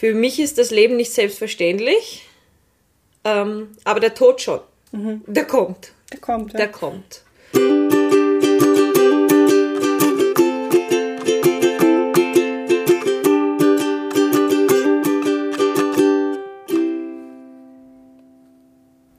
Für 0.00 0.14
mich 0.14 0.40
ist 0.40 0.56
das 0.56 0.70
Leben 0.70 0.96
nicht 0.96 1.12
selbstverständlich, 1.12 2.26
ähm, 3.22 3.68
aber 3.84 4.00
der 4.00 4.14
Tod 4.14 4.40
schon. 4.40 4.60
Mhm. 4.92 5.20
Der 5.26 5.44
kommt. 5.44 5.92
Der 6.10 6.18
kommt. 6.18 6.54
Ja. 6.54 6.58
Der 6.60 6.68
kommt. 6.72 7.22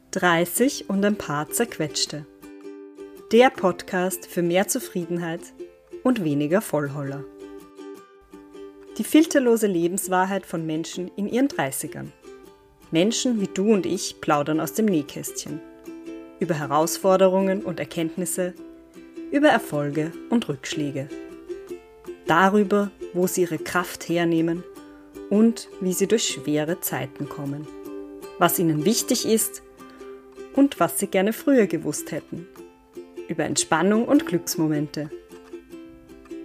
Dreißig 0.09 0.89
und 0.89 1.05
ein 1.05 1.15
paar 1.15 1.47
zerquetschte. 1.51 2.25
Der 3.31 3.51
Podcast 3.51 4.25
für 4.25 4.41
mehr 4.41 4.67
Zufriedenheit 4.67 5.41
und 6.01 6.23
weniger 6.23 6.59
Vollholler. 6.59 7.23
Die 8.97 9.05
filterlose 9.05 9.67
Lebenswahrheit 9.67 10.45
von 10.45 10.65
Menschen 10.65 11.09
in 11.15 11.29
ihren 11.29 11.47
30ern. 11.47 12.07
Menschen 12.91 13.39
wie 13.39 13.47
du 13.47 13.71
und 13.71 13.85
ich 13.85 14.19
plaudern 14.19 14.59
aus 14.59 14.73
dem 14.73 14.85
Nähkästchen. 14.85 15.61
Über 16.41 16.55
Herausforderungen 16.55 17.63
und 17.63 17.79
Erkenntnisse, 17.79 18.53
über 19.31 19.47
Erfolge 19.47 20.11
und 20.29 20.49
Rückschläge. 20.49 21.07
Darüber, 22.27 22.91
wo 23.13 23.27
sie 23.27 23.43
ihre 23.43 23.59
Kraft 23.59 24.09
hernehmen 24.09 24.61
und 25.29 25.69
wie 25.79 25.93
sie 25.93 26.07
durch 26.07 26.27
schwere 26.27 26.81
Zeiten 26.81 27.29
kommen. 27.29 27.65
Was 28.39 28.59
ihnen 28.59 28.83
wichtig 28.83 29.25
ist 29.25 29.63
und 30.53 30.81
was 30.81 30.99
sie 30.99 31.07
gerne 31.07 31.31
früher 31.31 31.67
gewusst 31.67 32.11
hätten. 32.11 32.45
Über 33.29 33.45
Entspannung 33.45 34.05
und 34.05 34.25
Glücksmomente. 34.25 35.09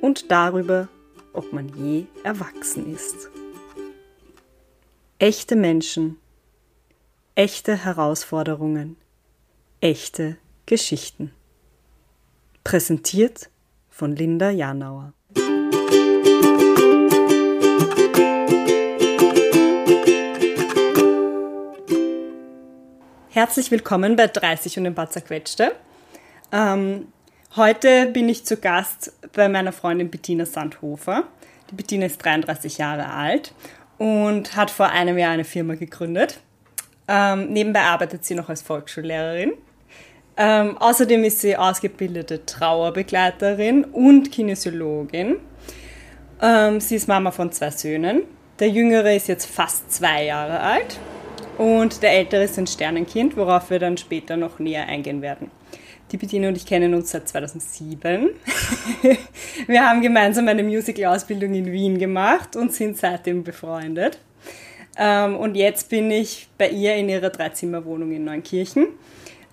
Und 0.00 0.30
darüber, 0.30 0.88
ob 1.36 1.52
man 1.52 1.68
je 1.68 2.06
erwachsen 2.24 2.92
ist. 2.92 3.28
Echte 5.18 5.56
Menschen, 5.56 6.18
echte 7.34 7.84
Herausforderungen, 7.84 8.96
echte 9.80 10.36
Geschichten. 10.66 11.32
Präsentiert 12.64 13.50
von 13.88 14.16
Linda 14.16 14.50
Janauer. 14.50 15.12
Herzlich 23.30 23.70
willkommen 23.70 24.16
bei 24.16 24.28
30 24.28 24.78
und 24.78 24.86
ein 24.86 24.94
paar 24.94 25.10
zerquetschte. 25.10 25.72
Ähm, 26.52 27.08
heute 27.56 28.06
bin 28.06 28.28
ich 28.28 28.44
zu 28.44 28.58
Gast 28.58 29.12
bei 29.32 29.48
meiner 29.48 29.72
Freundin 29.72 30.10
Bettina 30.10 30.44
Sandhofer. 30.44 31.24
Die 31.70 31.74
Bettina 31.74 32.06
ist 32.06 32.22
33 32.24 32.78
Jahre 32.78 33.10
alt 33.10 33.54
und 33.98 34.56
hat 34.56 34.70
vor 34.70 34.90
einem 34.90 35.16
Jahr 35.16 35.32
eine 35.32 35.44
Firma 35.44 35.74
gegründet. 35.74 36.40
Ähm, 37.08 37.52
nebenbei 37.52 37.80
arbeitet 37.80 38.24
sie 38.24 38.34
noch 38.34 38.48
als 38.48 38.62
Volksschullehrerin. 38.62 39.52
Ähm, 40.36 40.76
außerdem 40.76 41.24
ist 41.24 41.40
sie 41.40 41.56
ausgebildete 41.56 42.44
Trauerbegleiterin 42.44 43.84
und 43.84 44.30
Kinesiologin. 44.30 45.36
Ähm, 46.42 46.80
sie 46.80 46.96
ist 46.96 47.08
Mama 47.08 47.30
von 47.30 47.52
zwei 47.52 47.70
Söhnen. 47.70 48.22
Der 48.58 48.68
jüngere 48.68 49.14
ist 49.14 49.28
jetzt 49.28 49.46
fast 49.46 49.90
zwei 49.92 50.24
Jahre 50.24 50.60
alt 50.60 50.98
und 51.56 52.02
der 52.02 52.12
ältere 52.12 52.44
ist 52.44 52.58
ein 52.58 52.66
Sternenkind, 52.66 53.36
worauf 53.36 53.70
wir 53.70 53.78
dann 53.78 53.96
später 53.96 54.36
noch 54.36 54.58
näher 54.58 54.86
eingehen 54.86 55.22
werden. 55.22 55.50
Die 56.12 56.16
Bettina 56.18 56.48
und 56.48 56.56
ich 56.56 56.66
kennen 56.66 56.94
uns 56.94 57.10
seit 57.10 57.28
2007. 57.28 58.30
wir 59.66 59.88
haben 59.88 60.00
gemeinsam 60.02 60.46
eine 60.46 60.62
Musical-Ausbildung 60.62 61.52
in 61.54 61.72
Wien 61.72 61.98
gemacht 61.98 62.54
und 62.54 62.72
sind 62.72 62.96
seitdem 62.96 63.42
befreundet. 63.42 64.20
Ähm, 64.96 65.36
und 65.36 65.56
jetzt 65.56 65.88
bin 65.88 66.10
ich 66.10 66.48
bei 66.58 66.68
ihr 66.68 66.94
in 66.94 67.08
ihrer 67.08 67.30
Dreizimmerwohnung 67.30 68.12
in 68.12 68.24
Neunkirchen. 68.24 68.86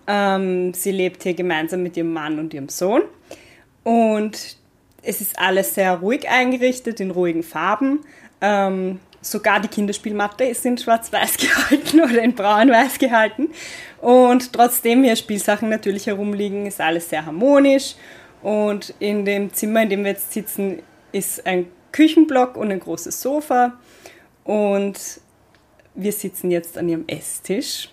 Ähm, 0.05 0.73
sie 0.73 0.91
lebt 0.91 1.23
hier 1.23 1.33
gemeinsam 1.33 1.81
mit 1.81 1.97
ihrem 1.97 2.13
Mann 2.13 2.37
und 2.37 2.53
ihrem 2.53 2.69
Sohn. 2.69 3.01
Und 3.83 4.57
es 5.01 5.21
ist 5.21 5.39
alles 5.39 5.73
sehr 5.73 5.95
ruhig 5.95 6.29
eingerichtet, 6.29 6.99
in 6.99 7.11
ruhigen 7.11 7.43
Farben. 7.43 8.01
Ähm, 8.41 8.99
sogar 9.21 9.59
die 9.59 9.67
Kinderspielmatte 9.67 10.43
ist 10.43 10.65
in 10.65 10.77
schwarz-weiß 10.77 11.37
gehalten 11.37 12.01
oder 12.01 12.21
in 12.21 12.35
braun-weiß 12.35 12.99
gehalten. 12.99 13.49
Und 14.03 14.51
trotzdem 14.51 15.05
hier 15.05 15.15
Spielsachen 15.15 15.69
natürlich 15.69 16.07
herumliegen, 16.07 16.65
ist 16.65 16.81
alles 16.81 17.09
sehr 17.09 17.25
harmonisch. 17.25 17.95
Und 18.41 18.93
in 18.99 19.23
dem 19.23 19.53
Zimmer, 19.53 19.83
in 19.83 19.89
dem 19.89 20.03
wir 20.03 20.11
jetzt 20.11 20.33
sitzen, 20.33 20.81
ist 21.13 21.47
ein 21.47 21.67
Küchenblock 21.93 22.57
und 22.57 22.69
ein 22.69 22.81
großes 22.81 23.21
Sofa. 23.21 23.79
Und 24.43 24.99
wir 25.95 26.11
sitzen 26.11 26.51
jetzt 26.51 26.77
an 26.77 26.89
ihrem 26.89 27.05
Esstisch. 27.07 27.91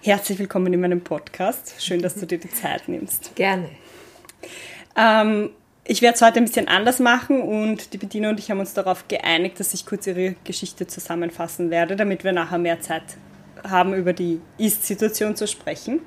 Herzlich 0.00 0.38
willkommen 0.38 0.72
in 0.72 0.80
meinem 0.80 1.02
Podcast. 1.02 1.74
Schön, 1.80 2.00
dass 2.00 2.14
du 2.14 2.24
dir 2.24 2.38
die 2.38 2.50
Zeit 2.50 2.88
nimmst. 2.88 3.32
Gerne. 3.34 3.68
Ähm, 4.96 5.50
ich 5.84 6.00
werde 6.00 6.14
es 6.14 6.22
heute 6.22 6.38
ein 6.38 6.46
bisschen 6.46 6.66
anders 6.66 6.98
machen 6.98 7.42
und 7.42 7.92
die 7.92 7.98
Bediener 7.98 8.30
und 8.30 8.40
ich 8.40 8.50
haben 8.50 8.60
uns 8.60 8.72
darauf 8.72 9.06
geeinigt, 9.06 9.60
dass 9.60 9.74
ich 9.74 9.84
kurz 9.84 10.06
ihre 10.06 10.34
Geschichte 10.44 10.86
zusammenfassen 10.86 11.68
werde, 11.68 11.94
damit 11.94 12.24
wir 12.24 12.32
nachher 12.32 12.56
mehr 12.56 12.80
Zeit 12.80 13.02
haben, 13.68 13.94
über 13.94 14.12
die 14.12 14.40
Ist-Situation 14.58 15.36
zu 15.36 15.46
sprechen. 15.46 16.00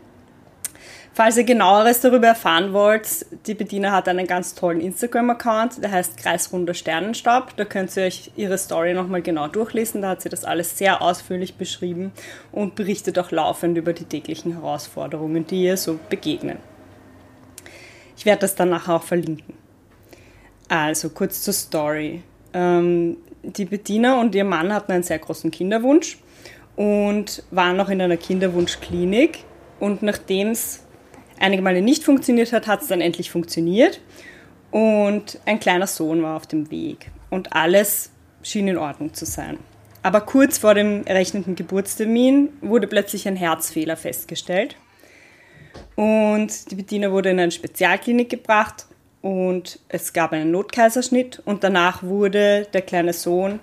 Falls 1.13 1.35
ihr 1.35 1.43
genaueres 1.43 1.99
darüber 1.99 2.27
erfahren 2.27 2.71
wollt, 2.71 3.25
die 3.45 3.53
Bediener 3.53 3.91
hat 3.91 4.07
einen 4.07 4.27
ganz 4.27 4.55
tollen 4.55 4.79
Instagram-Account, 4.79 5.83
der 5.83 5.91
heißt 5.91 6.15
Kreisrunder 6.15 6.73
Sternenstab. 6.73 7.57
Da 7.57 7.65
könnt 7.65 7.95
ihr 7.97 8.03
euch 8.03 8.31
ihre 8.37 8.57
Story 8.57 8.93
nochmal 8.93 9.21
genau 9.21 9.49
durchlesen. 9.49 10.01
Da 10.01 10.09
hat 10.09 10.21
sie 10.21 10.29
das 10.29 10.45
alles 10.45 10.77
sehr 10.77 11.01
ausführlich 11.01 11.55
beschrieben 11.55 12.13
und 12.53 12.75
berichtet 12.75 13.19
auch 13.19 13.31
laufend 13.31 13.77
über 13.77 13.91
die 13.91 14.05
täglichen 14.05 14.53
Herausforderungen, 14.53 15.45
die 15.45 15.63
ihr 15.63 15.75
so 15.75 15.99
begegnen. 16.09 16.59
Ich 18.15 18.25
werde 18.25 18.41
das 18.41 18.55
dann 18.55 18.69
nachher 18.69 18.95
auch 18.95 19.03
verlinken. 19.03 19.55
Also 20.69 21.09
kurz 21.09 21.41
zur 21.41 21.53
Story. 21.53 22.23
Ähm, 22.53 23.17
die 23.43 23.65
Bettina 23.65 24.21
und 24.21 24.33
ihr 24.33 24.45
Mann 24.45 24.73
hatten 24.73 24.93
einen 24.93 25.03
sehr 25.03 25.19
großen 25.19 25.51
Kinderwunsch 25.51 26.19
und 26.81 27.43
waren 27.51 27.77
noch 27.77 27.89
in 27.89 28.01
einer 28.01 28.17
Kinderwunschklinik. 28.17 29.43
Und 29.79 30.01
nachdem 30.01 30.47
es 30.47 30.83
einige 31.39 31.61
Male 31.61 31.83
nicht 31.83 32.03
funktioniert 32.03 32.53
hat, 32.53 32.65
hat 32.65 32.81
es 32.81 32.87
dann 32.87 33.01
endlich 33.01 33.29
funktioniert. 33.29 34.01
Und 34.71 35.39
ein 35.45 35.59
kleiner 35.59 35.85
Sohn 35.85 36.23
war 36.23 36.35
auf 36.35 36.47
dem 36.47 36.71
Weg. 36.71 37.11
Und 37.29 37.53
alles 37.53 38.09
schien 38.41 38.67
in 38.67 38.79
Ordnung 38.79 39.13
zu 39.13 39.25
sein. 39.25 39.59
Aber 40.01 40.21
kurz 40.21 40.57
vor 40.57 40.73
dem 40.73 41.05
errechneten 41.05 41.53
Geburtstermin 41.53 42.49
wurde 42.61 42.87
plötzlich 42.87 43.27
ein 43.27 43.35
Herzfehler 43.35 43.95
festgestellt. 43.95 44.75
Und 45.95 46.71
die 46.71 46.75
Bettina 46.75 47.11
wurde 47.11 47.29
in 47.29 47.39
eine 47.39 47.51
Spezialklinik 47.51 48.31
gebracht 48.31 48.87
und 49.21 49.77
es 49.87 50.13
gab 50.13 50.31
einen 50.31 50.49
Notkaiserschnitt 50.49 51.43
und 51.45 51.63
danach 51.63 52.01
wurde 52.01 52.67
der 52.73 52.81
kleine 52.81 53.13
Sohn 53.13 53.59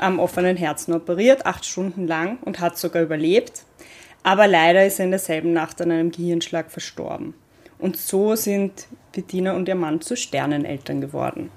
am 0.00 0.18
offenen 0.18 0.56
Herzen 0.56 0.94
operiert, 0.94 1.46
acht 1.46 1.64
Stunden 1.64 2.06
lang 2.06 2.38
und 2.42 2.60
hat 2.60 2.78
sogar 2.78 3.02
überlebt. 3.02 3.64
Aber 4.22 4.46
leider 4.46 4.84
ist 4.86 4.98
er 4.98 5.06
in 5.06 5.10
derselben 5.10 5.52
Nacht 5.52 5.80
an 5.80 5.90
einem 5.90 6.10
Gehirnschlag 6.10 6.70
verstorben. 6.70 7.34
Und 7.78 7.96
so 7.96 8.34
sind 8.34 8.86
Bettina 9.12 9.52
und 9.54 9.68
ihr 9.68 9.74
Mann 9.74 10.00
zu 10.00 10.16
Sterneneltern 10.16 11.00
geworden. 11.00 11.50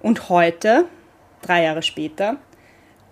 Und 0.00 0.28
heute, 0.28 0.84
drei 1.42 1.64
Jahre 1.64 1.82
später, 1.82 2.36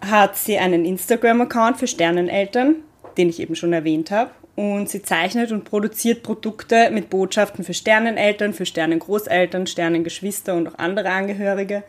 hat 0.00 0.36
sie 0.36 0.58
einen 0.58 0.84
Instagram-Account 0.84 1.78
für 1.78 1.86
Sterneneltern, 1.86 2.76
den 3.16 3.30
ich 3.30 3.40
eben 3.40 3.56
schon 3.56 3.72
erwähnt 3.72 4.10
habe 4.10 4.30
und 4.58 4.88
sie 4.88 5.02
zeichnet 5.02 5.52
und 5.52 5.62
produziert 5.62 6.24
Produkte 6.24 6.90
mit 6.90 7.10
Botschaften 7.10 7.64
für 7.64 7.74
Sterneneltern, 7.74 8.52
für 8.52 8.66
Sternengroßeltern, 8.66 9.68
Sternengeschwister 9.68 10.54
und 10.54 10.66
auch 10.66 10.78
andere 10.78 11.10
Angehörige. 11.10 11.84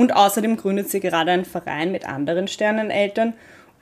Und 0.00 0.16
außerdem 0.16 0.56
gründet 0.56 0.88
sie 0.88 0.98
gerade 0.98 1.30
einen 1.30 1.44
Verein 1.44 1.92
mit 1.92 2.08
anderen 2.08 2.48
Sterneneltern, 2.48 3.34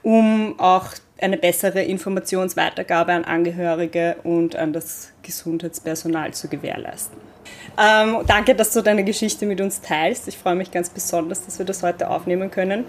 um 0.02 0.58
auch 0.58 0.86
eine 1.20 1.36
bessere 1.36 1.84
Informationsweitergabe 1.84 3.12
an 3.12 3.24
Angehörige 3.24 4.16
und 4.24 4.56
an 4.56 4.72
das 4.72 5.12
Gesundheitspersonal 5.22 6.34
zu 6.34 6.48
gewährleisten. 6.48 7.16
Ähm, 7.80 8.18
danke, 8.26 8.56
dass 8.56 8.72
du 8.72 8.82
deine 8.82 9.04
Geschichte 9.04 9.46
mit 9.46 9.60
uns 9.60 9.80
teilst. 9.80 10.26
Ich 10.26 10.36
freue 10.36 10.56
mich 10.56 10.72
ganz 10.72 10.90
besonders, 10.90 11.44
dass 11.44 11.60
wir 11.60 11.66
das 11.66 11.84
heute 11.84 12.10
aufnehmen 12.10 12.50
können. 12.50 12.84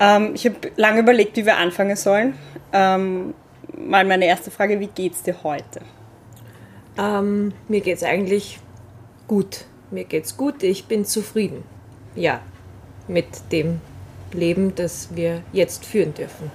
Ähm, 0.00 0.32
ich 0.34 0.44
habe 0.44 0.72
lange 0.74 1.02
überlegt, 1.02 1.36
wie 1.36 1.46
wir 1.46 1.56
anfangen 1.56 1.94
sollen. 1.94 2.34
Ähm, 2.72 3.32
mal 3.78 4.04
meine 4.04 4.24
erste 4.24 4.50
Frage, 4.50 4.80
wie 4.80 4.88
geht's 4.88 5.22
dir 5.22 5.36
heute? 5.44 5.82
Ähm, 6.98 7.52
mir 7.68 7.80
geht's 7.80 8.02
eigentlich 8.02 8.58
gut. 9.28 9.66
Mir 9.92 10.02
geht's 10.02 10.36
gut, 10.36 10.64
ich 10.64 10.86
bin 10.86 11.04
zufrieden. 11.04 11.62
Ja, 12.16 12.40
mit 13.08 13.26
dem 13.52 13.80
Leben, 14.32 14.74
das 14.74 15.14
wir 15.14 15.42
jetzt 15.52 15.84
führen 15.84 16.14
dürfen. 16.14 16.50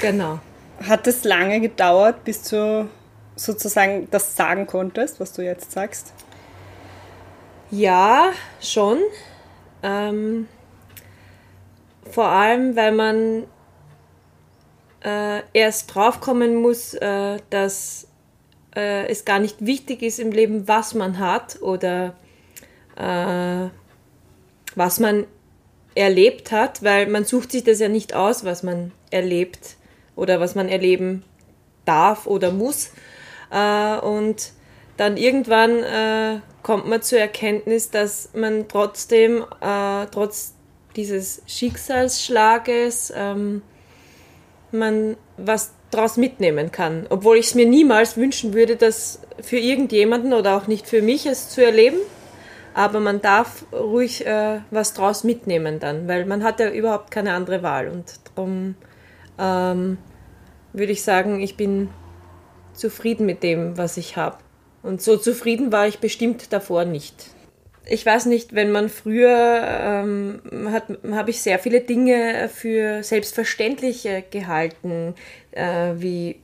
Genau. 0.00 0.40
Hat 0.82 1.06
es 1.06 1.24
lange 1.24 1.60
gedauert, 1.60 2.24
bis 2.24 2.42
du 2.42 2.88
sozusagen 3.36 4.08
das 4.10 4.36
sagen 4.36 4.66
konntest, 4.66 5.20
was 5.20 5.32
du 5.32 5.42
jetzt 5.42 5.72
sagst? 5.72 6.12
Ja, 7.70 8.32
schon. 8.60 8.98
Ähm, 9.82 10.48
vor 12.10 12.26
allem, 12.26 12.76
weil 12.76 12.92
man 12.92 13.44
äh, 15.04 15.42
erst 15.52 15.94
draufkommen 15.94 16.56
muss, 16.56 16.94
äh, 16.94 17.38
dass 17.50 18.08
äh, 18.74 19.06
es 19.08 19.24
gar 19.24 19.38
nicht 19.38 19.64
wichtig 19.64 20.02
ist 20.02 20.18
im 20.18 20.32
Leben, 20.32 20.66
was 20.68 20.94
man 20.94 21.18
hat 21.18 21.60
oder 21.62 22.14
äh, 22.96 23.68
was 24.74 25.00
man 25.00 25.26
erlebt 25.94 26.52
hat, 26.52 26.82
weil 26.82 27.06
man 27.06 27.24
sucht 27.24 27.52
sich 27.52 27.64
das 27.64 27.80
ja 27.80 27.88
nicht 27.88 28.14
aus, 28.14 28.44
was 28.44 28.62
man 28.62 28.92
erlebt 29.10 29.76
oder 30.16 30.40
was 30.40 30.54
man 30.54 30.68
erleben 30.68 31.24
darf 31.84 32.26
oder 32.26 32.52
muss. 32.52 32.90
Äh, 33.50 33.98
und 33.98 34.52
dann 34.96 35.16
irgendwann 35.16 35.82
äh, 35.82 36.40
kommt 36.62 36.86
man 36.86 37.02
zur 37.02 37.18
Erkenntnis, 37.18 37.90
dass 37.90 38.30
man 38.34 38.68
trotzdem, 38.68 39.44
äh, 39.60 40.06
trotz 40.10 40.54
dieses 40.96 41.42
Schicksalsschlages, 41.46 43.12
ähm, 43.16 43.62
man 44.72 45.16
was 45.36 45.72
daraus 45.90 46.16
mitnehmen 46.16 46.70
kann. 46.70 47.06
Obwohl 47.10 47.36
ich 47.38 47.46
es 47.46 47.54
mir 47.54 47.66
niemals 47.66 48.16
wünschen 48.16 48.54
würde, 48.54 48.76
das 48.76 49.20
für 49.40 49.58
irgendjemanden 49.58 50.32
oder 50.32 50.56
auch 50.56 50.66
nicht 50.66 50.86
für 50.86 51.02
mich 51.02 51.26
es 51.26 51.48
zu 51.48 51.64
erleben. 51.64 51.96
Aber 52.74 53.00
man 53.00 53.20
darf 53.20 53.64
ruhig 53.72 54.26
äh, 54.26 54.60
was 54.70 54.94
draus 54.94 55.24
mitnehmen 55.24 55.80
dann, 55.80 56.06
weil 56.08 56.24
man 56.24 56.44
hat 56.44 56.60
ja 56.60 56.70
überhaupt 56.70 57.10
keine 57.10 57.32
andere 57.32 57.62
Wahl. 57.62 57.88
Und 57.88 58.20
darum 58.34 58.76
ähm, 59.38 59.98
würde 60.72 60.92
ich 60.92 61.02
sagen, 61.02 61.40
ich 61.40 61.56
bin 61.56 61.88
zufrieden 62.72 63.26
mit 63.26 63.42
dem, 63.42 63.76
was 63.76 63.96
ich 63.96 64.16
habe. 64.16 64.38
Und 64.82 65.02
so 65.02 65.16
zufrieden 65.16 65.72
war 65.72 65.86
ich 65.86 65.98
bestimmt 65.98 66.52
davor 66.52 66.84
nicht. 66.84 67.30
Ich 67.86 68.06
weiß 68.06 68.26
nicht, 68.26 68.54
wenn 68.54 68.70
man 68.70 68.88
früher 68.88 69.62
ähm, 69.64 70.40
hat, 70.70 70.84
habe 71.10 71.30
ich 71.30 71.42
sehr 71.42 71.58
viele 71.58 71.80
Dinge 71.80 72.48
für 72.48 73.02
selbstverständlich 73.02 74.06
äh, 74.06 74.22
gehalten, 74.30 75.14
äh, 75.52 75.94
wie 75.96 76.36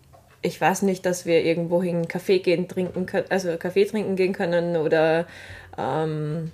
ich 0.42 0.60
weiß 0.60 0.82
nicht, 0.82 1.04
dass 1.06 1.26
wir 1.26 1.44
irgendwo 1.44 1.82
hin 1.82 2.08
Kaffee 2.08 2.38
gehen 2.38 2.68
trinken 2.68 3.06
können, 3.06 3.26
also 3.30 3.56
Kaffee 3.56 3.84
trinken 3.84 4.16
gehen 4.16 4.32
können 4.32 4.76
oder 4.76 5.26
ähm, 5.78 6.52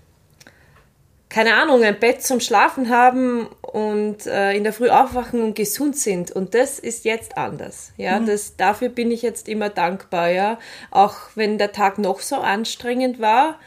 keine 1.32 1.54
Ahnung, 1.54 1.82
ein 1.82 1.98
Bett 1.98 2.22
zum 2.22 2.40
Schlafen 2.40 2.90
haben 2.90 3.46
und 3.62 4.26
äh, 4.26 4.52
in 4.52 4.64
der 4.64 4.74
Früh 4.74 4.90
aufwachen 4.90 5.42
und 5.42 5.56
gesund 5.56 5.96
sind. 5.96 6.30
Und 6.30 6.54
das 6.54 6.78
ist 6.78 7.06
jetzt 7.06 7.38
anders. 7.38 7.92
Ja, 7.96 8.20
mhm. 8.20 8.26
das, 8.26 8.56
dafür 8.56 8.90
bin 8.90 9.10
ich 9.10 9.22
jetzt 9.22 9.48
immer 9.48 9.70
dankbar. 9.70 10.28
Ja, 10.28 10.58
auch 10.90 11.16
wenn 11.34 11.56
der 11.56 11.72
Tag 11.72 11.98
noch 11.98 12.20
so 12.20 12.36
anstrengend 12.36 13.18
war, 13.18 13.58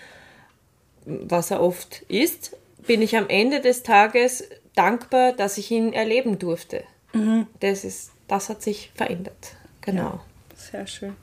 was 1.06 1.50
er 1.50 1.62
oft 1.62 2.04
ist, 2.04 2.56
bin 2.86 3.02
ich 3.02 3.18
am 3.18 3.30
Ende 3.30 3.62
des 3.62 3.82
Tages 3.82 4.48
dankbar, 4.76 5.34
dass 5.34 5.58
ich 5.58 5.72
ihn 5.72 5.92
erleben 5.92 6.38
durfte. 6.38 6.84
Mhm. 7.14 7.48
Das 7.62 7.84
ist, 7.84 8.12
das 8.28 8.50
hat 8.50 8.62
sich 8.62 8.92
verändert. 8.94 9.56
Genau. 9.82 10.02
Ja, 10.02 10.20
sehr 10.56 10.88
schön. 10.88 11.16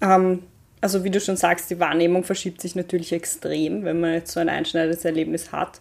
Ähm, 0.00 0.44
also 0.80 1.04
wie 1.04 1.10
du 1.10 1.20
schon 1.20 1.36
sagst, 1.36 1.70
die 1.70 1.80
Wahrnehmung 1.80 2.24
verschiebt 2.24 2.60
sich 2.60 2.74
natürlich 2.74 3.12
extrem, 3.12 3.84
wenn 3.84 4.00
man 4.00 4.14
jetzt 4.14 4.32
so 4.32 4.40
ein 4.40 4.48
einschneidendes 4.48 5.04
Erlebnis 5.04 5.52
hat. 5.52 5.80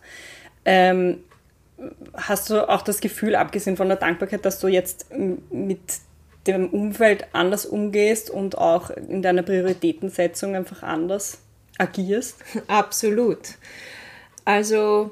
Ähm, 0.66 1.20
hast 2.14 2.50
du 2.50 2.68
auch 2.68 2.82
das 2.82 3.02
Gefühl, 3.02 3.36
abgesehen 3.36 3.78
von 3.78 3.88
der 3.88 3.98
Dankbarkeit, 3.98 4.46
dass 4.46 4.60
du 4.60 4.68
jetzt 4.68 5.08
mit 5.52 5.80
dem 6.48 6.70
Umfeld 6.70 7.28
anders 7.34 7.66
umgehst 7.66 8.30
und 8.30 8.58
auch 8.58 8.90
in 8.90 9.22
deiner 9.22 9.44
Prioritätensetzung 9.44 10.56
einfach 10.56 10.84
anders 10.84 11.40
agierst? 11.78 12.38
Absolut. 12.68 13.40
Also 14.46 15.12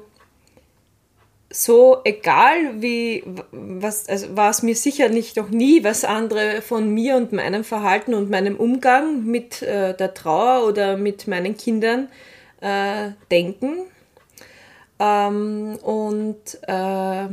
so 1.56 2.02
egal 2.04 2.82
wie 2.82 3.24
was 3.50 4.10
also 4.10 4.36
war 4.36 4.50
es 4.50 4.62
mir 4.62 4.76
sicher 4.76 5.08
nicht 5.08 5.36
noch 5.36 5.48
nie 5.48 5.82
was 5.84 6.04
andere 6.04 6.60
von 6.60 6.90
mir 6.90 7.16
und 7.16 7.32
meinem 7.32 7.64
Verhalten 7.64 8.12
und 8.12 8.28
meinem 8.28 8.56
Umgang 8.56 9.24
mit 9.24 9.62
äh, 9.62 9.96
der 9.96 10.12
Trauer 10.12 10.66
oder 10.68 10.98
mit 10.98 11.26
meinen 11.26 11.56
Kindern 11.56 12.08
äh, 12.60 13.12
denken. 13.30 13.86
Ähm, 14.98 15.78
und 15.82 16.58
äh, 16.68 17.28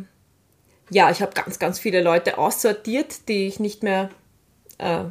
ja 0.89 1.11
ich 1.11 1.21
habe 1.21 1.33
ganz 1.33 1.59
ganz 1.59 1.79
viele 1.79 2.01
Leute 2.01 2.37
aussortiert 2.37 3.27
die 3.27 3.47
ich 3.47 3.59
nicht 3.59 3.83
mehr 3.83 4.09
äh, 4.77 5.03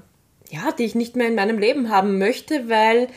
ja 0.48 0.72
die 0.78 0.84
ich 0.84 0.94
nicht 0.94 1.16
mehr 1.16 1.28
in 1.28 1.34
meinem 1.34 1.58
Leben 1.58 1.90
haben 1.90 2.16
möchte 2.16 2.70
weil 2.70 3.08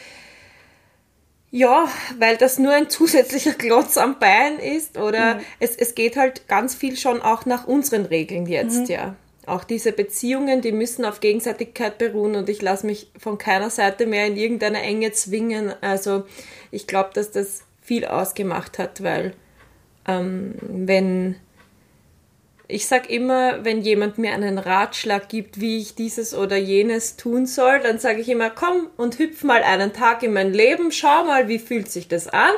ja, 1.56 1.88
weil 2.20 2.36
das 2.36 2.60
nur 2.60 2.74
ein 2.74 2.90
zusätzlicher 2.90 3.54
Klotz 3.54 3.96
am 3.98 4.20
Bein 4.20 4.60
ist 4.60 4.98
oder 4.98 5.36
mhm. 5.36 5.40
es, 5.62 5.78
es 5.78 5.96
geht 5.96 6.18
halt 6.18 6.50
ganz 6.50 6.76
viel 6.76 6.98
schon 6.98 7.22
auch 7.22 7.46
nach 7.46 7.66
unseren 7.66 8.06
Regeln 8.06 8.46
jetzt, 8.46 8.82
mhm. 8.82 8.94
ja. 8.94 9.16
Auch 9.46 9.64
diese 9.64 9.94
Beziehungen, 9.94 10.62
die 10.62 10.74
müssen 10.74 11.06
auf 11.06 11.22
Gegenseitigkeit 11.22 11.98
beruhen 11.98 12.36
und 12.36 12.50
ich 12.50 12.62
lasse 12.62 12.86
mich 12.86 13.10
von 13.18 13.38
keiner 13.38 13.70
Seite 13.70 14.06
mehr 14.06 14.26
in 14.26 14.36
irgendeine 14.36 14.82
Enge 14.82 15.14
zwingen. 15.14 15.72
Also 15.82 16.26
ich 16.72 16.88
glaube, 16.88 17.12
dass 17.14 17.32
das 17.32 17.62
viel 17.82 18.06
ausgemacht 18.06 18.78
hat, 18.78 19.02
weil 19.02 19.34
ähm, 20.08 20.56
wenn 20.62 21.36
ich 22.68 22.88
sage 22.88 23.10
immer, 23.10 23.64
wenn 23.64 23.82
jemand 23.82 24.18
mir 24.18 24.34
einen 24.34 24.58
Ratschlag 24.58 25.30
gibt, 25.30 25.60
wie 25.60 25.78
ich 25.78 25.96
dieses 25.96 26.34
oder 26.34 26.58
jenes 26.58 27.16
tun 27.16 27.46
soll, 27.46 27.80
dann 27.80 28.00
sage 28.00 28.22
ich 28.22 28.30
immer, 28.30 28.50
komm 28.50 28.88
und 28.98 29.20
hüpf 29.20 29.44
mal 29.44 29.64
einen 29.64 29.94
Tag 29.94 30.24
in 30.24 30.34
mein 30.34 30.54
Leben, 30.54 30.92
schau 30.92 31.26
mal, 31.26 31.48
wie 31.48 31.60
fühlt 31.60 31.92
sich 31.92 32.08
das 32.08 32.28
an 32.28 32.54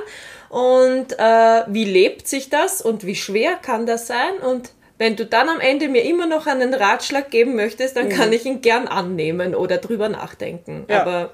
und 0.50 1.20
äh, 1.20 1.64
wie 1.68 1.86
lebt 1.86 2.28
sich 2.28 2.50
das 2.50 2.82
und 2.82 3.06
wie 3.06 3.16
schwer 3.16 3.56
kann 3.62 3.86
das 3.86 4.08
sein 4.08 4.38
und 4.42 4.72
wenn 4.98 5.16
du 5.16 5.26
dann 5.26 5.50
am 5.50 5.60
Ende 5.60 5.90
mir 5.90 6.04
immer 6.04 6.26
noch 6.26 6.48
einen 6.48 6.74
Ratschlag 6.74 7.30
geben 7.30 7.56
möchtest, 7.56 7.98
dann 7.98 8.08
mhm. 8.08 8.12
kann 8.12 8.34
ich 8.34 8.46
ihn 8.46 8.62
gern 8.62 8.88
annehmen 8.88 9.54
oder 9.54 9.78
drüber 9.78 10.10
nachdenken. 10.10 10.86
Ja. 10.90 11.02
Aber 11.02 11.34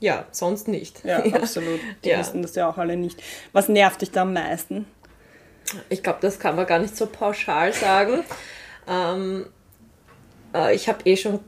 ja, 0.00 0.24
sonst 0.30 0.68
nicht. 0.68 1.04
Ja, 1.04 1.24
ja. 1.26 1.36
absolut. 1.36 1.80
Die 2.04 2.10
ja. 2.10 2.18
wissen 2.18 2.42
das 2.42 2.54
ja 2.54 2.68
auch 2.68 2.78
alle 2.78 2.96
nicht. 2.96 3.22
Was 3.52 3.68
nervt 3.68 4.00
dich 4.00 4.10
da 4.10 4.22
am 4.22 4.32
meisten? 4.32 4.86
Ich 5.88 6.02
glaube, 6.02 6.18
das 6.20 6.38
kann 6.38 6.56
man 6.56 6.66
gar 6.66 6.78
nicht 6.78 6.96
so 6.96 7.06
pauschal 7.06 7.72
sagen. 7.72 8.24
Ähm, 8.88 9.46
äh, 10.54 10.74
ich 10.74 10.88
habe 10.88 10.98
eh 11.04 11.16
schon 11.16 11.40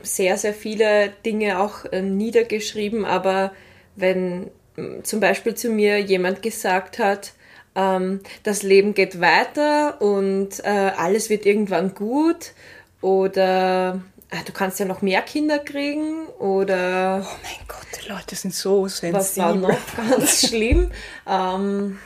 sehr, 0.00 0.36
sehr 0.36 0.54
viele 0.54 1.10
Dinge 1.24 1.60
auch 1.60 1.84
äh, 1.86 2.02
niedergeschrieben, 2.02 3.04
aber 3.04 3.52
wenn 3.96 4.50
äh, 4.76 5.02
zum 5.02 5.20
Beispiel 5.20 5.54
zu 5.54 5.70
mir 5.70 6.00
jemand 6.00 6.42
gesagt 6.42 6.98
hat, 6.98 7.32
ähm, 7.74 8.20
das 8.42 8.62
Leben 8.62 8.94
geht 8.94 9.20
weiter 9.20 10.00
und 10.00 10.64
äh, 10.64 10.92
alles 10.96 11.30
wird 11.30 11.46
irgendwann 11.46 11.94
gut 11.94 12.52
oder 13.00 14.00
ah, 14.30 14.42
du 14.44 14.52
kannst 14.52 14.80
ja 14.80 14.86
noch 14.86 15.02
mehr 15.02 15.22
Kinder 15.22 15.58
kriegen 15.58 16.26
oder... 16.38 17.24
Oh 17.24 17.36
mein 17.42 17.68
Gott, 17.68 17.86
die 18.02 18.08
Leute 18.08 18.34
sind 18.34 18.54
so 18.54 18.88
sensibel. 18.88 19.14
Was 19.14 19.36
war 19.36 19.54
noch 19.54 19.78
ganz 19.96 20.40
schlimm? 20.48 20.90
Ähm, 21.26 21.98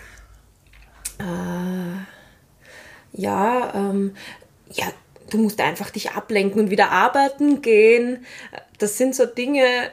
äh, 1.20 2.06
ja, 3.12 3.72
ähm, 3.74 4.14
ja, 4.70 4.86
du 5.30 5.38
musst 5.38 5.60
einfach 5.60 5.90
dich 5.90 6.12
ablenken 6.12 6.60
und 6.60 6.70
wieder 6.70 6.90
arbeiten 6.90 7.62
gehen. 7.62 8.24
Das 8.78 8.98
sind 8.98 9.14
so 9.14 9.26
Dinge, 9.26 9.90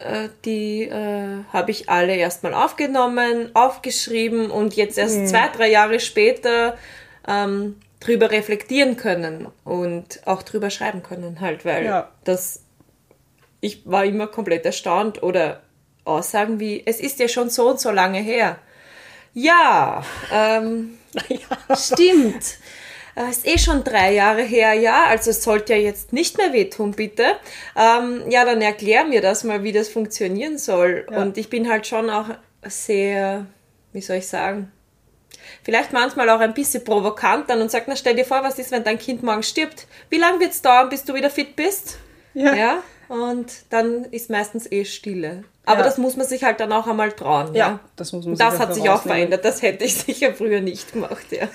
äh, 0.00 0.28
die 0.44 0.82
äh, 0.82 1.44
habe 1.52 1.70
ich 1.70 1.88
alle 1.88 2.14
erstmal 2.14 2.54
aufgenommen, 2.54 3.50
aufgeschrieben 3.54 4.50
und 4.50 4.74
jetzt 4.74 4.98
erst 4.98 5.18
mhm. 5.18 5.26
zwei, 5.26 5.48
drei 5.48 5.70
Jahre 5.70 6.00
später 6.00 6.76
ähm, 7.26 7.76
drüber 8.00 8.30
reflektieren 8.30 8.96
können 8.96 9.48
und 9.64 10.20
auch 10.26 10.42
drüber 10.42 10.70
schreiben 10.70 11.02
können, 11.02 11.40
halt, 11.40 11.64
weil 11.64 11.84
ja. 11.84 12.08
das 12.24 12.62
ich 13.60 13.90
war 13.90 14.04
immer 14.04 14.28
komplett 14.28 14.64
erstaunt 14.64 15.22
oder 15.22 15.62
Aussagen 16.04 16.60
wie, 16.60 16.82
es 16.86 17.00
ist 17.00 17.18
ja 17.18 17.28
schon 17.28 17.50
so 17.50 17.70
und 17.70 17.80
so 17.80 17.90
lange 17.90 18.20
her. 18.20 18.58
Ja, 19.34 20.04
ähm, 20.32 20.98
ja. 21.28 21.76
stimmt. 21.76 22.58
Äh, 23.18 23.30
ist 23.30 23.46
eh 23.46 23.58
schon 23.58 23.82
drei 23.82 24.14
Jahre 24.14 24.42
her, 24.42 24.74
ja, 24.74 25.06
also 25.06 25.30
es 25.30 25.42
sollte 25.42 25.74
ja 25.74 25.80
jetzt 25.80 26.12
nicht 26.12 26.38
mehr 26.38 26.52
wehtun, 26.52 26.92
bitte. 26.92 27.36
Ähm, 27.76 28.22
ja, 28.30 28.44
dann 28.44 28.62
erklär 28.62 29.04
mir 29.04 29.20
das 29.20 29.42
mal, 29.42 29.64
wie 29.64 29.72
das 29.72 29.88
funktionieren 29.88 30.56
soll. 30.56 31.06
Ja. 31.10 31.20
Und 31.20 31.36
ich 31.36 31.50
bin 31.50 31.68
halt 31.68 31.86
schon 31.86 32.10
auch 32.10 32.28
sehr, 32.64 33.46
wie 33.92 34.00
soll 34.00 34.16
ich 34.16 34.28
sagen, 34.28 34.70
vielleicht 35.64 35.92
manchmal 35.92 36.30
auch 36.30 36.40
ein 36.40 36.54
bisschen 36.54 36.84
provokant 36.84 37.50
dann 37.50 37.60
und 37.60 37.70
sag, 37.70 37.88
na 37.88 37.96
stell 37.96 38.14
dir 38.14 38.24
vor, 38.24 38.42
was 38.42 38.58
ist, 38.58 38.70
wenn 38.70 38.84
dein 38.84 38.98
Kind 38.98 39.22
morgen 39.22 39.42
stirbt? 39.42 39.86
Wie 40.10 40.18
lange 40.18 40.38
wird 40.40 40.52
es 40.52 40.62
dauern, 40.62 40.88
bis 40.88 41.04
du 41.04 41.14
wieder 41.14 41.30
fit 41.30 41.56
bist? 41.56 41.98
Ja. 42.34 42.54
ja. 42.54 42.82
Und 43.08 43.52
dann 43.70 44.04
ist 44.04 44.30
meistens 44.30 44.70
eh 44.70 44.84
Stille. 44.84 45.44
Aber 45.68 45.80
ja. 45.80 45.84
das 45.84 45.98
muss 45.98 46.16
man 46.16 46.26
sich 46.26 46.44
halt 46.44 46.60
dann 46.60 46.72
auch 46.72 46.86
einmal 46.86 47.12
trauen. 47.12 47.54
Ja, 47.54 47.68
ja? 47.68 47.80
das 47.94 48.12
muss 48.12 48.24
man 48.24 48.36
sich 48.36 48.46
Das 48.46 48.58
hat 48.58 48.74
sich 48.74 48.88
auch 48.88 49.02
verändert. 49.02 49.44
Das 49.44 49.60
hätte 49.60 49.84
ich 49.84 49.96
sicher 49.96 50.32
früher 50.32 50.62
nicht 50.62 50.94
gemacht, 50.94 51.26
ja. 51.30 51.46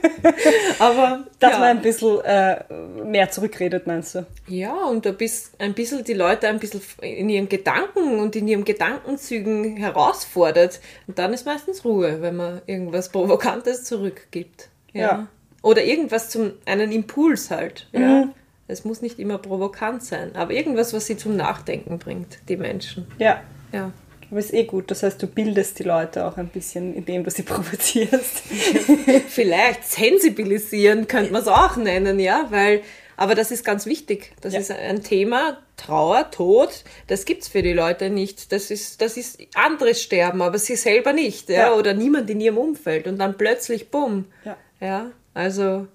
Aber. 0.80 1.24
Dass 1.38 1.52
ja. 1.52 1.58
man 1.60 1.68
ein 1.68 1.80
bisschen 1.80 2.20
äh, 2.22 2.64
mehr 3.04 3.30
zurückredet, 3.30 3.86
meinst 3.86 4.16
du? 4.16 4.26
Ja, 4.48 4.74
und 4.86 5.06
ein 5.06 5.16
bisschen, 5.16 5.52
ein 5.60 5.74
bisschen 5.74 6.02
die 6.02 6.14
Leute 6.14 6.48
ein 6.48 6.58
bisschen 6.58 6.82
in 7.00 7.28
ihren 7.28 7.48
Gedanken 7.48 8.18
und 8.18 8.34
in 8.34 8.48
ihren 8.48 8.64
Gedankenzügen 8.64 9.76
herausfordert. 9.76 10.80
Und 11.06 11.20
dann 11.20 11.32
ist 11.32 11.46
meistens 11.46 11.84
Ruhe, 11.84 12.20
wenn 12.22 12.34
man 12.34 12.62
irgendwas 12.66 13.10
Provokantes 13.10 13.84
zurückgibt. 13.84 14.68
Ja. 14.92 15.28
Oder 15.62 15.84
irgendwas 15.84 16.28
zum, 16.28 16.54
einen 16.66 16.90
Impuls 16.90 17.52
halt. 17.52 17.86
Ja. 17.92 18.30
Es 18.66 18.84
muss 18.84 19.00
nicht 19.00 19.20
immer 19.20 19.38
provokant 19.38 20.02
sein, 20.02 20.34
aber 20.34 20.54
irgendwas, 20.54 20.92
was 20.92 21.06
sie 21.06 21.16
zum 21.16 21.36
Nachdenken 21.36 22.00
bringt, 22.00 22.38
die 22.48 22.56
Menschen. 22.56 23.06
Ja. 23.18 23.42
Ja. 23.72 23.92
Aber 24.30 24.38
ist 24.38 24.54
eh 24.54 24.62
gut. 24.64 24.90
Das 24.92 25.02
heißt, 25.02 25.20
du 25.20 25.26
bildest 25.26 25.78
die 25.80 25.82
Leute 25.82 26.24
auch 26.24 26.36
ein 26.36 26.48
bisschen, 26.48 26.94
indem 26.94 27.24
du 27.24 27.30
sie 27.30 27.42
provozierst. 27.44 28.42
Vielleicht 29.28 29.84
sensibilisieren 29.84 31.08
könnte 31.08 31.32
man 31.32 31.42
es 31.42 31.48
auch 31.48 31.76
nennen, 31.76 32.20
ja, 32.20 32.46
weil, 32.50 32.82
aber 33.16 33.34
das 33.34 33.50
ist 33.50 33.64
ganz 33.64 33.86
wichtig. 33.86 34.32
Das 34.40 34.52
Ja. 34.54 34.60
ist 34.60 34.70
ein 34.70 35.02
Thema, 35.02 35.58
Trauer, 35.76 36.30
Tod, 36.30 36.84
das 37.08 37.24
gibt's 37.24 37.48
für 37.48 37.62
die 37.62 37.72
Leute 37.72 38.10
nicht. 38.10 38.52
Das 38.52 38.70
ist, 38.70 39.00
das 39.00 39.16
ist 39.16 39.40
anderes 39.54 40.00
Sterben, 40.02 40.42
aber 40.42 40.58
sie 40.58 40.76
selber 40.76 41.12
nicht, 41.12 41.48
ja, 41.48 41.68
Ja. 41.68 41.74
oder 41.74 41.92
niemand 41.94 42.30
in 42.30 42.40
ihrem 42.40 42.58
Umfeld 42.58 43.06
und 43.06 43.18
dann 43.18 43.36
plötzlich, 43.36 43.90
bumm. 43.90 44.26
Ja. 44.44 44.56
Ja, 44.80 45.10
also 45.34 45.88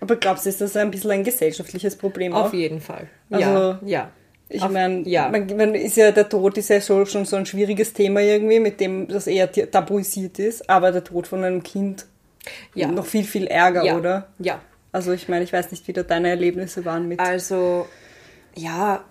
Aber 0.00 0.16
glaubst 0.16 0.46
du, 0.46 0.48
ist 0.48 0.60
das 0.60 0.76
ein 0.76 0.90
bisschen 0.90 1.10
ein 1.10 1.24
gesellschaftliches 1.24 1.96
Problem 1.96 2.32
auch? 2.32 2.46
auf 2.46 2.54
jeden 2.54 2.80
Fall. 2.80 3.08
Also, 3.30 3.48
ja, 3.50 3.80
ja. 3.84 4.10
Ich 4.54 4.68
meine, 4.68 5.08
ja. 5.08 5.28
man, 5.28 5.46
man 5.56 5.74
ist 5.74 5.96
ja 5.96 6.10
der 6.10 6.28
Tod 6.28 6.58
ist 6.58 6.68
ja 6.68 6.80
so, 6.80 7.04
schon 7.06 7.24
so 7.24 7.36
ein 7.36 7.46
schwieriges 7.46 7.92
Thema 7.92 8.20
irgendwie, 8.20 8.60
mit 8.60 8.80
dem 8.80 9.08
das 9.08 9.26
eher 9.26 9.50
tabuisiert 9.50 10.38
ist, 10.38 10.68
aber 10.68 10.92
der 10.92 11.04
Tod 11.04 11.26
von 11.26 11.42
einem 11.42 11.62
Kind 11.62 12.06
Ja. 12.74 12.88
noch 12.88 13.06
viel, 13.06 13.24
viel 13.24 13.46
ärger, 13.46 13.84
ja. 13.84 13.96
oder? 13.96 14.28
Ja, 14.38 14.60
Also 14.92 15.12
ich 15.12 15.28
meine, 15.28 15.44
ich 15.44 15.52
weiß 15.52 15.70
nicht, 15.70 15.88
wie 15.88 15.92
da 15.92 16.02
deine 16.02 16.28
Erlebnisse 16.28 16.84
waren 16.84 17.08
mit. 17.08 17.18
Also, 17.20 17.86
ja, 18.54 19.04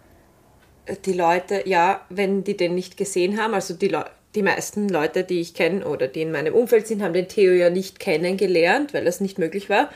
die 1.05 1.13
Leute, 1.13 1.63
ja, 1.67 2.01
wenn 2.09 2.43
die 2.43 2.57
den 2.57 2.75
nicht 2.75 2.97
gesehen 2.97 3.41
haben, 3.41 3.53
also 3.53 3.73
die, 3.73 3.87
Leu 3.87 4.03
die 4.35 4.43
meisten 4.43 4.87
Leute, 4.87 5.23
die 5.23 5.41
ich 5.41 5.53
kenne 5.53 5.85
oder 5.85 6.07
die 6.07 6.21
in 6.21 6.31
meinem 6.31 6.53
Umfeld 6.53 6.87
sind, 6.87 7.01
haben 7.03 7.13
den 7.13 7.27
Theo 7.27 7.51
ja 7.51 7.69
nicht 7.69 7.99
kennengelernt, 7.99 8.93
weil 8.93 9.03
das 9.03 9.19
nicht 9.19 9.37
möglich 9.39 9.69
war. 9.69 9.89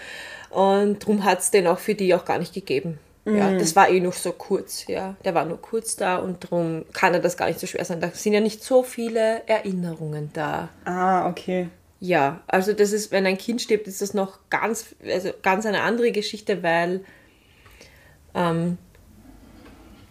Und 0.50 1.04
darum 1.04 1.24
hat 1.24 1.40
es 1.40 1.52
den 1.52 1.68
auch 1.68 1.80
für 1.80 1.96
die 1.96 2.14
auch 2.14 2.26
gar 2.26 2.38
nicht 2.38 2.54
gegeben. 2.54 3.00
Ja, 3.26 3.58
das 3.58 3.76
war 3.76 3.90
eh 3.90 4.00
noch 4.00 4.14
so 4.14 4.32
kurz, 4.32 4.86
ja. 4.88 5.16
Der 5.26 5.34
war 5.34 5.46
nur 5.46 5.60
kurz 5.60 5.96
da 5.96 6.18
und 6.18 6.44
darum 6.44 6.86
kann 6.94 7.14
er 7.14 7.20
das 7.20 7.38
gar 7.38 7.48
nicht 7.48 7.60
so 7.60 7.66
schwer 7.66 7.84
sein. 7.84 8.00
Da 8.00 8.12
sind 8.12 8.34
ja 8.34 8.40
nicht 8.40 8.64
so 8.64 8.84
viele 8.84 9.42
Erinnerungen 9.48 10.30
da. 10.34 10.70
ah, 10.86 11.28
okay. 11.28 11.70
Ja, 12.02 12.42
also 12.46 12.74
das 12.74 12.92
ist, 12.92 13.12
wenn 13.12 13.26
ein 13.26 13.38
Kind 13.38 13.62
stirbt, 13.62 13.88
ist 13.88 14.02
das 14.02 14.14
noch 14.14 14.40
ganz, 14.50 14.94
also 15.04 15.32
ganz 15.42 15.66
eine 15.66 15.82
andere 15.82 16.12
Geschichte, 16.12 16.62
weil 16.62 17.04
ähm, 18.36 18.78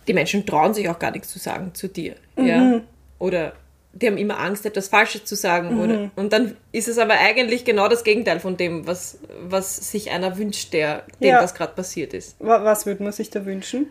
die 0.09 0.15
Menschen 0.15 0.45
trauen 0.47 0.75
sich 0.75 0.89
auch 0.89 0.99
gar 0.99 1.11
nichts 1.13 1.29
zu 1.29 1.39
sagen 1.39 1.73
zu 1.75 1.89
dir. 1.89 2.17
Ja? 2.37 2.81
Oder 3.19 3.53
die 3.95 4.07
haben 4.09 4.19
immer 4.19 4.39
Angst, 4.41 4.67
etwas 4.67 4.89
Falsches 4.89 5.25
zu 5.25 5.37
sagen. 5.37 5.81
Oder, 5.81 6.11
und 6.17 6.33
dann 6.33 6.57
ist 6.73 6.89
es 6.89 6.99
aber 6.99 7.15
eigentlich 7.15 7.65
genau 7.65 7.87
das 7.89 8.03
Gegenteil 8.05 8.41
von 8.41 8.57
dem, 8.57 8.87
was, 8.87 9.19
was 9.49 9.91
sich 9.93 10.11
einer 10.11 10.37
wünscht, 10.37 10.73
der, 10.73 11.05
dem 11.21 11.29
Ja. 11.29 11.41
das 11.41 11.55
gerade 11.55 11.75
passiert 11.75 12.13
ist. 12.13 12.37
Wa- 12.41 12.65
Was 12.65 12.87
würde 12.87 13.03
man 13.03 13.13
sich 13.13 13.31
da 13.31 13.47
wünschen? 13.47 13.87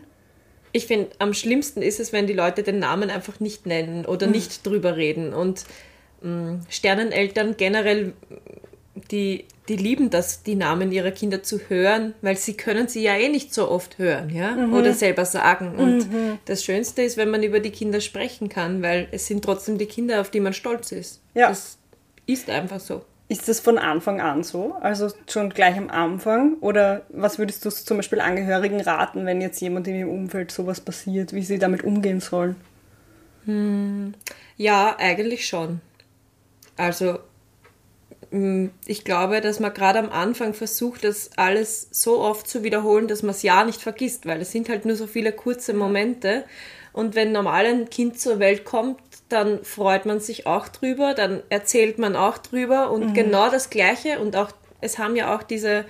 Ich 0.72 0.86
finde, 0.86 1.08
am 1.18 1.32
schlimmsten 1.34 1.82
ist 1.82 2.00
es, 2.00 2.12
wenn 2.12 2.26
die 2.26 2.32
Leute 2.32 2.62
den 2.62 2.80
Namen 2.80 3.08
einfach 3.08 3.40
nicht 3.40 3.64
nennen 3.64 4.04
oder 4.06 4.26
nicht 4.26 4.66
drüber 4.66 4.96
reden. 4.96 5.32
Und 5.32 5.64
mh, 6.20 6.60
Sterneneltern 6.68 7.56
generell, 7.56 8.12
die, 9.10 9.44
die 9.68 9.76
lieben 9.76 10.10
das, 10.10 10.42
die 10.42 10.54
Namen 10.54 10.92
ihrer 10.92 11.10
Kinder 11.10 11.42
zu 11.42 11.58
hören, 11.68 12.14
weil 12.22 12.36
sie 12.36 12.56
können 12.56 12.88
sie 12.88 13.02
ja 13.02 13.16
eh 13.16 13.28
nicht 13.28 13.52
so 13.52 13.70
oft 13.70 13.98
hören, 13.98 14.30
ja, 14.30 14.56
oder 14.72 14.92
selber 14.92 15.24
sagen. 15.24 15.74
Und 15.76 16.08
das 16.44 16.64
Schönste 16.64 17.02
ist, 17.02 17.16
wenn 17.16 17.30
man 17.30 17.42
über 17.42 17.60
die 17.60 17.70
Kinder 17.70 18.00
sprechen 18.00 18.48
kann, 18.48 18.82
weil 18.82 19.08
es 19.10 19.26
sind 19.26 19.44
trotzdem 19.44 19.78
die 19.78 19.86
Kinder, 19.86 20.20
auf 20.20 20.30
die 20.30 20.40
man 20.40 20.52
stolz 20.52 20.92
ist. 20.92 21.20
Ja. 21.34 21.48
Das 21.48 21.78
ist 22.26 22.48
einfach 22.50 22.80
so. 22.80 23.04
Ist 23.26 23.48
das 23.48 23.58
von 23.58 23.78
Anfang 23.78 24.20
an 24.20 24.44
so? 24.44 24.74
Also 24.80 25.08
schon 25.28 25.48
gleich 25.48 25.76
am 25.78 25.88
Anfang? 25.88 26.58
Oder 26.60 27.02
was 27.08 27.38
würdest 27.38 27.64
du 27.64 27.70
zum 27.70 27.96
Beispiel 27.96 28.20
Angehörigen 28.20 28.80
raten, 28.80 29.24
wenn 29.24 29.40
jetzt 29.40 29.60
jemand 29.60 29.88
in 29.88 29.96
ihrem 29.96 30.10
Umfeld 30.10 30.50
sowas 30.50 30.80
passiert, 30.80 31.32
wie 31.32 31.42
sie 31.42 31.58
damit 31.58 31.82
umgehen 31.82 32.20
sollen? 32.20 32.56
Ja, 34.56 34.96
eigentlich 34.98 35.46
schon. 35.46 35.80
Also, 36.76 37.18
ich 38.86 39.04
glaube, 39.04 39.40
dass 39.40 39.60
man 39.60 39.72
gerade 39.72 40.00
am 40.00 40.10
Anfang 40.10 40.54
versucht, 40.54 41.04
das 41.04 41.30
alles 41.36 41.88
so 41.92 42.20
oft 42.20 42.48
zu 42.48 42.64
wiederholen, 42.64 43.06
dass 43.06 43.22
man 43.22 43.30
es 43.30 43.42
ja 43.42 43.64
nicht 43.64 43.80
vergisst, 43.80 44.26
weil 44.26 44.40
es 44.40 44.50
sind 44.50 44.68
halt 44.68 44.86
nur 44.86 44.96
so 44.96 45.06
viele 45.06 45.30
kurze 45.30 45.72
Momente. 45.72 46.44
Und 46.92 47.14
wenn 47.14 47.32
normal 47.32 47.66
ein 47.66 47.90
Kind 47.90 48.18
zur 48.18 48.40
Welt 48.40 48.64
kommt, 48.64 48.98
dann 49.28 49.62
freut 49.64 50.04
man 50.04 50.20
sich 50.20 50.46
auch 50.46 50.68
drüber, 50.68 51.14
dann 51.14 51.42
erzählt 51.48 51.98
man 51.98 52.16
auch 52.16 52.38
drüber 52.38 52.90
und 52.90 53.14
genau 53.14 53.50
das 53.50 53.70
Gleiche. 53.70 54.18
Und 54.18 54.36
auch, 54.36 54.50
es 54.80 54.98
haben 54.98 55.16
ja 55.16 55.34
auch 55.34 55.42
diese, 55.42 55.84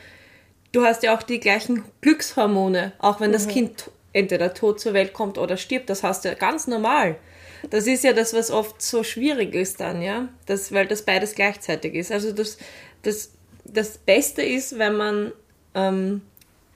du 0.72 0.84
hast 0.84 1.02
ja 1.02 1.16
auch 1.16 1.22
die 1.22 1.40
gleichen 1.40 1.82
Glückshormone, 2.02 2.92
auch 2.98 3.20
wenn 3.20 3.32
das 3.32 3.48
Kind 3.48 3.90
entweder 4.12 4.54
tot 4.54 4.80
zur 4.80 4.92
Welt 4.92 5.12
kommt 5.12 5.38
oder 5.38 5.56
stirbt, 5.56 5.88
das 5.88 6.02
hast 6.02 6.24
du 6.24 6.28
ja 6.28 6.34
ganz 6.34 6.66
normal. 6.66 7.16
Das 7.71 7.87
ist 7.87 8.04
ja 8.04 8.12
das, 8.12 8.35
was 8.35 8.50
oft 8.50 8.80
so 8.83 9.02
schwierig 9.02 9.54
ist 9.54 9.80
dann, 9.80 10.02
ja, 10.02 10.28
das, 10.47 10.73
weil 10.73 10.87
das 10.87 11.02
beides 11.02 11.35
gleichzeitig 11.35 11.94
ist. 11.94 12.12
Also 12.12 12.33
das, 12.33 12.59
das, 13.02 13.30
das 13.64 13.99
Beste 13.99 14.42
ist, 14.42 14.78
wenn 14.78 14.94
man, 14.97 15.33
ähm, 15.75 16.23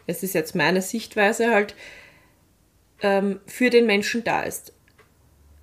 es 0.07 0.23
ist 0.23 0.35
jetzt 0.35 0.55
meine 0.55 0.83
Sichtweise 0.83 1.51
halt, 1.51 1.75
ähm, 3.03 3.41
für 3.47 3.71
den 3.71 3.87
Menschen 3.87 4.25
da 4.25 4.43
ist. 4.43 4.73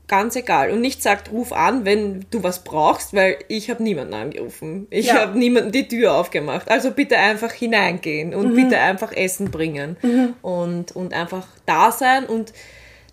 Ganz 0.07 0.35
egal. 0.35 0.69
Und 0.69 0.81
nicht 0.81 1.01
sagt, 1.01 1.31
ruf 1.31 1.51
an, 1.51 1.83
wenn 1.83 2.27
du 2.29 2.43
was 2.43 2.63
brauchst, 2.63 3.15
weil 3.15 3.37
ich 3.47 3.71
habe 3.71 3.81
niemanden 3.81 4.13
angerufen. 4.13 4.85
Ich 4.91 5.07
Ja. 5.07 5.15
habe 5.15 5.37
niemanden 5.37 5.71
die 5.71 5.87
Tür 5.87 6.13
aufgemacht. 6.13 6.69
Also 6.69 6.91
bitte 6.91 7.17
einfach 7.17 7.51
hineingehen 7.51 8.35
und 8.35 8.53
bitte 8.55 8.77
einfach 8.79 9.11
Essen 9.11 9.49
bringen 9.49 9.97
und, 10.43 10.95
und 10.95 11.11
einfach 11.13 11.47
da 11.65 11.91
sein. 11.91 12.25
Und 12.27 12.53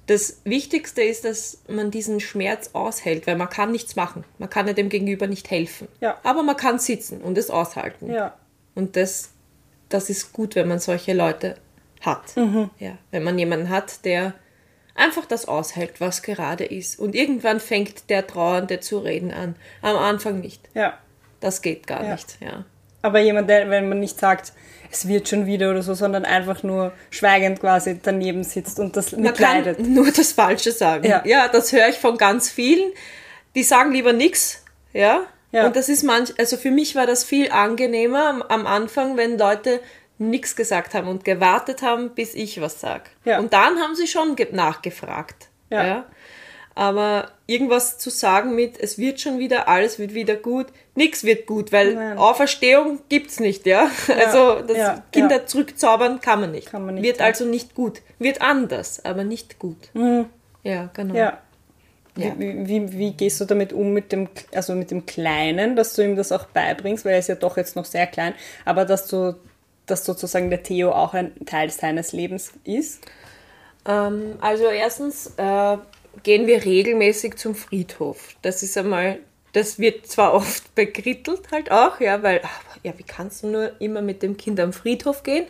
das 0.06 0.40
Wichtigste 0.44 1.02
ist, 1.02 1.25
dass 1.25 1.62
man 1.68 1.90
diesen 1.90 2.18
Schmerz 2.21 2.71
aushält, 2.73 3.26
weil 3.26 3.37
man 3.37 3.49
kann 3.49 3.71
nichts 3.71 3.94
machen. 3.97 4.25
Man 4.38 4.50
kann 4.50 4.66
ja 4.66 4.73
dem 4.73 4.88
Gegenüber 4.88 5.26
nicht 5.26 5.50
helfen. 5.50 5.88
Ja. 6.00 6.18
Aber 6.25 6.42
man 6.42 6.56
kann 6.56 6.78
sitzen 6.78 7.21
und 7.21 7.38
es 7.38 7.50
aushalten. 7.50 8.12
Ja. 8.12 8.35
Und 8.75 8.97
das, 8.97 9.30
das 9.88 10.11
ist 10.11 10.32
gut, 10.32 10.54
wenn 10.56 10.68
man 10.68 10.80
solche 10.80 11.12
Leute 11.12 11.56
hat. 12.00 12.35
Ja, 12.78 12.99
wenn 13.12 13.23
man 13.23 13.38
jemanden 13.38 13.68
hat, 13.68 14.04
der 14.04 14.35
einfach 14.94 15.25
das 15.25 15.47
aushält, 15.47 16.00
was 16.00 16.23
gerade 16.23 16.64
ist. 16.64 16.99
Und 16.99 17.14
irgendwann 17.14 17.61
fängt 17.61 18.11
der 18.11 18.26
Trauernde 18.26 18.80
zu 18.80 18.99
reden 18.99 19.30
an. 19.30 19.54
Am 19.82 19.97
Anfang 19.97 20.40
nicht. 20.40 20.68
Ja. 20.75 20.99
Das 21.40 21.62
geht 21.62 21.87
gar 21.87 22.02
Ja. 22.04 22.12
nicht. 22.12 22.38
Ja. 22.40 22.64
Aber 23.02 23.18
jemand, 23.21 23.50
der, 23.50 23.68
wenn 23.71 23.88
man 23.88 24.00
nicht 24.00 24.18
sagt, 24.18 24.52
es 24.90 25.09
wird 25.09 25.28
schon 25.28 25.47
wieder 25.47 25.71
oder 25.71 25.82
so, 25.82 25.94
sondern 25.94 26.25
einfach 26.25 26.62
nur 26.62 26.92
schweigend 27.11 27.61
quasi 27.61 27.99
daneben 28.02 28.44
sitzt 28.44 28.78
und 28.78 28.97
das 28.97 29.12
Man 29.12 29.23
mitleidet. 29.23 29.78
kann 29.78 29.94
nur 29.94 30.11
das 30.11 30.32
Falsche 30.32 30.71
sagen. 30.73 31.04
Ja. 31.04 31.23
Ja, 31.25 31.49
das 31.49 31.73
höre 31.73 31.88
ich 31.88 31.97
von 31.99 32.18
ganz 32.18 32.50
vielen. 32.50 32.90
Die 33.54 33.62
sagen 33.62 33.92
lieber 33.92 34.12
nichts. 34.12 34.62
Ja? 34.92 35.23
Ja. 35.50 35.66
Und 35.66 35.76
das 35.76 35.88
ist 35.88 36.02
manch, 36.02 36.32
also 36.38 36.56
für 36.56 36.71
mich 36.71 36.94
war 36.94 37.06
das 37.06 37.25
viel 37.25 37.50
angenehmer 37.50 38.28
am, 38.28 38.42
am 38.42 38.66
Anfang, 38.66 39.16
wenn 39.16 39.38
Leute 39.38 39.80
nichts 40.18 40.54
gesagt 40.56 40.94
haben 40.94 41.09
und 41.09 41.25
gewartet 41.25 41.82
haben, 41.82 42.11
bis 42.14 42.35
ich 42.35 42.61
was 42.61 42.80
sag. 42.80 43.11
Ja. 43.25 43.38
Und 43.38 43.52
dann 43.52 43.78
haben 43.80 43.94
sie 43.94 44.06
schon 44.06 44.37
ge- 44.37 44.49
nachgefragt. 44.52 45.49
Ja. 45.71 46.04
Aber 46.74 47.30
irgendwas 47.46 47.98
zu 47.98 48.08
sagen 48.10 48.54
mit, 48.54 48.80
es 48.80 48.96
wird 48.98 49.20
schon 49.20 49.38
wieder, 49.38 49.68
alles 49.68 49.98
wird 49.98 50.14
wieder 50.14 50.36
gut, 50.36 50.66
nichts 50.94 51.24
wird 51.24 51.46
gut, 51.46 51.70
weil 51.70 51.94
Nein. 51.94 52.18
Auferstehung 52.18 53.00
gibt's 53.08 53.40
nicht, 53.40 53.66
ja. 53.66 53.90
Also 54.08 54.62
das 54.62 54.76
ja, 54.76 55.04
Kinder 55.12 55.36
ja. 55.36 55.46
zurückzaubern 55.46 56.20
kann 56.20 56.40
man 56.40 56.52
nicht. 56.52 56.70
Kann 56.70 56.86
man 56.86 56.94
nicht, 56.94 57.04
Wird 57.04 57.18
ja. 57.18 57.26
also 57.26 57.44
nicht 57.44 57.74
gut. 57.74 58.00
Wird 58.18 58.40
anders, 58.40 59.04
aber 59.04 59.24
nicht 59.24 59.58
gut. 59.58 59.76
Ja, 60.62 60.90
genau. 60.94 61.14
Ja. 61.14 61.38
Ja. 62.16 62.34
Wie, 62.38 62.68
wie, 62.68 62.92
wie 62.92 63.12
gehst 63.12 63.40
du 63.40 63.46
damit 63.46 63.72
um 63.72 63.92
mit 63.92 64.12
dem, 64.12 64.28
also 64.54 64.74
mit 64.74 64.90
dem 64.90 65.06
Kleinen, 65.06 65.76
dass 65.76 65.94
du 65.94 66.02
ihm 66.02 66.14
das 66.14 66.30
auch 66.30 66.44
beibringst, 66.44 67.04
weil 67.04 67.12
er 67.14 67.18
ist 67.18 67.28
ja 67.28 67.36
doch 67.36 67.56
jetzt 67.56 67.74
noch 67.74 67.86
sehr 67.86 68.06
klein, 68.06 68.34
aber 68.66 68.84
dass 68.84 69.06
du, 69.06 69.34
dass 69.86 70.04
sozusagen 70.04 70.50
der 70.50 70.62
Theo 70.62 70.92
auch 70.92 71.14
ein 71.14 71.32
Teil 71.46 71.70
seines 71.70 72.12
Lebens 72.12 72.52
ist? 72.64 73.00
Ähm, 73.88 74.36
also 74.42 74.64
erstens 74.64 75.32
äh, 75.38 75.78
gehen 76.23 76.47
wir 76.47 76.64
regelmäßig 76.64 77.37
zum 77.37 77.54
Friedhof. 77.54 78.37
Das 78.42 78.62
ist 78.62 78.76
einmal, 78.78 79.19
das 79.52 79.78
wird 79.78 80.07
zwar 80.07 80.35
oft 80.35 80.75
bekrittelt 80.75 81.50
halt 81.50 81.71
auch, 81.71 82.00
ja, 82.00 82.23
weil, 82.23 82.40
ja, 82.83 82.92
wie 82.97 83.04
kannst 83.04 83.42
du 83.42 83.49
nur 83.49 83.81
immer 83.81 84.02
mit 84.02 84.23
dem 84.23 84.37
Kind 84.37 84.61
am 84.61 84.73
Friedhof 84.73 85.23
gehen? 85.23 85.47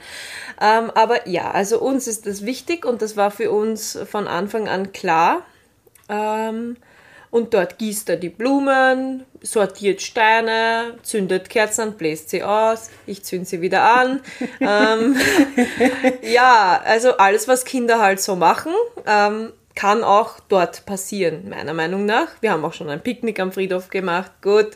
Ähm, 0.61 0.91
aber 0.95 1.29
ja, 1.29 1.51
also 1.51 1.81
uns 1.81 2.07
ist 2.07 2.27
das 2.27 2.45
wichtig 2.45 2.85
und 2.85 3.03
das 3.03 3.17
war 3.17 3.31
für 3.31 3.51
uns 3.51 3.99
von 4.11 4.27
Anfang 4.27 4.69
an 4.69 4.93
klar. 4.93 5.43
Ähm, 6.09 6.77
und 7.33 7.55
dort 7.55 7.79
gießt 7.79 8.11
er 8.11 8.17
die 8.17 8.29
Blumen, 8.29 9.25
sortiert 9.41 10.03
Steine, 10.03 10.99
zündet 11.03 11.49
Kerzen 11.49 11.93
bläst 11.95 12.29
sie 12.29 12.43
aus, 12.43 12.91
ich 13.07 13.25
zünd 13.25 13.49
sie 13.49 13.63
wieder 13.63 13.85
an. 13.85 14.21
ähm, 14.61 15.17
ja, 16.23 16.83
also 16.85 17.17
alles, 17.17 17.49
was 17.49 17.65
Kinder 17.65 18.01
halt 18.01 18.21
so 18.21 18.37
machen. 18.37 18.75
Ähm, 19.07 19.51
kann 19.75 20.05
auch 20.05 20.41
dort 20.49 20.85
passieren, 20.87 21.49
meiner 21.49 21.73
Meinung 21.73 22.05
nach. 22.05 22.29
Wir 22.41 22.53
haben 22.53 22.65
auch 22.65 22.75
schon 22.75 22.91
ein 22.91 23.03
Picknick 23.03 23.41
am 23.41 23.53
Friedhof 23.53 23.89
gemacht. 23.89 24.31
Gut. 24.43 24.71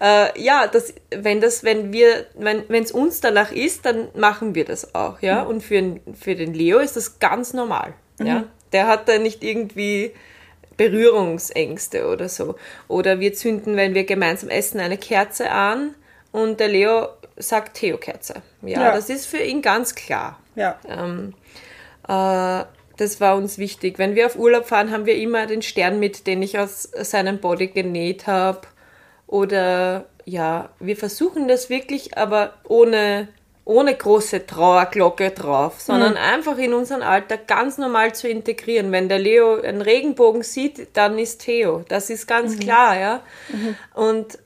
Äh, 0.00 0.38
ja, 0.40 0.66
das, 0.66 0.94
wenn 1.10 1.40
das, 1.40 1.64
wenn 1.64 1.92
wir, 1.92 2.26
wenn 2.36 2.82
es 2.82 2.92
uns 2.92 3.20
danach 3.20 3.50
ist, 3.52 3.86
dann 3.86 4.08
machen 4.14 4.54
wir 4.54 4.64
das 4.64 4.94
auch, 4.94 5.20
ja. 5.20 5.44
Mhm. 5.44 5.50
Und 5.50 5.60
für, 5.62 6.00
für 6.18 6.34
den 6.34 6.54
Leo 6.54 6.78
ist 6.78 6.96
das 6.96 7.18
ganz 7.18 7.54
normal. 7.54 7.94
Mhm. 8.18 8.26
Ja. 8.26 8.44
Der 8.72 8.86
hat 8.86 9.08
da 9.08 9.18
nicht 9.18 9.42
irgendwie 9.42 10.12
Berührungsängste 10.76 12.06
oder 12.08 12.28
so. 12.28 12.56
Oder 12.88 13.20
wir 13.20 13.34
zünden, 13.34 13.76
wenn 13.76 13.94
wir 13.94 14.04
gemeinsam 14.04 14.50
essen, 14.50 14.80
eine 14.80 14.98
Kerze 14.98 15.50
an 15.50 15.94
und 16.30 16.60
der 16.60 16.68
Leo 16.68 17.08
sagt 17.36 17.76
Theo-Kerze. 17.78 18.42
Ja, 18.62 18.82
ja, 18.82 18.94
das 18.94 19.08
ist 19.08 19.26
für 19.26 19.38
ihn 19.38 19.62
ganz 19.62 19.94
klar. 19.94 20.38
Ja. 20.54 20.78
Ähm, 20.88 21.34
äh, 22.08 22.64
das 23.02 23.20
war 23.20 23.36
uns 23.36 23.58
wichtig. 23.58 23.98
Wenn 23.98 24.14
wir 24.14 24.26
auf 24.26 24.36
Urlaub 24.36 24.66
fahren, 24.66 24.92
haben 24.92 25.06
wir 25.06 25.16
immer 25.16 25.46
den 25.46 25.60
Stern 25.60 25.98
mit, 25.98 26.26
den 26.28 26.40
ich 26.40 26.58
aus 26.58 26.82
seinem 26.82 27.38
Body 27.38 27.66
genäht 27.66 28.28
habe. 28.28 28.60
Oder 29.26 30.06
ja, 30.24 30.70
wir 30.78 30.96
versuchen 30.96 31.48
das 31.48 31.68
wirklich, 31.68 32.16
aber 32.16 32.54
ohne, 32.68 33.26
ohne 33.64 33.92
große 33.94 34.46
Trauerglocke 34.46 35.32
drauf, 35.32 35.80
sondern 35.80 36.12
mhm. 36.12 36.18
einfach 36.18 36.58
in 36.58 36.74
unseren 36.74 37.02
Alltag 37.02 37.48
ganz 37.48 37.76
normal 37.76 38.14
zu 38.14 38.28
integrieren. 38.28 38.92
Wenn 38.92 39.08
der 39.08 39.18
Leo 39.18 39.60
einen 39.60 39.82
Regenbogen 39.82 40.44
sieht, 40.44 40.96
dann 40.96 41.18
ist 41.18 41.44
Theo. 41.44 41.84
Das 41.88 42.08
ist 42.08 42.28
ganz 42.28 42.54
mhm. 42.54 42.60
klar, 42.60 43.00
ja. 43.00 43.20
Mhm. 43.48 43.76
Und 43.94 44.38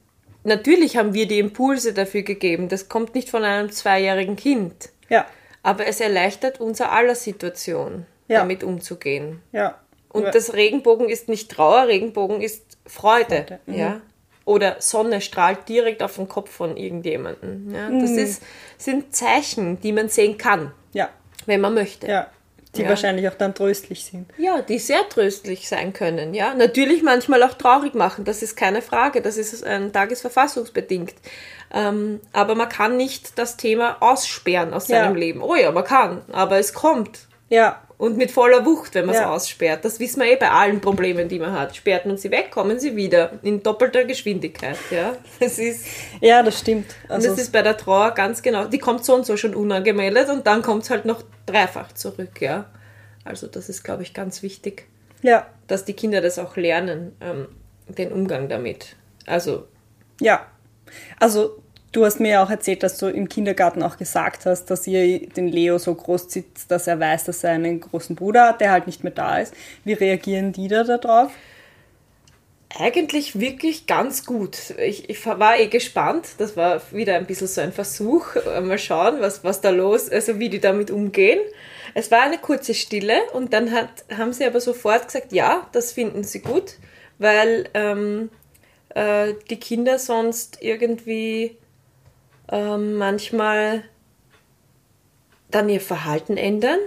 natürlich 0.45 0.97
haben 0.97 1.13
wir 1.13 1.29
die 1.29 1.41
Impulse 1.41 1.93
dafür 1.93 2.23
gegeben. 2.23 2.71
Das 2.71 2.89
kommt 2.89 3.15
nicht 3.15 3.29
von 3.29 3.45
einem 3.45 3.71
zweijährigen 3.71 4.37
Kind. 4.37 4.89
Ja. 5.11 5.27
Aber 5.63 5.87
es 5.87 6.01
erleichtert 6.01 6.59
unser 6.59 6.91
aller 6.93 7.17
Situation 7.17 8.07
ja. 8.29 8.41
damit 8.41 8.65
umzugehen. 8.65 9.41
Ja. 9.53 9.79
Und 10.09 10.35
das 10.35 10.55
Regenbogen 10.55 11.09
ist 11.09 11.29
nicht 11.29 11.51
Trauer, 11.51 11.89
Regenbogen 11.89 12.41
ist 12.41 12.79
Freude. 12.87 13.27
Freude. 13.27 13.61
Mhm. 13.67 13.75
Ja. 13.75 14.01
Oder 14.45 14.77
Sonne 14.79 15.21
strahlt 15.21 15.69
direkt 15.69 16.03
auf 16.03 16.17
den 16.17 16.29
Kopf 16.29 16.51
von 16.51 16.77
irgendjemandem. 16.77 17.75
Ja. 17.75 17.91
Das 17.91 18.11
mhm. 18.11 18.19
ist, 18.19 18.43
sind 18.79 19.15
Zeichen, 19.15 19.81
die 19.81 19.93
man 19.93 20.09
sehen 20.09 20.39
kann. 20.39 20.73
Ja. 20.93 21.11
Wenn 21.47 21.61
man 21.61 21.75
möchte. 21.75 22.07
Ja. 22.07 22.29
Die 22.77 22.83
ja. 22.83 22.89
wahrscheinlich 22.89 23.29
auch 23.29 23.35
dann 23.35 23.55
tröstlich 23.55 24.05
sind. 24.05 24.31
Ja, 24.39 24.63
die 24.63 24.79
sehr 24.79 25.09
tröstlich 25.09 25.69
sein 25.69 25.93
können. 25.93 26.35
Ja, 26.35 26.55
natürlich 26.55 27.03
manchmal 27.03 27.43
auch 27.43 27.55
traurig 27.55 27.95
machen. 27.95 28.25
Das 28.25 28.43
ist 28.43 28.55
keine 28.55 28.83
Frage. 28.83 29.23
Das 29.23 29.37
ist 29.37 29.65
ein 29.65 29.93
tagesverfassungsbedingt. 29.93 31.15
Ähm, 31.73 32.21
aber 32.33 32.55
man 32.55 32.69
kann 32.69 32.97
nicht 32.97 33.39
das 33.39 33.57
Thema 33.57 33.97
aussperren 34.01 34.73
aus 34.73 34.87
seinem 34.87 35.15
ja. 35.15 35.21
Leben. 35.21 35.43
Oh 35.43 35.55
ja, 35.55 35.73
man 35.73 35.85
kann, 35.85 36.23
aber 36.33 36.59
es 36.59 36.73
kommt. 36.73 37.27
Ja. 37.49 37.83
Und 37.99 38.19
mit 38.19 38.31
voller 38.31 38.67
Wucht, 38.67 38.95
wenn 38.95 39.07
man 39.07 39.15
es 39.15 39.21
ja. 39.23 39.33
aussperrt. 39.33 39.85
Das 39.85 39.99
wissen 40.01 40.21
wir 40.21 40.31
eh 40.31 40.37
bei 40.37 40.51
allen 40.51 40.83
Problemen, 40.83 41.29
die 41.29 41.39
man 41.39 41.53
hat. 41.53 41.75
Sperrt 41.77 42.05
man 42.05 42.19
sie 42.19 42.31
weg, 42.31 42.51
kommen 42.51 42.79
sie 42.79 42.95
wieder. 42.95 43.39
In 43.43 43.63
doppelter 43.63 44.05
Geschwindigkeit, 44.05 44.77
ja. 44.91 45.17
Das 45.41 45.59
ist. 45.59 45.87
Ja, 46.21 46.43
das 46.43 46.59
stimmt. 46.59 46.95
Also 47.09 47.29
und 47.29 47.37
das 47.37 47.45
ist 47.47 47.53
bei 47.53 47.63
der 47.63 47.77
Trauer 47.77 48.11
ganz 48.11 48.43
genau. 48.43 48.67
Die 48.67 48.79
kommt 48.79 49.05
so 49.05 49.15
und 49.15 49.25
so 49.25 49.39
schon 49.39 49.55
unangemeldet 49.55 50.29
und 50.29 50.47
dann 50.47 50.61
kommt 50.61 50.83
es 50.83 50.91
halt 50.91 51.07
noch 51.07 51.23
dreifach 51.47 51.93
zurück, 51.93 52.41
ja. 52.41 52.67
Also 53.25 53.47
das 53.47 53.71
ist, 53.71 53.83
glaube 53.83 54.03
ich, 54.03 54.13
ganz 54.13 54.43
wichtig. 54.43 54.87
Ja. 55.23 55.47
Dass 55.67 55.87
die 55.87 55.95
Kinder 55.95 56.21
das 56.21 56.39
auch 56.39 56.57
lernen, 56.57 57.17
ähm, 57.23 57.49
den 57.89 58.13
Umgang 58.13 58.49
damit. 58.49 58.97
Also. 59.25 59.69
Ja. 60.21 60.47
Also 61.19 61.63
Du 61.97 62.05
hast 62.05 62.21
mir 62.21 62.33
ja 62.33 62.45
auch 62.45 62.51
erzählt, 62.51 62.83
dass 62.83 62.99
du 62.99 63.07
im 63.07 63.27
Kindergarten 63.27 63.83
auch 63.83 63.97
gesagt 63.97 64.45
hast, 64.45 64.67
dass 64.67 64.87
ihr 64.87 65.31
den 65.31 65.49
Leo 65.49 65.79
so 65.79 65.95
groß 65.95 66.29
zieht, 66.29 66.45
dass 66.69 66.87
er 66.87 67.01
weiß, 67.01 67.25
dass 67.25 67.43
er 67.43 67.53
einen 67.53 67.81
großen 67.81 68.15
Bruder 68.15 68.49
hat, 68.49 68.61
der 68.61 68.71
halt 68.73 68.87
nicht 68.87 69.03
mehr 69.03 69.15
da 69.15 69.39
ist. 69.39 69.55
Wie 69.83 69.95
reagieren 69.95 70.53
die 70.53 70.69
da 70.69 70.85
darauf? 70.85 71.33
Eigentlich 72.79 73.41
wirklich 73.41 73.87
ganz 73.87 74.27
gut. 74.27 74.75
Ich, 74.77 75.09
ich, 75.09 75.25
war 75.25 75.59
eh 75.59 75.69
gespannt. 75.69 76.27
Das 76.37 76.55
war 76.55 76.83
wieder 76.93 77.15
ein 77.15 77.25
bisschen 77.25 77.47
so 77.47 77.63
ein 77.63 77.73
Versuch. 77.73 78.27
Mal 78.45 78.79
schauen, 78.79 79.23
was, 79.23 79.43
was 79.43 79.63
da 79.63 79.71
los, 79.71 80.11
also 80.11 80.39
wie 80.39 80.51
die 80.51 80.61
damit 80.61 80.91
umgehen. 80.91 81.41
Es 81.95 82.11
war 82.11 82.21
eine 82.21 82.37
kurze 82.37 82.75
Stille 82.75 83.23
und 83.33 83.55
dann 83.55 83.73
hat, 83.73 84.05
haben 84.15 84.35
sie 84.35 84.45
aber 84.45 84.61
sofort 84.61 85.07
gesagt, 85.07 85.33
ja, 85.33 85.67
das 85.73 85.93
finden 85.93 86.25
sie 86.25 86.41
gut, 86.41 86.75
weil 87.17 87.71
ähm, 87.73 88.29
äh, 88.95 89.33
die 89.49 89.59
Kinder 89.59 89.99
sonst 89.99 90.59
irgendwie 90.61 91.57
ähm, 92.51 92.95
manchmal 92.95 93.85
dann 95.51 95.69
ihr 95.69 95.81
Verhalten 95.81 96.37
ändern 96.37 96.81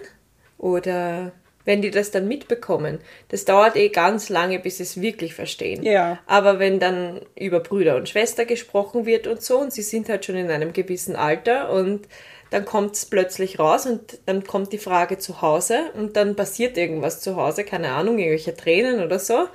oder 0.57 1.31
wenn 1.65 1.81
die 1.81 1.91
das 1.91 2.11
dann 2.11 2.27
mitbekommen. 2.27 2.99
Das 3.27 3.45
dauert 3.45 3.75
eh 3.75 3.89
ganz 3.89 4.29
lange, 4.29 4.59
bis 4.59 4.77
sie 4.77 4.83
es 4.83 5.01
wirklich 5.01 5.35
verstehen. 5.35 5.83
Ja. 5.83 6.19
Aber 6.25 6.57
wenn 6.57 6.79
dann 6.79 7.21
über 7.37 7.59
Brüder 7.59 7.95
und 7.95 8.09
Schwester 8.09 8.45
gesprochen 8.45 9.05
wird 9.05 9.27
und 9.27 9.41
so 9.41 9.59
und 9.59 9.71
sie 9.71 9.83
sind 9.83 10.09
halt 10.09 10.25
schon 10.25 10.35
in 10.35 10.49
einem 10.49 10.73
gewissen 10.73 11.15
Alter 11.15 11.71
und 11.71 12.07
dann 12.49 12.65
kommt 12.65 12.95
es 12.95 13.05
plötzlich 13.05 13.59
raus 13.59 13.85
und 13.85 14.19
dann 14.25 14.43
kommt 14.43 14.73
die 14.73 14.79
Frage 14.79 15.19
zu 15.19 15.41
Hause 15.41 15.91
und 15.93 16.15
dann 16.15 16.35
passiert 16.35 16.77
irgendwas 16.77 17.21
zu 17.21 17.35
Hause, 17.35 17.63
keine 17.63 17.91
Ahnung, 17.91 18.17
irgendwelche 18.17 18.55
Tränen 18.55 19.03
oder 19.03 19.19
so. 19.19 19.47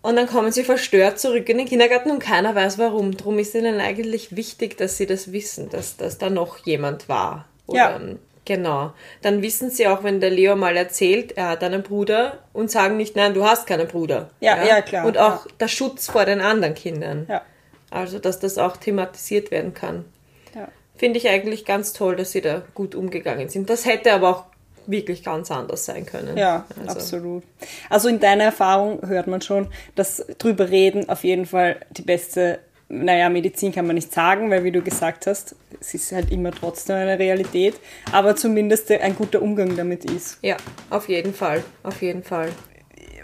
Und 0.00 0.16
dann 0.16 0.26
kommen 0.26 0.52
sie 0.52 0.64
verstört 0.64 1.18
zurück 1.18 1.48
in 1.48 1.58
den 1.58 1.66
Kindergarten 1.66 2.10
und 2.10 2.20
keiner 2.20 2.54
weiß 2.54 2.78
warum. 2.78 3.16
Darum 3.16 3.38
ist 3.38 3.54
ihnen 3.54 3.80
eigentlich 3.80 4.36
wichtig, 4.36 4.76
dass 4.76 4.96
sie 4.96 5.06
das 5.06 5.32
wissen, 5.32 5.70
dass, 5.70 5.96
dass 5.96 6.18
da 6.18 6.30
noch 6.30 6.64
jemand 6.64 7.08
war. 7.08 7.46
Oder, 7.66 7.78
ja. 7.78 8.00
Genau. 8.48 8.92
Dann 9.20 9.42
wissen 9.42 9.70
sie 9.70 9.86
auch, 9.88 10.04
wenn 10.04 10.20
der 10.20 10.30
Leo 10.30 10.56
mal 10.56 10.74
erzählt, 10.74 11.36
er 11.36 11.50
hat 11.50 11.62
einen 11.62 11.82
Bruder 11.82 12.38
und 12.54 12.70
sagen 12.70 12.96
nicht, 12.96 13.14
nein, 13.14 13.34
du 13.34 13.44
hast 13.44 13.66
keinen 13.66 13.86
Bruder. 13.86 14.30
Ja, 14.40 14.56
ja, 14.56 14.66
ja 14.66 14.80
klar. 14.80 15.04
Und 15.04 15.18
auch 15.18 15.44
ja. 15.44 15.52
der 15.60 15.68
Schutz 15.68 16.08
vor 16.08 16.24
den 16.24 16.40
anderen 16.40 16.74
Kindern. 16.74 17.26
Ja. 17.28 17.42
Also, 17.90 18.18
dass 18.18 18.38
das 18.38 18.56
auch 18.56 18.78
thematisiert 18.78 19.50
werden 19.50 19.74
kann. 19.74 20.06
Ja. 20.54 20.68
Finde 20.96 21.18
ich 21.18 21.28
eigentlich 21.28 21.66
ganz 21.66 21.92
toll, 21.92 22.16
dass 22.16 22.32
sie 22.32 22.40
da 22.40 22.62
gut 22.74 22.94
umgegangen 22.94 23.50
sind. 23.50 23.68
Das 23.68 23.84
hätte 23.84 24.14
aber 24.14 24.30
auch 24.30 24.44
wirklich 24.88 25.22
ganz 25.22 25.50
anders 25.50 25.84
sein 25.84 26.06
können. 26.06 26.36
Ja, 26.36 26.66
also. 26.80 26.98
absolut. 26.98 27.44
Also 27.90 28.08
in 28.08 28.18
deiner 28.20 28.44
Erfahrung 28.44 29.06
hört 29.06 29.26
man 29.26 29.40
schon, 29.40 29.68
dass 29.94 30.24
drüber 30.38 30.70
reden 30.70 31.08
auf 31.08 31.24
jeden 31.24 31.46
Fall 31.46 31.76
die 31.90 32.02
beste, 32.02 32.58
naja, 32.88 33.28
Medizin 33.28 33.70
kann 33.70 33.86
man 33.86 33.94
nicht 33.94 34.12
sagen, 34.12 34.50
weil 34.50 34.64
wie 34.64 34.72
du 34.72 34.82
gesagt 34.82 35.26
hast, 35.26 35.54
es 35.78 35.94
ist 35.94 36.12
halt 36.12 36.32
immer 36.32 36.50
trotzdem 36.50 36.96
eine 36.96 37.18
Realität, 37.18 37.74
aber 38.12 38.34
zumindest 38.34 38.90
ein 38.90 39.14
guter 39.14 39.42
Umgang 39.42 39.76
damit 39.76 40.04
ist. 40.06 40.38
Ja, 40.42 40.56
auf 40.90 41.08
jeden 41.08 41.34
Fall, 41.34 41.62
auf 41.82 42.00
jeden 42.00 42.24
Fall. 42.24 42.50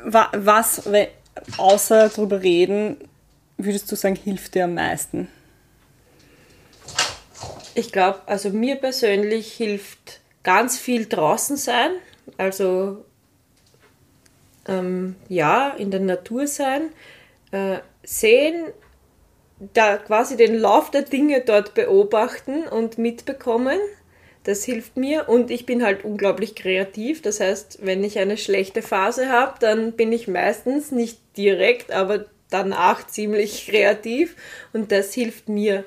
Was, 0.05 0.83
außer 1.57 2.11
drüber 2.11 2.43
reden, 2.43 2.99
würdest 3.57 3.91
du 3.91 3.97
sagen, 3.97 4.17
hilft 4.17 4.55
dir 4.55 4.65
am 4.65 4.75
meisten? 4.75 5.29
Ich 7.75 7.91
glaube, 7.91 8.21
also 8.27 8.51
mir 8.51 8.77
persönlich 8.77 9.53
hilft 9.53 10.21
ganz 10.45 10.79
viel 10.79 11.07
draußen 11.07 11.57
sein, 11.57 11.91
also 12.39 13.05
ähm, 14.69 15.17
ja, 15.29 15.71
in 15.71 15.91
der 15.91 16.01
Natur 16.01 16.47
sein, 16.47 16.91
äh, 17.51 17.79
sehen, 18.05 18.67
da 19.73 19.97
quasi 19.97 20.37
den 20.37 20.57
Lauf 20.57 20.91
der 20.91 21.03
Dinge 21.03 21.41
dort 21.41 21.75
beobachten 21.75 22.67
und 22.69 22.99
mitbekommen. 22.99 23.79
Das 24.45 24.65
hilft 24.65 24.97
mir 24.97 25.29
und 25.29 25.51
ich 25.51 25.65
bin 25.65 25.83
halt 25.83 26.05
unglaublich 26.05 26.55
kreativ. 26.55 27.23
Das 27.23 27.41
heißt, 27.41 27.79
wenn 27.83 28.05
ich 28.05 28.19
eine 28.19 28.37
schlechte 28.37 28.83
Phase 28.83 29.31
habe, 29.31 29.55
dann 29.61 29.93
bin 29.93 30.13
ich 30.13 30.29
meistens 30.29 30.91
nicht 30.91 31.19
direkt, 31.37 31.93
aber 31.93 32.27
danach 32.51 33.07
ziemlich 33.07 33.67
kreativ 33.67 34.37
und 34.73 34.93
das 34.93 35.15
hilft 35.15 35.49
mir 35.49 35.85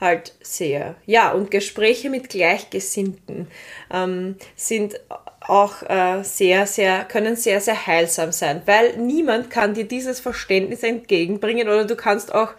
halt 0.00 0.34
sehr. 0.42 0.94
Ja, 1.06 1.32
und 1.32 1.50
Gespräche 1.50 2.10
mit 2.10 2.28
Gleichgesinnten 2.28 3.48
ähm, 3.92 4.36
sind 4.54 5.00
auch 5.40 5.82
äh, 5.82 6.22
sehr, 6.22 6.66
sehr, 6.66 7.04
können 7.04 7.36
sehr, 7.36 7.60
sehr 7.60 7.86
heilsam 7.86 8.32
sein, 8.32 8.62
weil 8.66 8.96
niemand 8.96 9.50
kann 9.50 9.74
dir 9.74 9.86
dieses 9.86 10.20
Verständnis 10.20 10.82
entgegenbringen 10.82 11.68
oder 11.68 11.84
du 11.84 11.96
kannst 11.96 12.34
auch 12.34 12.52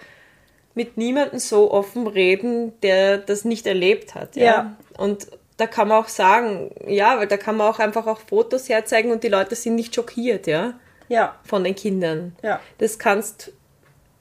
mit 0.73 0.95
niemandem 0.95 1.39
so 1.39 1.71
offen 1.71 2.07
reden, 2.07 2.79
der 2.81 3.17
das 3.17 3.45
nicht 3.45 3.65
erlebt 3.67 4.15
hat. 4.15 4.35
Ja. 4.35 4.43
ja. 4.43 4.77
Und 4.97 5.27
da 5.57 5.65
kann 5.65 5.87
man 5.87 6.03
auch 6.03 6.07
sagen, 6.07 6.71
ja, 6.87 7.17
weil 7.17 7.27
da 7.27 7.35
kann 7.35 7.57
man 7.57 7.67
auch 7.67 7.79
einfach 7.79 8.05
auch 8.05 8.19
Fotos 8.19 8.69
herzeigen 8.69 9.11
und 9.11 9.23
die 9.23 9.27
Leute 9.27 9.55
sind 9.55 9.75
nicht 9.75 9.93
schockiert, 9.95 10.47
ja. 10.47 10.75
Ja. 11.09 11.35
Von 11.43 11.63
den 11.63 11.73
Kindern. 11.73 12.35
Ja. 12.43 12.59
Das 12.77 12.99
kannst 12.99 13.53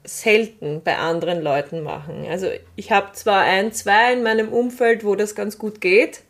selten 0.07 0.81
bei 0.83 0.97
anderen 0.97 1.41
Leuten 1.41 1.83
machen. 1.83 2.25
Also 2.29 2.47
ich 2.75 2.91
habe 2.91 3.11
zwar 3.11 3.41
ein, 3.41 3.73
zwei 3.73 4.13
in 4.13 4.23
meinem 4.23 4.49
Umfeld, 4.49 5.03
wo 5.03 5.15
das 5.15 5.35
ganz 5.35 5.57
gut 5.57 5.81
geht, 5.81 6.21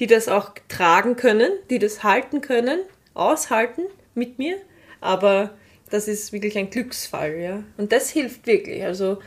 die 0.00 0.06
das 0.06 0.28
auch 0.28 0.50
tragen 0.68 1.16
können, 1.16 1.50
die 1.70 1.78
das 1.78 2.02
halten 2.02 2.40
können, 2.40 2.80
aushalten 3.14 3.82
mit 4.14 4.38
mir, 4.38 4.56
aber 5.00 5.50
das 5.90 6.08
ist 6.08 6.32
wirklich 6.32 6.58
ein 6.58 6.70
Glücksfall, 6.70 7.36
ja. 7.38 7.62
Und 7.76 7.92
das 7.92 8.10
hilft 8.10 8.46
wirklich. 8.46 8.84
Also 8.84 9.18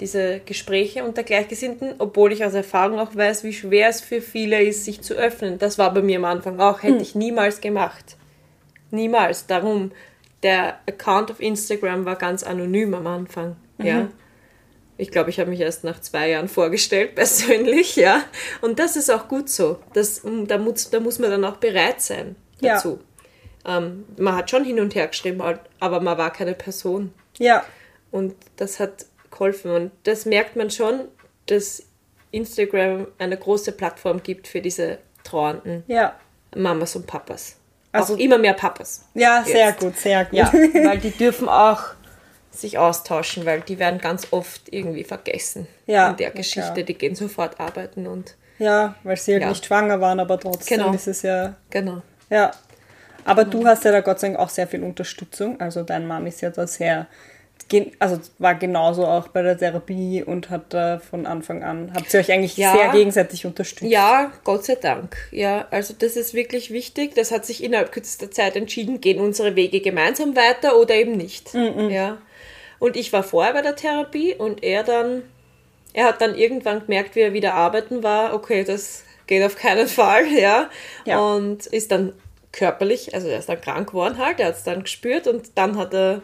diese 0.00 0.40
Gespräche 0.40 1.04
unter 1.04 1.22
Gleichgesinnten, 1.22 1.94
obwohl 1.98 2.32
ich 2.32 2.44
aus 2.44 2.54
Erfahrung 2.54 2.98
auch 2.98 3.14
weiß, 3.14 3.44
wie 3.44 3.52
schwer 3.52 3.88
es 3.88 4.00
für 4.00 4.22
viele 4.22 4.62
ist, 4.62 4.84
sich 4.84 5.02
zu 5.02 5.14
öffnen. 5.14 5.58
Das 5.58 5.78
war 5.78 5.92
bei 5.92 6.00
mir 6.02 6.18
am 6.18 6.24
Anfang 6.24 6.60
auch, 6.60 6.82
hätte 6.82 6.94
hm. 6.94 7.02
ich 7.02 7.14
niemals 7.14 7.60
gemacht. 7.60 8.16
Niemals. 8.90 9.46
Darum, 9.46 9.92
der 10.42 10.80
Account 10.86 11.30
auf 11.30 11.40
Instagram 11.40 12.04
war 12.04 12.16
ganz 12.16 12.42
anonym 12.42 12.94
am 12.94 13.06
Anfang. 13.06 13.56
Mhm. 13.78 13.86
Ja. 13.86 14.08
Ich 14.96 15.10
glaube, 15.10 15.30
ich 15.30 15.40
habe 15.40 15.50
mich 15.50 15.60
erst 15.60 15.82
nach 15.84 16.00
zwei 16.00 16.30
Jahren 16.30 16.48
vorgestellt, 16.48 17.14
persönlich, 17.14 17.96
ja. 17.96 18.22
Und 18.60 18.78
das 18.78 18.96
ist 18.96 19.10
auch 19.10 19.28
gut 19.28 19.48
so. 19.48 19.78
Das, 19.94 20.22
da, 20.46 20.58
muss, 20.58 20.90
da 20.90 21.00
muss 21.00 21.18
man 21.18 21.30
dann 21.30 21.44
auch 21.44 21.56
bereit 21.56 22.02
sein 22.02 22.36
dazu. 22.60 23.00
Ja. 23.64 23.78
Ähm, 23.78 24.04
man 24.18 24.36
hat 24.36 24.50
schon 24.50 24.64
hin 24.64 24.80
und 24.80 24.94
her 24.94 25.08
geschrieben, 25.08 25.42
aber 25.80 26.00
man 26.00 26.18
war 26.18 26.32
keine 26.32 26.54
Person. 26.54 27.12
Ja. 27.38 27.64
Und 28.10 28.34
das 28.56 28.80
hat 28.80 29.06
geholfen. 29.30 29.70
Und 29.70 29.92
das 30.04 30.26
merkt 30.26 30.56
man 30.56 30.70
schon, 30.70 31.08
dass 31.46 31.82
Instagram 32.30 33.06
eine 33.18 33.36
große 33.36 33.72
Plattform 33.72 34.22
gibt 34.22 34.48
für 34.48 34.60
diese 34.60 34.98
trauernden 35.24 35.84
ja. 35.86 36.14
Mamas 36.54 36.96
und 36.96 37.06
Papas. 37.06 37.56
Also 37.92 38.16
immer 38.16 38.38
mehr 38.38 38.54
Papas. 38.54 39.04
Ja, 39.14 39.38
jetzt. 39.38 39.52
sehr 39.52 39.72
gut, 39.72 39.96
sehr 39.96 40.24
gut. 40.24 40.34
Ja, 40.34 40.52
weil 40.52 40.98
die 40.98 41.10
dürfen 41.10 41.48
auch 41.48 41.82
sich 42.50 42.78
austauschen, 42.78 43.46
weil 43.46 43.60
die 43.60 43.78
werden 43.78 44.00
ganz 44.00 44.28
oft 44.30 44.72
irgendwie 44.72 45.04
vergessen 45.04 45.66
ja, 45.86 46.10
in 46.10 46.16
der 46.16 46.30
Geschichte. 46.30 46.80
Ja. 46.80 46.82
Die 46.82 46.94
gehen 46.94 47.14
sofort 47.14 47.58
arbeiten 47.60 48.06
und. 48.06 48.36
Ja, 48.58 48.94
weil 49.04 49.16
sie 49.16 49.32
halt 49.32 49.42
ja. 49.42 49.48
nicht 49.48 49.64
schwanger 49.64 50.00
waren, 50.00 50.20
aber 50.20 50.38
trotzdem 50.38 50.78
genau. 50.78 50.92
ist 50.92 51.06
es 51.06 51.22
ja. 51.22 51.54
Genau. 51.70 52.02
Ja. 52.28 52.50
Aber 53.24 53.44
genau. 53.44 53.62
du 53.62 53.66
hast 53.66 53.84
ja 53.84 53.92
da 53.92 54.00
Gott 54.00 54.20
sei 54.20 54.28
Dank 54.28 54.38
auch 54.38 54.50
sehr 54.50 54.66
viel 54.66 54.82
Unterstützung. 54.82 55.58
Also 55.60 55.82
deine 55.82 56.06
Mom 56.06 56.26
ist 56.26 56.42
ja 56.42 56.50
da 56.50 56.66
sehr 56.66 57.06
also 57.98 58.18
war 58.38 58.54
genauso 58.56 59.06
auch 59.06 59.28
bei 59.28 59.42
der 59.42 59.56
Therapie 59.56 60.22
und 60.22 60.50
hat 60.50 60.74
da 60.74 60.98
von 60.98 61.26
Anfang 61.26 61.62
an, 61.62 61.92
habt 61.94 62.12
ihr 62.12 62.20
euch 62.20 62.32
eigentlich 62.32 62.56
ja, 62.56 62.72
sehr 62.72 62.88
gegenseitig 62.90 63.46
unterstützt? 63.46 63.90
Ja, 63.90 64.32
Gott 64.44 64.64
sei 64.64 64.74
Dank. 64.74 65.16
Ja, 65.30 65.66
also 65.70 65.94
das 65.96 66.16
ist 66.16 66.34
wirklich 66.34 66.70
wichtig. 66.72 67.14
Das 67.14 67.30
hat 67.30 67.46
sich 67.46 67.62
innerhalb 67.62 67.92
kürzester 67.92 68.30
Zeit 68.30 68.56
entschieden, 68.56 69.00
gehen 69.00 69.20
unsere 69.20 69.56
Wege 69.56 69.80
gemeinsam 69.80 70.36
weiter 70.36 70.76
oder 70.78 70.94
eben 70.94 71.12
nicht. 71.12 71.54
Mhm. 71.54 71.90
Ja. 71.90 72.18
Und 72.80 72.96
ich 72.96 73.12
war 73.12 73.22
vorher 73.22 73.52
bei 73.52 73.62
der 73.62 73.76
Therapie 73.76 74.34
und 74.34 74.64
er 74.64 74.82
dann, 74.82 75.22
er 75.92 76.06
hat 76.06 76.20
dann 76.20 76.34
irgendwann 76.34 76.80
gemerkt, 76.80 77.14
wie 77.14 77.20
er 77.20 77.32
wieder 77.32 77.54
arbeiten 77.54 78.02
war, 78.02 78.34
okay, 78.34 78.64
das 78.64 79.04
geht 79.26 79.44
auf 79.44 79.54
keinen 79.56 79.86
Fall, 79.86 80.26
ja. 80.38 80.68
ja. 81.04 81.20
Und 81.20 81.66
ist 81.66 81.92
dann 81.92 82.14
körperlich, 82.52 83.14
also 83.14 83.28
er 83.28 83.38
ist 83.38 83.48
dann 83.48 83.60
krank 83.60 83.90
geworden 83.90 84.18
halt, 84.18 84.40
er 84.40 84.48
hat 84.48 84.56
es 84.56 84.64
dann 84.64 84.82
gespürt 84.82 85.28
und 85.28 85.56
dann 85.56 85.78
hat 85.78 85.94
er 85.94 86.22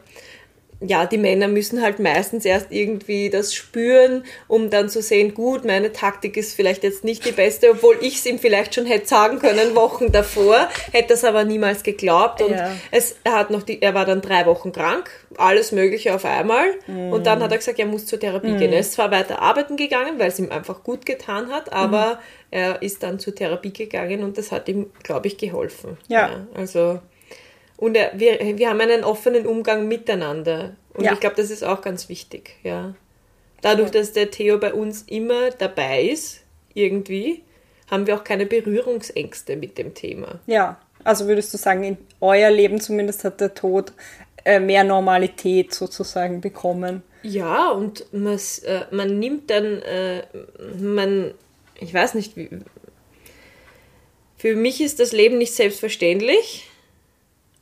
ja, 0.81 1.07
die 1.07 1.17
Männer 1.17 1.49
müssen 1.49 1.81
halt 1.81 2.01
meistens 2.01 2.45
erst 2.45 2.71
irgendwie 2.71 3.31
das 3.31 3.55
spüren, 3.55 4.25
um 4.47 4.69
dann 4.69 4.91
zu 4.91 5.01
sehen, 5.01 5.33
gut, 5.33 5.65
meine 5.65 5.93
Taktik 5.93 6.37
ist 6.37 6.55
vielleicht 6.55 6.83
jetzt 6.83 7.03
nicht 7.03 7.25
die 7.25 7.33
beste, 7.33 7.71
obwohl 7.71 7.97
ich 8.03 8.17
es 8.17 8.27
ihm 8.27 8.39
vielleicht 8.39 8.75
schon 8.75 8.85
hätte 8.85 9.07
sagen 9.07 9.39
können, 9.39 9.75
Wochen 9.75 10.13
davor, 10.13 10.69
hätte 10.93 11.11
das 11.11 11.25
aber 11.25 11.45
niemals 11.45 11.83
geglaubt 11.83 12.43
und 12.43 12.53
ja. 12.53 12.73
es, 12.91 13.17
er 13.25 13.33
hat 13.33 13.51
noch 13.51 13.63
die, 13.63 13.81
er 13.81 13.95
war 13.95 14.05
dann 14.05 14.21
drei 14.21 14.45
Wochen 14.45 14.71
krank, 14.73 15.11
alles 15.39 15.73
Mögliche 15.73 16.15
auf 16.15 16.27
einmal 16.27 16.67
mm. 16.87 17.13
und 17.13 17.27
dann 17.27 17.43
hat 17.43 17.53
er 17.53 17.59
gesagt, 17.59 17.79
er 17.79 17.87
muss 17.87 18.05
zur 18.05 18.21
Therapie 18.21 18.53
mm. 18.53 18.59
gehen. 18.59 18.73
Er 18.73 18.81
ist 18.81 18.93
zwar 18.93 19.11
weiter 19.11 19.41
arbeiten 19.41 19.77
gegangen, 19.77 20.19
weil 20.19 20.29
es 20.29 20.39
ihm 20.39 20.51
einfach 20.51 20.83
gut 20.85 21.07
getan 21.07 21.51
hat, 21.51 21.73
aber 21.73 22.15
mm. 22.15 22.19
er 22.51 22.83
ist 22.83 23.03
dann 23.03 23.19
zur 23.19 23.35
Therapie 23.35 23.73
gegangen 23.73 24.23
und 24.23 24.37
das 24.37 24.53
hat 24.53 24.69
ihm, 24.69 24.91
glaube 25.03 25.29
ich, 25.29 25.39
geholfen. 25.39 25.97
Ja. 26.09 26.29
ja 26.29 26.47
also 26.55 27.01
und 27.77 27.95
wir, 27.95 28.39
wir 28.41 28.71
haben 28.71 28.81
einen 28.81 29.05
offenen 29.05 29.47
Umgang 29.47 29.87
miteinander. 29.89 30.77
Und 30.95 31.05
ja. 31.05 31.13
ich 31.13 31.21
glaube, 31.21 31.37
das 31.37 31.51
ist 31.51 31.63
auch 31.63 31.83
ganz 31.83 32.09
wichtig, 32.09 32.57
ja. 32.63 32.95
Dadurch, 33.61 33.91
dass 33.91 34.13
der 34.13 34.31
Theo 34.31 34.59
bei 34.59 34.73
uns 34.73 35.03
immer 35.03 35.51
dabei 35.51 36.05
ist, 36.05 36.43
irgendwie, 36.75 37.43
haben 37.91 38.07
wir 38.07 38.17
auch 38.17 38.25
keine 38.25 38.47
Berührungsängste 38.47 39.57
mit 39.57 39.79
dem 39.79 39.95
Thema. 39.95 40.41
Ja, 40.47 40.79
also 41.05 41.27
würdest 41.27 41.53
du 41.53 41.59
sagen, 41.59 41.85
in 41.85 41.97
euer 42.21 42.51
Leben 42.51 42.81
zumindest 42.81 43.25
hat 43.25 43.41
der 43.41 43.55
Tod 43.55 43.93
äh, 44.45 44.61
mehr 44.61 44.85
Normalität 44.85 45.75
sozusagen 45.75 46.41
bekommen? 46.41 47.03
Ja, 47.23 47.71
und 47.71 48.13
man, 48.13 48.39
äh, 48.65 48.81
man 48.91 49.19
nimmt 49.19 49.51
dann, 49.51 49.83
äh, 49.83 50.23
man, 50.79 51.35
ich 51.81 51.93
weiß 51.93 52.15
nicht, 52.15 52.37
wie, 52.37 52.49
für 54.37 54.55
mich 54.55 54.81
ist 54.81 55.01
das 55.01 55.13
Leben 55.13 55.39
nicht 55.39 55.55
selbstverständlich 55.55 56.69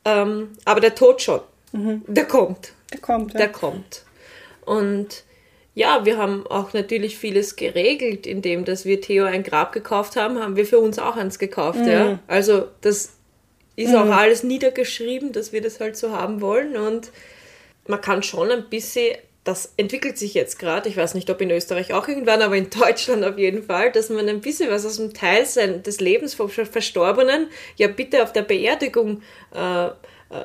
ähm, 0.05 0.49
aber 0.63 0.79
der 0.79 0.95
Tod 0.95 1.21
schon. 1.21 1.41
Mhm. 1.71 2.03
Der 2.07 2.25
kommt. 2.25 2.73
Der 2.91 2.99
kommt. 2.99 3.33
Ja. 3.33 3.39
Der 3.39 3.51
kommt. 3.51 4.03
Und 4.65 5.23
ja, 5.73 6.05
wir 6.05 6.17
haben 6.17 6.47
auch 6.47 6.73
natürlich 6.73 7.17
vieles 7.17 7.57
geregelt, 7.57 8.25
indem 8.25 8.63
dass 8.63 8.85
wir 8.85 9.01
Theo 9.01 9.25
ein 9.25 9.43
Grab 9.43 9.73
gekauft 9.73 10.15
haben, 10.15 10.39
haben 10.39 10.55
wir 10.55 10.65
für 10.65 10.79
uns 10.79 10.99
auch 10.99 11.17
eins 11.17 11.37
gekauft. 11.37 11.79
Mhm. 11.79 11.87
Ja? 11.87 12.19
Also 12.27 12.69
das 12.81 13.13
ist 13.75 13.89
mhm. 13.89 13.95
auch 13.95 14.09
alles 14.09 14.43
niedergeschrieben, 14.43 15.33
dass 15.33 15.51
wir 15.51 15.61
das 15.61 15.79
halt 15.81 15.97
so 15.97 16.11
haben 16.11 16.39
wollen. 16.39 16.77
Und 16.77 17.11
man 17.87 17.99
kann 17.99 18.23
schon 18.23 18.51
ein 18.51 18.69
bisschen 18.69 19.17
das 19.45 19.73
entwickelt 19.77 20.17
sich 20.17 20.33
jetzt 20.33 20.57
gerade, 20.57 20.89
ich 20.89 20.97
weiß 20.97 21.13
nicht, 21.13 21.29
ob 21.29 21.39
in 21.39 21.51
Österreich 21.51 21.93
auch 21.93 22.07
irgendwann, 22.07 22.41
aber 22.41 22.57
in 22.57 22.71
Deutschland 22.71 23.23
auf 23.23 23.37
jeden 23.37 23.63
Fall, 23.63 23.91
dass 23.91 24.09
man 24.09 24.27
ein 24.27 24.41
bisschen 24.41 24.71
was 24.71 24.85
aus 24.85 24.97
dem 24.97 25.13
Teil 25.13 25.45
sein, 25.45 25.83
des 25.83 26.01
Lebens 26.01 26.33
vom 26.33 26.49
Verstorbenen 26.49 27.47
ja 27.77 27.87
bitte 27.87 28.23
auf 28.23 28.33
der 28.33 28.41
Beerdigung 28.41 29.21
äh, 29.53 29.85
äh, 29.85 29.91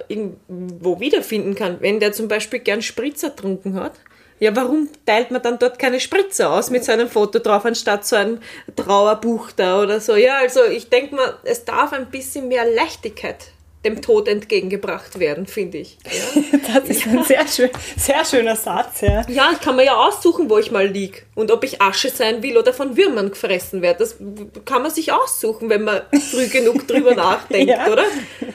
irgendwo 0.08 1.00
wiederfinden 1.00 1.54
kann. 1.54 1.78
Wenn 1.80 1.98
der 1.98 2.12
zum 2.12 2.28
Beispiel 2.28 2.58
gern 2.58 2.82
Spritzer 2.82 3.34
trunken 3.34 3.74
hat, 3.74 3.94
ja, 4.38 4.54
warum 4.54 4.88
teilt 5.06 5.30
man 5.30 5.42
dann 5.42 5.58
dort 5.58 5.78
keine 5.78 5.98
Spritzer 5.98 6.50
aus 6.50 6.70
mit 6.70 6.84
seinem 6.84 7.08
Foto 7.08 7.38
drauf, 7.38 7.64
anstatt 7.64 8.06
so 8.06 8.16
ein 8.16 8.40
Trauerbuch 8.76 9.50
da 9.52 9.82
oder 9.82 10.00
so? 10.00 10.14
Ja, 10.14 10.38
also 10.38 10.64
ich 10.64 10.90
denke 10.90 11.14
mal, 11.14 11.38
es 11.44 11.64
darf 11.64 11.94
ein 11.94 12.10
bisschen 12.10 12.48
mehr 12.48 12.66
Leichtigkeit 12.66 13.52
dem 13.84 14.02
Tod 14.02 14.28
entgegengebracht 14.28 15.18
werden, 15.18 15.46
finde 15.46 15.78
ich. 15.78 15.96
Ja? 16.10 16.80
das 16.80 16.88
ist 16.88 17.06
ja. 17.06 17.12
ein 17.12 17.24
sehr, 17.24 17.48
schön, 17.48 17.70
sehr 17.96 18.24
schöner 18.24 18.56
Satz, 18.56 19.00
ja. 19.00 19.22
Ja, 19.28 19.50
ich 19.52 19.60
kann 19.60 19.76
mir 19.76 19.84
ja 19.84 19.94
aussuchen, 19.94 20.50
wo 20.50 20.58
ich 20.58 20.70
mal 20.70 20.86
liege 20.86 21.22
und 21.34 21.50
ob 21.50 21.64
ich 21.64 21.80
Asche 21.80 22.10
sein 22.10 22.42
will 22.42 22.58
oder 22.58 22.74
von 22.74 22.96
Würmern 22.96 23.30
gefressen 23.30 23.80
werde. 23.80 24.00
Das 24.00 24.16
kann 24.64 24.82
man 24.82 24.90
sich 24.90 25.12
aussuchen, 25.12 25.70
wenn 25.70 25.84
man 25.84 26.02
früh 26.30 26.48
genug 26.48 26.86
drüber 26.88 27.14
nachdenkt, 27.14 27.70
ja. 27.70 27.90
oder? 27.90 28.04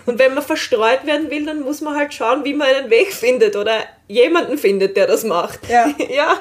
Und 0.05 0.19
wenn 0.19 0.33
man 0.33 0.43
verstreut 0.43 1.05
werden 1.05 1.31
will, 1.31 1.45
dann 1.45 1.61
muss 1.61 1.81
man 1.81 1.95
halt 1.95 2.13
schauen, 2.13 2.43
wie 2.43 2.53
man 2.53 2.67
einen 2.67 2.89
Weg 2.89 3.13
findet 3.13 3.55
oder 3.55 3.83
jemanden 4.07 4.57
findet, 4.57 4.95
der 4.97 5.07
das 5.07 5.23
macht. 5.23 5.59
Ja, 5.69 5.87
ja, 6.09 6.37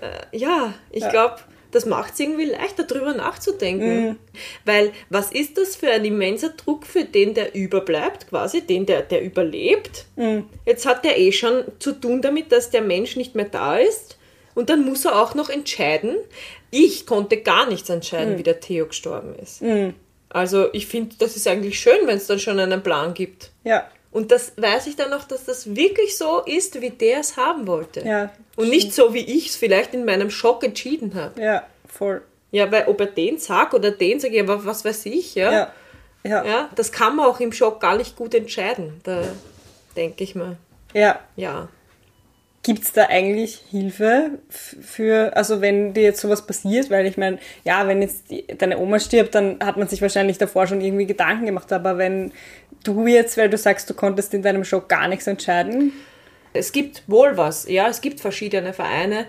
äh, 0.00 0.36
ja 0.36 0.74
ich 0.90 1.08
glaube 1.08 1.36
das 1.70 1.86
macht 1.86 2.14
es 2.14 2.20
irgendwie 2.20 2.44
leichter, 2.44 2.84
darüber 2.84 3.14
nachzudenken. 3.14 4.06
Mhm. 4.06 4.16
Weil 4.64 4.92
was 5.10 5.32
ist 5.32 5.58
das 5.58 5.76
für 5.76 5.90
ein 5.90 6.04
immenser 6.04 6.50
Druck 6.50 6.86
für 6.86 7.04
den, 7.04 7.34
der 7.34 7.54
überbleibt, 7.54 8.28
quasi, 8.28 8.62
den, 8.62 8.86
der, 8.86 9.02
der 9.02 9.22
überlebt? 9.22 10.06
Mhm. 10.16 10.44
Jetzt 10.64 10.86
hat 10.86 11.04
der 11.04 11.18
eh 11.18 11.32
schon 11.32 11.64
zu 11.78 11.92
tun 11.92 12.22
damit, 12.22 12.52
dass 12.52 12.70
der 12.70 12.82
Mensch 12.82 13.16
nicht 13.16 13.34
mehr 13.34 13.46
da 13.46 13.78
ist. 13.78 14.18
Und 14.54 14.70
dann 14.70 14.84
muss 14.84 15.04
er 15.04 15.20
auch 15.20 15.34
noch 15.34 15.50
entscheiden. 15.50 16.16
Ich 16.70 17.06
konnte 17.06 17.36
gar 17.38 17.68
nichts 17.68 17.90
entscheiden, 17.90 18.34
mhm. 18.34 18.38
wie 18.38 18.42
der 18.42 18.60
Theo 18.60 18.86
gestorben 18.86 19.34
ist. 19.34 19.62
Mhm. 19.62 19.94
Also 20.28 20.68
ich 20.72 20.86
finde, 20.86 21.16
das 21.18 21.36
ist 21.36 21.46
eigentlich 21.46 21.78
schön, 21.78 22.06
wenn 22.06 22.16
es 22.16 22.26
dann 22.26 22.38
schon 22.38 22.58
einen 22.58 22.82
Plan 22.82 23.14
gibt. 23.14 23.50
Ja. 23.64 23.88
Und 24.16 24.32
das 24.32 24.54
weiß 24.56 24.86
ich 24.86 24.96
dann 24.96 25.10
noch, 25.10 25.24
dass 25.24 25.44
das 25.44 25.76
wirklich 25.76 26.16
so 26.16 26.40
ist, 26.40 26.80
wie 26.80 26.88
der 26.88 27.20
es 27.20 27.36
haben 27.36 27.66
wollte. 27.66 28.00
Ja. 28.00 28.30
Und 28.56 28.70
nicht 28.70 28.94
so, 28.94 29.12
wie 29.12 29.20
ich 29.20 29.50
es 29.50 29.56
vielleicht 29.56 29.92
in 29.92 30.06
meinem 30.06 30.30
Schock 30.30 30.64
entschieden 30.64 31.14
habe. 31.14 31.38
Ja, 31.38 31.64
voll. 31.86 32.22
Ja, 32.50 32.72
weil 32.72 32.86
ob 32.86 32.98
er 32.98 33.08
den 33.08 33.36
sagt 33.36 33.74
oder 33.74 33.90
den 33.90 34.18
sagt, 34.18 34.32
ja, 34.32 34.44
was 34.46 34.86
weiß 34.86 35.04
ich, 35.04 35.34
ja. 35.34 35.52
ja. 35.52 35.72
Ja. 36.24 36.44
ja. 36.46 36.70
Das 36.76 36.92
kann 36.92 37.16
man 37.16 37.26
auch 37.26 37.40
im 37.40 37.52
Schock 37.52 37.78
gar 37.78 37.98
nicht 37.98 38.16
gut 38.16 38.34
entscheiden, 38.34 39.02
da 39.04 39.22
denke 39.96 40.24
ich 40.24 40.34
mal. 40.34 40.56
Ja. 40.94 41.20
Ja. 41.36 41.68
Gibt 42.66 42.82
es 42.82 42.92
da 42.92 43.06
eigentlich 43.06 43.62
Hilfe 43.70 44.40
für, 44.48 45.36
also 45.36 45.60
wenn 45.60 45.94
dir 45.94 46.02
jetzt 46.02 46.20
sowas 46.20 46.48
passiert, 46.48 46.90
weil 46.90 47.06
ich 47.06 47.16
meine, 47.16 47.38
ja, 47.62 47.86
wenn 47.86 48.02
jetzt 48.02 48.28
die, 48.28 48.44
deine 48.44 48.78
Oma 48.78 48.98
stirbt, 48.98 49.36
dann 49.36 49.60
hat 49.60 49.76
man 49.76 49.86
sich 49.86 50.02
wahrscheinlich 50.02 50.36
davor 50.36 50.66
schon 50.66 50.80
irgendwie 50.80 51.06
Gedanken 51.06 51.46
gemacht, 51.46 51.72
aber 51.72 51.96
wenn 51.96 52.32
du 52.82 53.06
jetzt, 53.06 53.36
weil 53.36 53.48
du 53.48 53.56
sagst, 53.56 53.88
du 53.88 53.94
konntest 53.94 54.34
in 54.34 54.42
deinem 54.42 54.64
Show 54.64 54.80
gar 54.80 55.06
nichts 55.06 55.28
entscheiden. 55.28 55.92
Es 56.54 56.72
gibt 56.72 57.04
wohl 57.06 57.36
was, 57.36 57.68
ja, 57.68 57.86
es 57.86 58.00
gibt 58.00 58.18
verschiedene 58.18 58.72
Vereine, 58.72 59.26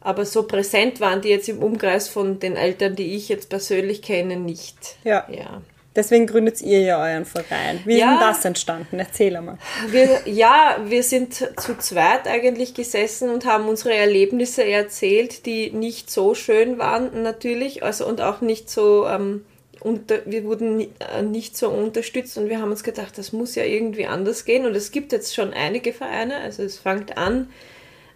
aber 0.00 0.24
so 0.24 0.44
präsent 0.44 1.00
waren 1.00 1.20
die 1.20 1.28
jetzt 1.28 1.50
im 1.50 1.62
Umkreis 1.62 2.08
von 2.08 2.38
den 2.38 2.56
Eltern, 2.56 2.96
die 2.96 3.14
ich 3.14 3.28
jetzt 3.28 3.50
persönlich 3.50 4.00
kenne, 4.00 4.36
nicht. 4.36 4.96
Ja. 5.04 5.28
ja. 5.30 5.60
Deswegen 5.96 6.28
gründet 6.28 6.62
ihr 6.62 6.80
ja 6.82 7.02
euren 7.02 7.24
Verein. 7.24 7.80
Wie 7.84 7.98
ja, 7.98 8.12
ist 8.12 8.20
denn 8.20 8.28
das 8.28 8.44
entstanden? 8.44 8.98
Erzähl 9.00 9.34
einmal. 9.34 9.58
Wir, 9.88 10.20
ja, 10.26 10.76
wir 10.86 11.02
sind 11.02 11.34
zu 11.34 11.76
zweit 11.78 12.28
eigentlich 12.28 12.74
gesessen 12.74 13.28
und 13.28 13.44
haben 13.44 13.68
unsere 13.68 13.94
Erlebnisse 13.94 14.64
erzählt, 14.64 15.46
die 15.46 15.72
nicht 15.72 16.08
so 16.08 16.34
schön 16.36 16.78
waren 16.78 17.22
natürlich, 17.24 17.82
also 17.82 18.06
und 18.06 18.20
auch 18.20 18.40
nicht 18.40 18.70
so, 18.70 19.06
ähm, 19.08 19.44
unter, 19.80 20.20
wir 20.26 20.44
wurden 20.44 20.80
äh, 21.00 21.22
nicht 21.22 21.56
so 21.56 21.70
unterstützt 21.70 22.38
und 22.38 22.48
wir 22.48 22.60
haben 22.60 22.70
uns 22.70 22.84
gedacht, 22.84 23.18
das 23.18 23.32
muss 23.32 23.56
ja 23.56 23.64
irgendwie 23.64 24.06
anders 24.06 24.44
gehen 24.44 24.66
und 24.66 24.76
es 24.76 24.92
gibt 24.92 25.10
jetzt 25.10 25.34
schon 25.34 25.52
einige 25.52 25.92
Vereine, 25.92 26.36
also 26.36 26.62
es 26.62 26.78
fängt 26.78 27.18
an, 27.18 27.50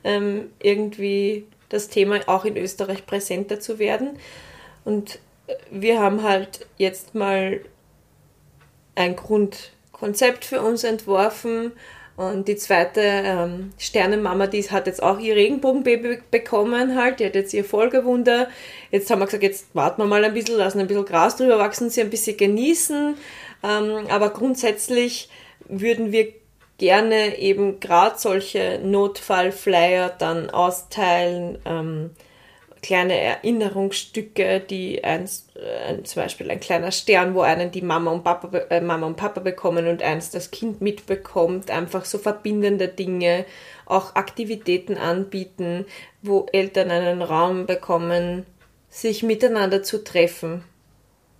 ähm, 0.04 0.50
irgendwie 0.62 1.46
das 1.70 1.88
Thema 1.88 2.20
auch 2.26 2.44
in 2.44 2.56
Österreich 2.56 3.04
präsenter 3.04 3.58
zu 3.58 3.80
werden 3.80 4.10
und 4.84 5.18
wir 5.70 6.00
haben 6.00 6.22
halt 6.22 6.66
jetzt 6.76 7.14
mal 7.14 7.60
ein 8.94 9.16
Grund, 9.16 9.72
Konzept 9.92 10.44
für 10.44 10.60
uns 10.60 10.84
entworfen. 10.84 11.72
Und 12.16 12.46
die 12.46 12.54
zweite 12.54 13.00
ähm, 13.00 13.72
Sternenmama, 13.76 14.46
die 14.46 14.62
hat 14.62 14.86
jetzt 14.86 15.02
auch 15.02 15.18
ihr 15.18 15.34
Regenbogenbaby 15.34 16.20
bekommen 16.30 16.96
halt, 16.96 17.18
die 17.18 17.26
hat 17.26 17.34
jetzt 17.34 17.52
ihr 17.52 17.64
Folgewunder. 17.64 18.48
Jetzt 18.92 19.10
haben 19.10 19.18
wir 19.18 19.26
gesagt, 19.26 19.42
jetzt 19.42 19.74
warten 19.74 20.00
wir 20.00 20.06
mal 20.06 20.24
ein 20.24 20.32
bisschen, 20.32 20.56
lassen 20.56 20.78
ein 20.78 20.86
bisschen 20.86 21.06
Gras 21.06 21.36
drüber 21.36 21.58
wachsen, 21.58 21.90
sie 21.90 22.02
ein 22.02 22.10
bisschen 22.10 22.36
genießen. 22.36 23.16
Ähm, 23.64 24.06
aber 24.08 24.30
grundsätzlich 24.30 25.28
würden 25.66 26.12
wir 26.12 26.32
gerne 26.78 27.38
eben 27.38 27.80
gerade 27.80 28.16
solche 28.18 28.80
Notfallflyer 28.82 30.10
dann 30.10 30.50
austeilen, 30.50 31.58
ähm, 31.64 32.10
kleine 32.84 33.18
Erinnerungsstücke, 33.18 34.60
die 34.60 35.02
eins, 35.02 35.46
äh, 35.54 36.02
zum 36.02 36.22
Beispiel 36.22 36.50
ein 36.50 36.60
kleiner 36.60 36.92
Stern, 36.92 37.34
wo 37.34 37.40
einen 37.40 37.70
die 37.70 37.80
Mama 37.80 38.10
und 38.10 38.24
Papa, 38.24 38.58
äh, 38.68 38.82
Mama 38.82 39.06
und 39.06 39.16
Papa 39.16 39.40
bekommen 39.40 39.88
und 39.88 40.02
eins 40.02 40.30
das 40.30 40.50
Kind 40.50 40.82
mitbekommt, 40.82 41.70
einfach 41.70 42.04
so 42.04 42.18
verbindende 42.18 42.88
Dinge, 42.88 43.46
auch 43.86 44.16
Aktivitäten 44.16 44.98
anbieten, 44.98 45.86
wo 46.20 46.46
Eltern 46.52 46.90
einen 46.90 47.22
Raum 47.22 47.64
bekommen, 47.64 48.44
sich 48.90 49.22
miteinander 49.22 49.82
zu 49.82 50.04
treffen 50.04 50.62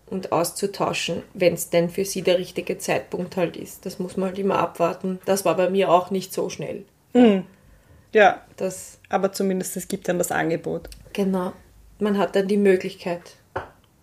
und 0.07 0.33
auszutauschen, 0.33 1.25
wenn 1.35 1.53
es 1.53 1.69
denn 1.69 1.91
für 1.91 2.07
sie 2.07 2.23
der 2.23 2.39
richtige 2.39 2.79
Zeitpunkt 2.79 3.37
halt 3.37 3.59
ist. 3.59 3.85
Das 3.85 3.99
muss 3.99 4.17
man 4.17 4.31
halt 4.31 4.39
immer 4.39 4.59
abwarten. 4.59 5.19
Das 5.27 5.45
war 5.45 5.57
bei 5.59 5.69
mir 5.69 5.91
auch 5.91 6.11
nicht 6.11 6.33
so 6.33 6.49
schnell. 6.49 6.87
Mhm. 7.13 7.45
Ja, 8.15 8.43
das, 8.57 8.99
aber 9.09 9.33
zumindest 9.33 9.77
es 9.77 9.89
gibt 9.89 10.09
dann 10.09 10.19
das 10.19 10.31
Angebot. 10.31 10.89
Genau. 11.13 11.53
Man 11.99 12.17
hat 12.17 12.37
dann 12.37 12.49
die 12.49 12.57
Möglichkeit, 12.57 13.37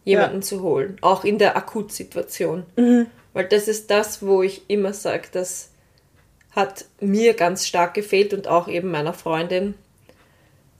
jemanden 0.03 0.37
ja. 0.37 0.41
zu 0.41 0.61
holen, 0.61 0.97
auch 1.01 1.23
in 1.23 1.37
der 1.37 1.55
Akutsituation. 1.55 2.65
Mhm. 2.75 3.07
Weil 3.33 3.47
das 3.47 3.67
ist 3.67 3.89
das, 3.89 4.21
wo 4.21 4.43
ich 4.43 4.69
immer 4.69 4.93
sage, 4.93 5.29
das 5.31 5.69
hat 6.51 6.85
mir 6.99 7.33
ganz 7.33 7.65
stark 7.65 7.93
gefehlt 7.93 8.33
und 8.33 8.47
auch 8.47 8.67
eben 8.67 8.91
meiner 8.91 9.13
Freundin, 9.13 9.75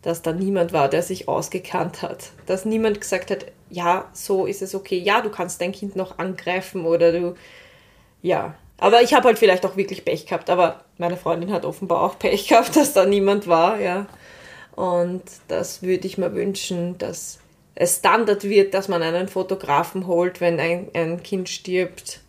dass 0.02 0.22
da 0.22 0.34
niemand 0.34 0.74
war, 0.74 0.90
der 0.90 1.02
sich 1.02 1.30
ausgekannt 1.30 2.02
hat. 2.02 2.32
Dass 2.46 2.66
niemand 2.66 3.00
gesagt 3.00 3.32
hat, 3.32 3.46
ja, 3.70 4.10
so 4.12 4.46
ist 4.46 4.62
es 4.62 4.76
okay. 4.76 4.98
Ja, 4.98 5.22
du 5.22 5.30
kannst 5.30 5.62
dein 5.62 5.72
Kind 5.72 5.96
noch 5.96 6.18
angreifen 6.20 6.86
oder 6.86 7.14
du, 7.14 7.36
ja. 8.22 8.56
Aber 8.82 9.04
ich 9.04 9.14
habe 9.14 9.28
halt 9.28 9.38
vielleicht 9.38 9.64
auch 9.64 9.78
wirklich 9.78 10.04
Pech 10.04 10.26
gehabt. 10.26 10.50
Aber 10.50 10.82
meine 10.98 11.16
Freundin 11.16 11.54
hat 11.54 11.66
offenbar 11.66 12.02
auch 12.02 12.18
Pech 12.18 12.48
gehabt, 12.48 12.76
dass 12.76 12.94
da 12.94 13.06
niemand 13.06 13.48
war, 13.48 13.80
ja. 13.80 14.08
Und 14.76 15.22
das 15.48 15.84
würde 15.84 16.08
ich 16.08 16.18
mir 16.18 16.34
wünschen, 16.34 16.98
dass 16.98 17.40
es 17.76 17.98
Standard 17.98 18.44
wird, 18.44 18.74
dass 18.74 18.88
man 18.88 19.04
einen 19.04 19.28
Fotografen 19.28 20.08
holt, 20.08 20.42
wenn 20.42 20.60
ein, 20.60 20.88
ein 20.94 21.22
Kind 21.22 21.48
stirbt. 21.48 22.22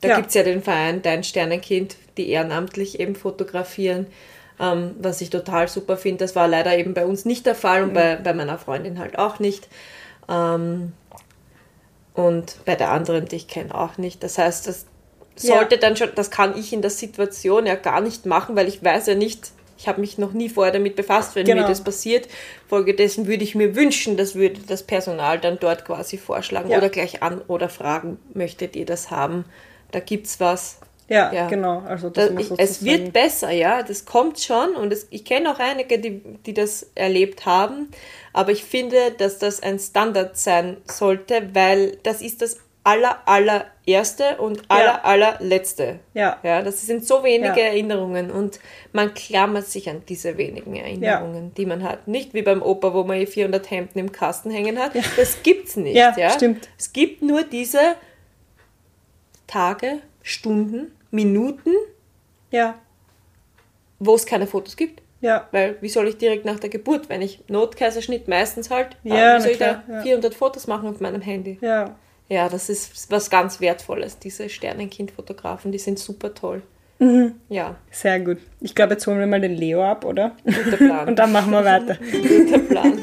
Da 0.00 0.08
ja. 0.08 0.16
gibt 0.16 0.28
es 0.28 0.34
ja 0.34 0.42
den 0.42 0.62
Verein 0.62 1.02
Dein 1.02 1.22
Sternenkind, 1.22 1.96
die 2.16 2.30
ehrenamtlich 2.30 2.98
eben 2.98 3.14
fotografieren, 3.14 4.06
ähm, 4.58 4.92
was 5.00 5.20
ich 5.20 5.28
total 5.28 5.68
super 5.68 5.98
finde. 5.98 6.24
Das 6.24 6.34
war 6.34 6.48
leider 6.48 6.78
eben 6.78 6.94
bei 6.94 7.04
uns 7.04 7.26
nicht 7.26 7.44
der 7.44 7.54
Fall 7.54 7.82
und 7.82 7.90
mhm. 7.90 7.94
bei, 7.94 8.16
bei 8.16 8.32
meiner 8.32 8.56
Freundin 8.56 8.98
halt 8.98 9.18
auch 9.18 9.38
nicht. 9.38 9.68
Ähm, 10.30 10.92
und 12.14 12.56
bei 12.64 12.74
der 12.74 12.90
anderen, 12.90 13.26
die 13.26 13.36
ich 13.36 13.48
kenne, 13.48 13.74
auch 13.74 13.98
nicht. 13.98 14.22
Das 14.24 14.38
heißt, 14.38 14.66
das 14.66 14.86
sollte 15.36 15.76
ja. 15.76 15.80
dann 15.80 15.96
schon, 15.96 16.10
das 16.14 16.30
kann 16.30 16.58
ich 16.58 16.72
in 16.72 16.82
der 16.82 16.90
Situation 16.90 17.66
ja 17.66 17.74
gar 17.74 18.00
nicht 18.00 18.26
machen, 18.26 18.56
weil 18.56 18.68
ich 18.68 18.82
weiß 18.82 19.06
ja 19.06 19.14
nicht, 19.14 19.52
ich 19.80 19.88
habe 19.88 20.00
mich 20.00 20.18
noch 20.18 20.32
nie 20.32 20.50
vorher 20.50 20.72
damit 20.72 20.94
befasst, 20.94 21.34
wenn 21.34 21.46
genau. 21.46 21.62
mir 21.62 21.68
das 21.68 21.82
passiert. 21.82 22.28
Folgedessen 22.68 23.26
würde 23.26 23.42
ich 23.42 23.54
mir 23.54 23.74
wünschen, 23.74 24.18
das 24.18 24.34
würde 24.34 24.60
das 24.66 24.82
Personal 24.82 25.38
dann 25.38 25.58
dort 25.58 25.86
quasi 25.86 26.18
vorschlagen 26.18 26.70
ja. 26.70 26.76
oder 26.76 26.90
gleich 26.90 27.22
an 27.22 27.40
oder 27.48 27.70
fragen, 27.70 28.18
möchtet 28.34 28.76
ihr 28.76 28.84
das 28.84 29.10
haben? 29.10 29.46
Da 29.90 30.00
gibt 30.00 30.26
es 30.26 30.38
was. 30.38 30.78
Ja, 31.08 31.32
ja, 31.32 31.48
genau. 31.48 31.80
Also 31.80 32.10
das 32.10 32.30
ich, 32.38 32.50
es 32.58 32.84
wird 32.84 33.12
besser, 33.12 33.50
ja, 33.50 33.82
das 33.82 34.04
kommt 34.04 34.38
schon 34.38 34.76
und 34.76 34.92
es, 34.92 35.08
ich 35.10 35.24
kenne 35.24 35.50
auch 35.50 35.58
einige, 35.58 35.98
die, 35.98 36.20
die 36.46 36.54
das 36.54 36.86
erlebt 36.94 37.46
haben, 37.46 37.88
aber 38.32 38.52
ich 38.52 38.62
finde, 38.62 39.10
dass 39.18 39.38
das 39.38 39.60
ein 39.60 39.80
Standard 39.80 40.36
sein 40.36 40.76
sollte, 40.84 41.50
weil 41.52 41.96
das 42.04 42.22
ist 42.22 42.42
das 42.42 42.58
aller, 42.84 43.18
allererste 43.26 44.36
und 44.38 44.62
aller, 44.68 44.84
ja. 44.84 45.00
allerletzte. 45.02 46.00
Ja. 46.14 46.38
ja. 46.42 46.62
Das 46.62 46.80
sind 46.86 47.06
so 47.06 47.22
wenige 47.22 47.60
ja. 47.60 47.66
Erinnerungen 47.66 48.30
und 48.30 48.58
man 48.92 49.12
klammert 49.14 49.66
sich 49.66 49.88
an 49.88 50.02
diese 50.08 50.38
wenigen 50.38 50.74
Erinnerungen, 50.74 51.44
ja. 51.44 51.50
die 51.56 51.66
man 51.66 51.82
hat. 51.82 52.08
Nicht 52.08 52.34
wie 52.34 52.42
beim 52.42 52.62
Opa, 52.62 52.94
wo 52.94 53.04
man 53.04 53.18
hier 53.18 53.28
400 53.28 53.70
Hemden 53.70 53.98
im 53.98 54.12
Kasten 54.12 54.50
hängen 54.50 54.78
hat. 54.78 54.92
Das 55.16 55.42
gibt's 55.42 55.76
nicht. 55.76 55.96
Ja, 55.96 56.14
ja, 56.16 56.30
stimmt. 56.30 56.68
Es 56.78 56.92
gibt 56.92 57.22
nur 57.22 57.42
diese 57.42 57.96
Tage, 59.46 59.98
Stunden, 60.22 60.92
Minuten, 61.10 61.72
ja. 62.50 62.78
wo 63.98 64.14
es 64.14 64.24
keine 64.24 64.46
Fotos 64.46 64.76
gibt. 64.76 65.02
Ja. 65.20 65.48
Weil, 65.50 65.76
wie 65.82 65.88
soll 65.90 66.08
ich 66.08 66.16
direkt 66.16 66.46
nach 66.46 66.58
der 66.58 66.70
Geburt, 66.70 67.10
wenn 67.10 67.20
ich 67.20 67.42
Notkaiserschnitt 67.48 68.26
meistens 68.26 68.70
halt, 68.70 68.96
ja, 69.02 69.36
wie 69.36 69.42
soll 69.42 69.50
ich 69.50 69.58
da 69.58 69.82
400 70.02 70.32
Fotos 70.34 70.66
machen 70.66 70.88
auf 70.88 71.00
meinem 71.00 71.20
Handy? 71.20 71.58
Ja. 71.60 71.96
Ja, 72.30 72.48
das 72.48 72.68
ist 72.68 73.10
was 73.10 73.28
ganz 73.28 73.60
Wertvolles, 73.60 74.20
diese 74.20 74.48
Sternenkind-Fotografen, 74.48 75.72
die 75.72 75.80
sind 75.80 75.98
super 75.98 76.32
toll. 76.32 76.62
Mhm. 77.00 77.34
Ja. 77.48 77.74
Sehr 77.90 78.20
gut. 78.20 78.38
Ich 78.60 78.76
glaube, 78.76 78.92
jetzt 78.92 79.04
holen 79.08 79.18
wir 79.18 79.26
mal 79.26 79.40
den 79.40 79.56
Leo 79.56 79.82
ab, 79.82 80.04
oder? 80.04 80.36
Guter 80.44 80.76
Plan. 80.76 81.08
Und 81.08 81.18
dann 81.18 81.32
machen 81.32 81.50
wir 81.50 81.64
weiter. 81.64 81.96
Guter 81.96 82.58
Plan. 82.60 83.00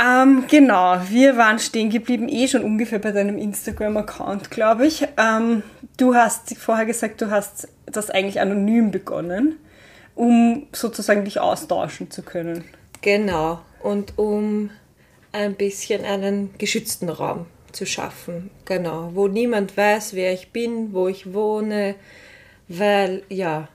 ähm, 0.00 0.44
genau, 0.48 1.00
wir 1.08 1.36
waren 1.36 1.58
stehen 1.58 1.90
geblieben, 1.90 2.28
eh 2.28 2.46
schon 2.46 2.62
ungefähr 2.62 3.00
bei 3.00 3.10
deinem 3.10 3.36
Instagram-Account, 3.36 4.52
glaube 4.52 4.86
ich. 4.86 5.08
Ähm, 5.16 5.64
du 5.96 6.14
hast 6.14 6.56
vorher 6.56 6.86
gesagt, 6.86 7.20
du 7.20 7.32
hast 7.32 7.66
das 7.86 8.08
eigentlich 8.10 8.40
anonym 8.40 8.92
begonnen, 8.92 9.56
um 10.14 10.68
sozusagen 10.70 11.24
dich 11.24 11.40
austauschen 11.40 12.12
zu 12.12 12.22
können. 12.22 12.62
Genau. 13.00 13.58
Und 13.82 14.16
um 14.16 14.70
ein 15.36 15.54
bisschen 15.54 16.04
einen 16.04 16.54
geschützten 16.58 17.08
Raum 17.08 17.46
zu 17.72 17.86
schaffen. 17.86 18.50
Genau, 18.64 19.10
wo 19.14 19.28
niemand 19.28 19.76
weiß, 19.76 20.14
wer 20.14 20.32
ich 20.32 20.50
bin, 20.50 20.92
wo 20.92 21.08
ich 21.08 21.32
wohne, 21.32 21.94
weil 22.68 23.22
ja, 23.28 23.68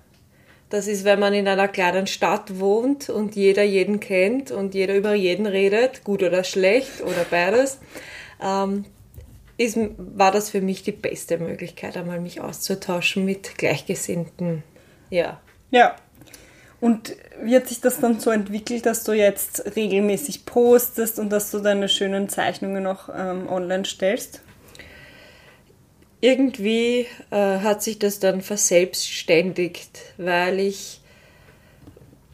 das 0.69 0.87
ist, 0.87 1.03
wenn 1.03 1.19
man 1.19 1.33
in 1.33 1.47
einer 1.47 1.67
kleinen 1.67 2.07
Stadt 2.07 2.59
wohnt 2.59 3.09
und 3.09 3.35
jeder 3.35 3.63
jeden 3.63 3.99
kennt 3.99 4.51
und 4.51 4.73
jeder 4.73 4.95
über 4.95 5.13
jeden 5.13 5.45
redet, 5.45 6.03
gut 6.03 6.23
oder 6.23 6.43
schlecht 6.43 7.01
oder 7.01 7.25
beides, 7.29 7.79
ähm, 8.41 8.85
ist, 9.57 9.77
war 9.97 10.31
das 10.31 10.49
für 10.49 10.61
mich 10.61 10.81
die 10.81 10.93
beste 10.93 11.37
Möglichkeit, 11.37 11.97
einmal 11.97 12.19
mich 12.19 12.41
auszutauschen 12.41 13.25
mit 13.25 13.57
Gleichgesinnten. 13.57 14.63
Ja. 15.09 15.41
Ja, 15.69 15.95
und 16.81 17.15
wie 17.41 17.55
hat 17.55 17.67
sich 17.67 17.79
das 17.79 17.99
dann 17.99 18.19
so 18.19 18.31
entwickelt, 18.31 18.87
dass 18.87 19.03
du 19.03 19.13
jetzt 19.13 19.75
regelmäßig 19.75 20.45
postest 20.45 21.19
und 21.19 21.29
dass 21.29 21.51
du 21.51 21.59
deine 21.59 21.87
schönen 21.87 22.27
Zeichnungen 22.27 22.83
noch 22.83 23.07
ähm, 23.15 23.47
online 23.47 23.85
stellst? 23.85 24.41
Irgendwie 26.21 27.07
äh, 27.29 27.59
hat 27.59 27.83
sich 27.83 27.99
das 27.99 28.19
dann 28.19 28.41
verselbstständigt, 28.41 29.99
weil 30.17 30.59
ich 30.59 31.01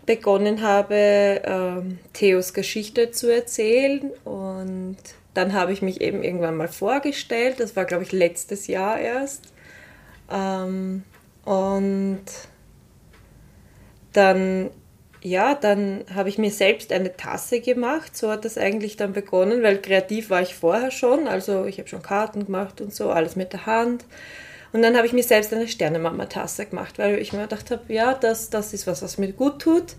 begonnen 0.06 0.62
habe, 0.62 0.96
äh, 0.96 1.82
Theos 2.14 2.54
Geschichte 2.54 3.12
zu 3.12 3.34
erzählen 3.34 4.12
und 4.24 4.98
dann 5.34 5.54
habe 5.54 5.74
ich 5.74 5.82
mich 5.82 6.00
eben 6.00 6.24
irgendwann 6.24 6.56
mal 6.56 6.70
vorgestellt. 6.70 7.60
Das 7.60 7.76
war, 7.76 7.86
glaube 7.86 8.04
ich, 8.04 8.14
letztes 8.14 8.68
Jahr 8.68 8.98
erst. 8.98 9.54
Ähm, 10.32 11.04
und 11.46 12.24
dann 14.18 14.72
ja, 15.22 15.56
dann 15.56 16.06
habe 16.14 16.30
ich 16.30 16.38
mir 16.38 16.52
selbst 16.52 16.92
eine 16.92 17.16
Tasse 17.16 17.60
gemacht. 17.60 18.16
So 18.16 18.30
hat 18.30 18.46
das 18.46 18.58
eigentlich 18.58 18.98
dann 18.98 19.14
begonnen, 19.14 19.64
weil 19.64 19.82
kreativ 19.82 20.30
war 20.30 20.42
ich 20.42 20.56
vorher 20.56 20.92
schon. 20.92 21.28
Also 21.28 21.66
ich 21.66 21.80
habe 21.80 21.90
schon 21.90 22.02
Karten 22.04 22.46
gemacht 22.46 22.82
und 22.82 22.94
so, 22.94 23.10
alles 23.10 23.36
mit 23.36 23.52
der 23.52 23.66
Hand. 23.66 24.06
Und 24.74 24.82
dann 24.84 24.96
habe 24.96 25.08
ich 25.08 25.14
mir 25.14 25.24
selbst 25.24 25.54
eine 25.54 25.68
Sternemama-Tasse 25.68 26.68
gemacht, 26.68 27.00
weil 27.00 27.18
ich 27.20 27.34
mir 27.34 27.44
gedacht 27.44 27.72
habe, 27.72 27.92
ja, 27.92 28.14
das, 28.14 28.50
das 28.50 28.74
ist 28.74 28.86
was, 28.86 29.02
was 29.02 29.18
mir 29.18 29.32
gut 29.32 29.62
tut. 29.62 29.96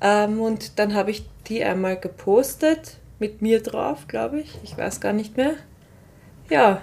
Ähm, 0.00 0.40
und 0.40 0.78
dann 0.78 0.94
habe 0.94 1.12
ich 1.12 1.24
die 1.46 1.64
einmal 1.64 1.96
gepostet, 1.96 2.98
mit 3.18 3.40
mir 3.40 3.62
drauf, 3.62 4.08
glaube 4.08 4.40
ich. 4.40 4.58
Ich 4.64 4.76
weiß 4.76 5.00
gar 5.00 5.12
nicht 5.12 5.36
mehr. 5.36 5.54
Ja. 6.50 6.82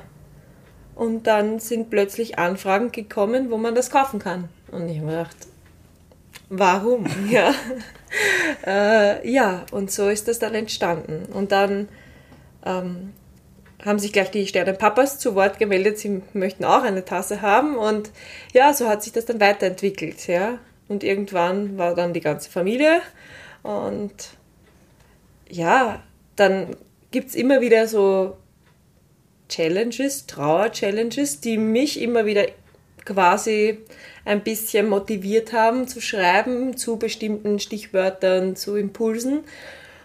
Und 0.95 1.27
dann 1.27 1.59
sind 1.59 1.89
plötzlich 1.89 2.39
Anfragen 2.39 2.91
gekommen, 2.91 3.51
wo 3.51 3.57
man 3.57 3.75
das 3.75 3.89
kaufen 3.89 4.19
kann. 4.19 4.49
Und 4.71 4.87
ich 4.89 4.97
habe 4.97 5.05
mir 5.07 5.17
gedacht, 5.17 5.37
warum? 6.49 7.05
ja. 7.29 7.53
äh, 8.65 9.29
ja, 9.29 9.65
und 9.71 9.91
so 9.91 10.09
ist 10.09 10.27
das 10.27 10.39
dann 10.39 10.55
entstanden. 10.55 11.31
Und 11.31 11.51
dann 11.51 11.89
ähm, 12.65 13.13
haben 13.83 13.99
sich 13.99 14.11
gleich 14.11 14.31
die 14.31 14.47
Sternenpapas 14.47 15.19
zu 15.19 15.35
Wort 15.35 15.59
gemeldet, 15.59 15.97
sie 15.99 16.21
möchten 16.33 16.65
auch 16.65 16.83
eine 16.83 17.05
Tasse 17.05 17.41
haben. 17.41 17.77
Und 17.77 18.11
ja, 18.53 18.73
so 18.73 18.87
hat 18.89 19.03
sich 19.03 19.13
das 19.13 19.25
dann 19.25 19.39
weiterentwickelt. 19.39 20.27
Ja. 20.27 20.59
Und 20.87 21.03
irgendwann 21.03 21.77
war 21.77 21.95
dann 21.95 22.13
die 22.13 22.21
ganze 22.21 22.49
Familie. 22.49 23.01
Und 23.63 24.13
ja, 25.49 26.03
dann 26.35 26.75
gibt 27.11 27.29
es 27.29 27.35
immer 27.35 27.61
wieder 27.61 27.87
so 27.87 28.37
Challenges, 29.49 30.27
Trauer-Challenges, 30.27 31.41
die 31.41 31.57
mich 31.57 32.01
immer 32.01 32.25
wieder 32.25 32.45
quasi 33.09 33.79
ein 34.25 34.41
bisschen 34.41 34.87
motiviert 34.87 35.53
haben 35.53 35.87
zu 35.87 36.01
schreiben 36.01 36.77
zu 36.77 36.97
bestimmten 36.97 37.59
Stichwörtern, 37.59 38.55
zu 38.55 38.75
Impulsen. 38.75 39.41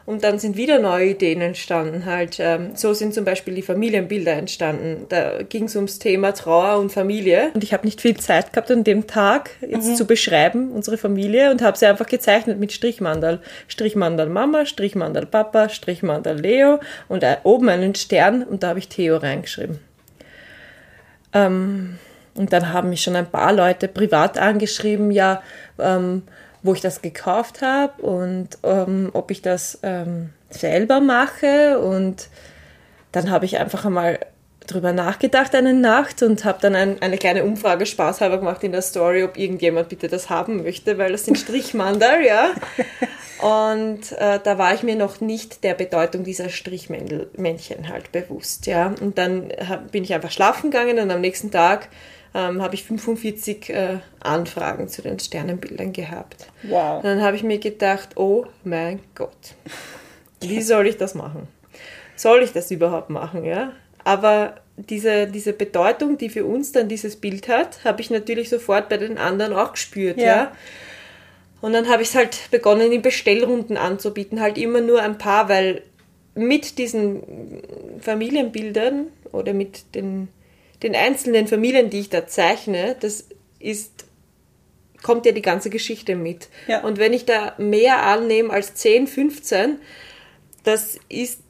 Und 0.07 0.23
dann 0.23 0.39
sind 0.39 0.59
wieder 0.59 0.79
neue 0.81 1.11
Ideen 1.11 1.41
entstanden. 1.41 2.05
Halt, 2.05 2.37
ähm, 2.39 2.73
so 2.75 2.93
sind 2.93 3.15
zum 3.15 3.25
Beispiel 3.25 3.55
die 3.55 3.63
Familienbilder 3.63 4.33
entstanden. 4.33 5.07
Da 5.09 5.43
ging 5.43 5.65
es 5.65 5.77
ums 5.77 5.99
Thema 5.99 6.33
Trauer 6.33 6.79
und 6.79 6.93
Familie. 6.93 7.51
Und 7.55 7.65
ich 7.65 7.73
habe 7.73 7.87
nicht 7.87 8.03
viel 8.03 8.15
Zeit 8.19 8.53
gehabt 8.53 8.71
an 8.71 8.85
dem 8.85 9.07
Tag 9.07 9.53
jetzt 9.67 9.89
mhm. 9.89 9.95
zu 9.95 10.07
beschreiben, 10.07 10.73
unsere 10.73 10.99
Familie, 10.99 11.51
und 11.51 11.63
habe 11.63 11.79
sie 11.79 11.87
einfach 11.87 12.07
gezeichnet 12.07 12.59
mit 12.59 12.73
Strichmandal. 12.73 13.41
Strichmandal 13.67 14.29
Mama, 14.29 14.67
Strichmandal 14.67 15.25
Papa, 15.25 15.71
Strichmandal 15.71 16.39
Leo 16.39 16.81
und 17.09 17.23
äh, 17.23 17.37
oben 17.43 17.71
einen 17.71 17.95
Stern 17.95 18.43
und 18.43 18.63
da 18.63 18.69
habe 18.69 18.81
ich 18.81 18.89
Theo 18.89 19.17
reingeschrieben. 19.17 19.79
Ähm, 21.33 21.99
und 22.37 22.53
dann 22.53 22.73
haben 22.73 22.91
mich 22.91 23.03
schon 23.03 23.17
ein 23.17 23.31
paar 23.31 23.53
Leute 23.53 23.89
privat 23.89 24.39
angeschrieben, 24.39 25.11
ja, 25.11 25.43
ähm, 25.79 26.23
wo 26.63 26.73
ich 26.73 26.81
das 26.81 27.03
gekauft 27.03 27.63
habe 27.63 28.03
und 28.03 28.59
ähm, 28.63 29.11
ob 29.13 29.31
ich 29.31 29.43
das 29.43 29.79
ähm, 29.83 30.31
selber 30.51 31.01
mache. 31.01 31.79
Und 31.79 32.29
dann 33.13 33.31
habe 33.31 33.45
ich 33.45 33.59
einfach 33.59 33.85
einmal 33.85 34.19
drüber 34.67 34.93
nachgedacht 34.93 35.55
eine 35.55 35.75
Nacht 35.75 36.23
und 36.23 36.45
habe 36.45 36.59
dann 36.63 36.75
ein, 36.75 37.03
eine 37.03 37.19
kleine 37.19 37.45
Umfrage 37.45 37.85
spaßhalber 37.85 38.39
gemacht 38.39 38.65
in 38.65 38.73
der 38.73 38.83
Story, 38.83 39.23
ob 39.23 39.37
irgendjemand 39.37 39.91
bitte 39.91 40.09
das 40.09 40.31
haben 40.31 40.63
möchte, 40.63 40.97
weil 40.97 41.13
das 41.13 41.27
sind 41.27 41.39
Strichmandel, 41.39 42.25
ja. 42.27 42.51
Und 43.43 44.13
äh, 44.13 44.39
da 44.43 44.57
war 44.57 44.73
ich 44.73 44.83
mir 44.85 44.97
noch 44.97 45.21
nicht 45.21 45.65
der 45.65 45.75
Bedeutung 45.75 46.25
dieser 46.25 46.49
Strichmännchen 46.49 47.89
halt 47.89 48.11
bewusst, 48.11 48.65
ja. 48.67 48.95
Und 49.03 49.19
dann 49.19 49.53
hab, 49.69 49.93
bin 49.93 50.03
ich 50.03 50.15
einfach 50.15 50.31
schlafen 50.31 50.71
gegangen 50.71 50.99
und 50.99 51.11
am 51.11 51.21
nächsten 51.21 51.51
Tag 51.51 51.89
ähm, 52.35 52.61
habe 52.61 52.75
ich 52.75 52.85
45 52.85 53.71
äh, 53.71 53.99
Anfragen 54.21 54.89
zu 54.89 55.03
den 55.03 55.19
Sternenbildern 55.19 55.93
gehabt. 55.93 56.49
Wow. 56.65 56.97
Und 56.97 57.05
dann 57.05 57.23
habe 57.23 57.37
ich 57.37 57.45
mir 57.45 57.59
gedacht, 57.59 58.17
oh 58.17 58.47
mein 58.65 59.01
Gott, 59.15 59.55
wie 60.41 60.61
soll 60.61 60.89
ich 60.89 60.97
das 60.97 61.15
machen? 61.15 61.47
Soll 62.17 62.43
ich 62.43 62.53
das 62.53 62.71
überhaupt 62.71 63.11
machen, 63.11 63.45
ja? 63.45 63.73
Aber 64.03 64.57
diese, 64.77 65.29
diese 65.29 65.53
Bedeutung, 65.53 66.19
die 66.19 66.29
für 66.29 66.45
uns 66.45 66.73
dann 66.73 66.89
dieses 66.89 67.17
Bild 67.17 67.49
hat, 67.49 67.85
habe 67.85 68.01
ich 68.01 68.11
natürlich 68.11 68.51
sofort 68.51 68.89
bei 68.89 68.97
den 68.97 69.17
anderen 69.17 69.53
auch 69.53 69.73
gespürt, 69.73 70.19
ja. 70.19 70.25
ja? 70.25 70.53
Und 71.61 71.73
dann 71.73 71.89
habe 71.89 72.03
ich 72.03 72.09
es 72.09 72.15
halt 72.15 72.51
begonnen, 72.51 72.93
in 72.93 73.01
Bestellrunden 73.01 73.79
anzubieten, 73.79 74.41
halt 74.41 74.59
immer 74.59 74.81
nur 74.81 75.01
ein 75.01 75.17
paar, 75.17 75.49
weil 75.49 75.83
mit 76.35 76.79
diesen 76.79 77.23
Familienbildern 78.01 79.07
oder 79.33 79.55
mit 79.55 79.95
den 79.95 80.29
den 80.85 80.95
einzelnen 80.95 81.49
Familien, 81.49 81.91
die 81.91 82.01
ich 82.01 82.11
da 82.11 82.27
zeichne, 82.27 82.95
das 83.01 83.27
ist, 83.59 84.05
kommt 85.03 85.27
ja 85.27 85.33
die 85.33 85.43
ganze 85.43 85.71
Geschichte 85.71 86.15
mit. 86.15 86.49
Ja. 86.69 86.85
Und 86.85 86.99
wenn 86.99 87.15
ich 87.15 87.25
da 87.25 87.55
mehr 87.59 88.03
annehme 88.03 88.51
als 88.51 88.75
10, 88.75 89.07
15, 89.07 89.79
das 90.63 90.99
ist, 91.09 91.41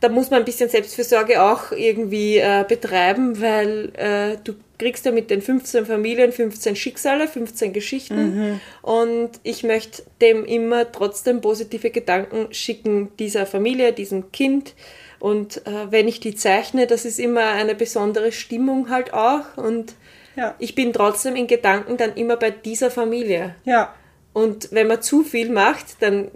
da 0.00 0.08
muss 0.08 0.30
man 0.30 0.40
ein 0.40 0.44
bisschen 0.46 0.70
Selbstfürsorge 0.70 1.42
auch 1.42 1.72
irgendwie 1.72 2.38
äh, 2.38 2.64
betreiben, 2.66 3.40
weil 3.40 3.92
äh, 3.96 4.38
du 4.42 4.54
kriegst 4.78 5.04
ja 5.04 5.12
mit 5.12 5.28
den 5.28 5.42
15 5.42 5.84
Familien 5.84 6.32
15 6.32 6.74
Schicksale, 6.74 7.28
15 7.28 7.74
Geschichten 7.74 8.34
mhm. 8.34 8.60
und 8.80 9.32
ich 9.42 9.62
möchte 9.62 10.04
dem 10.22 10.46
immer 10.46 10.90
trotzdem 10.90 11.42
positive 11.42 11.90
Gedanken 11.90 12.52
schicken, 12.54 13.10
dieser 13.18 13.44
Familie, 13.44 13.92
diesem 13.92 14.32
Kind, 14.32 14.74
und 15.20 15.66
äh, 15.66 15.90
wenn 15.92 16.08
ich 16.08 16.18
die 16.18 16.34
zeichne, 16.34 16.86
das 16.86 17.04
ist 17.04 17.20
immer 17.20 17.42
eine 17.42 17.74
besondere 17.74 18.32
Stimmung 18.32 18.88
halt 18.88 19.12
auch. 19.12 19.56
Und 19.56 19.94
ja. 20.34 20.54
ich 20.58 20.74
bin 20.74 20.92
trotzdem 20.94 21.36
in 21.36 21.46
Gedanken 21.46 21.98
dann 21.98 22.14
immer 22.14 22.36
bei 22.36 22.50
dieser 22.50 22.90
Familie. 22.90 23.54
Ja. 23.64 23.94
Und 24.32 24.68
wenn 24.70 24.86
man 24.86 25.02
zu 25.02 25.24
viel 25.24 25.50
macht, 25.50 26.00
dann 26.00 26.28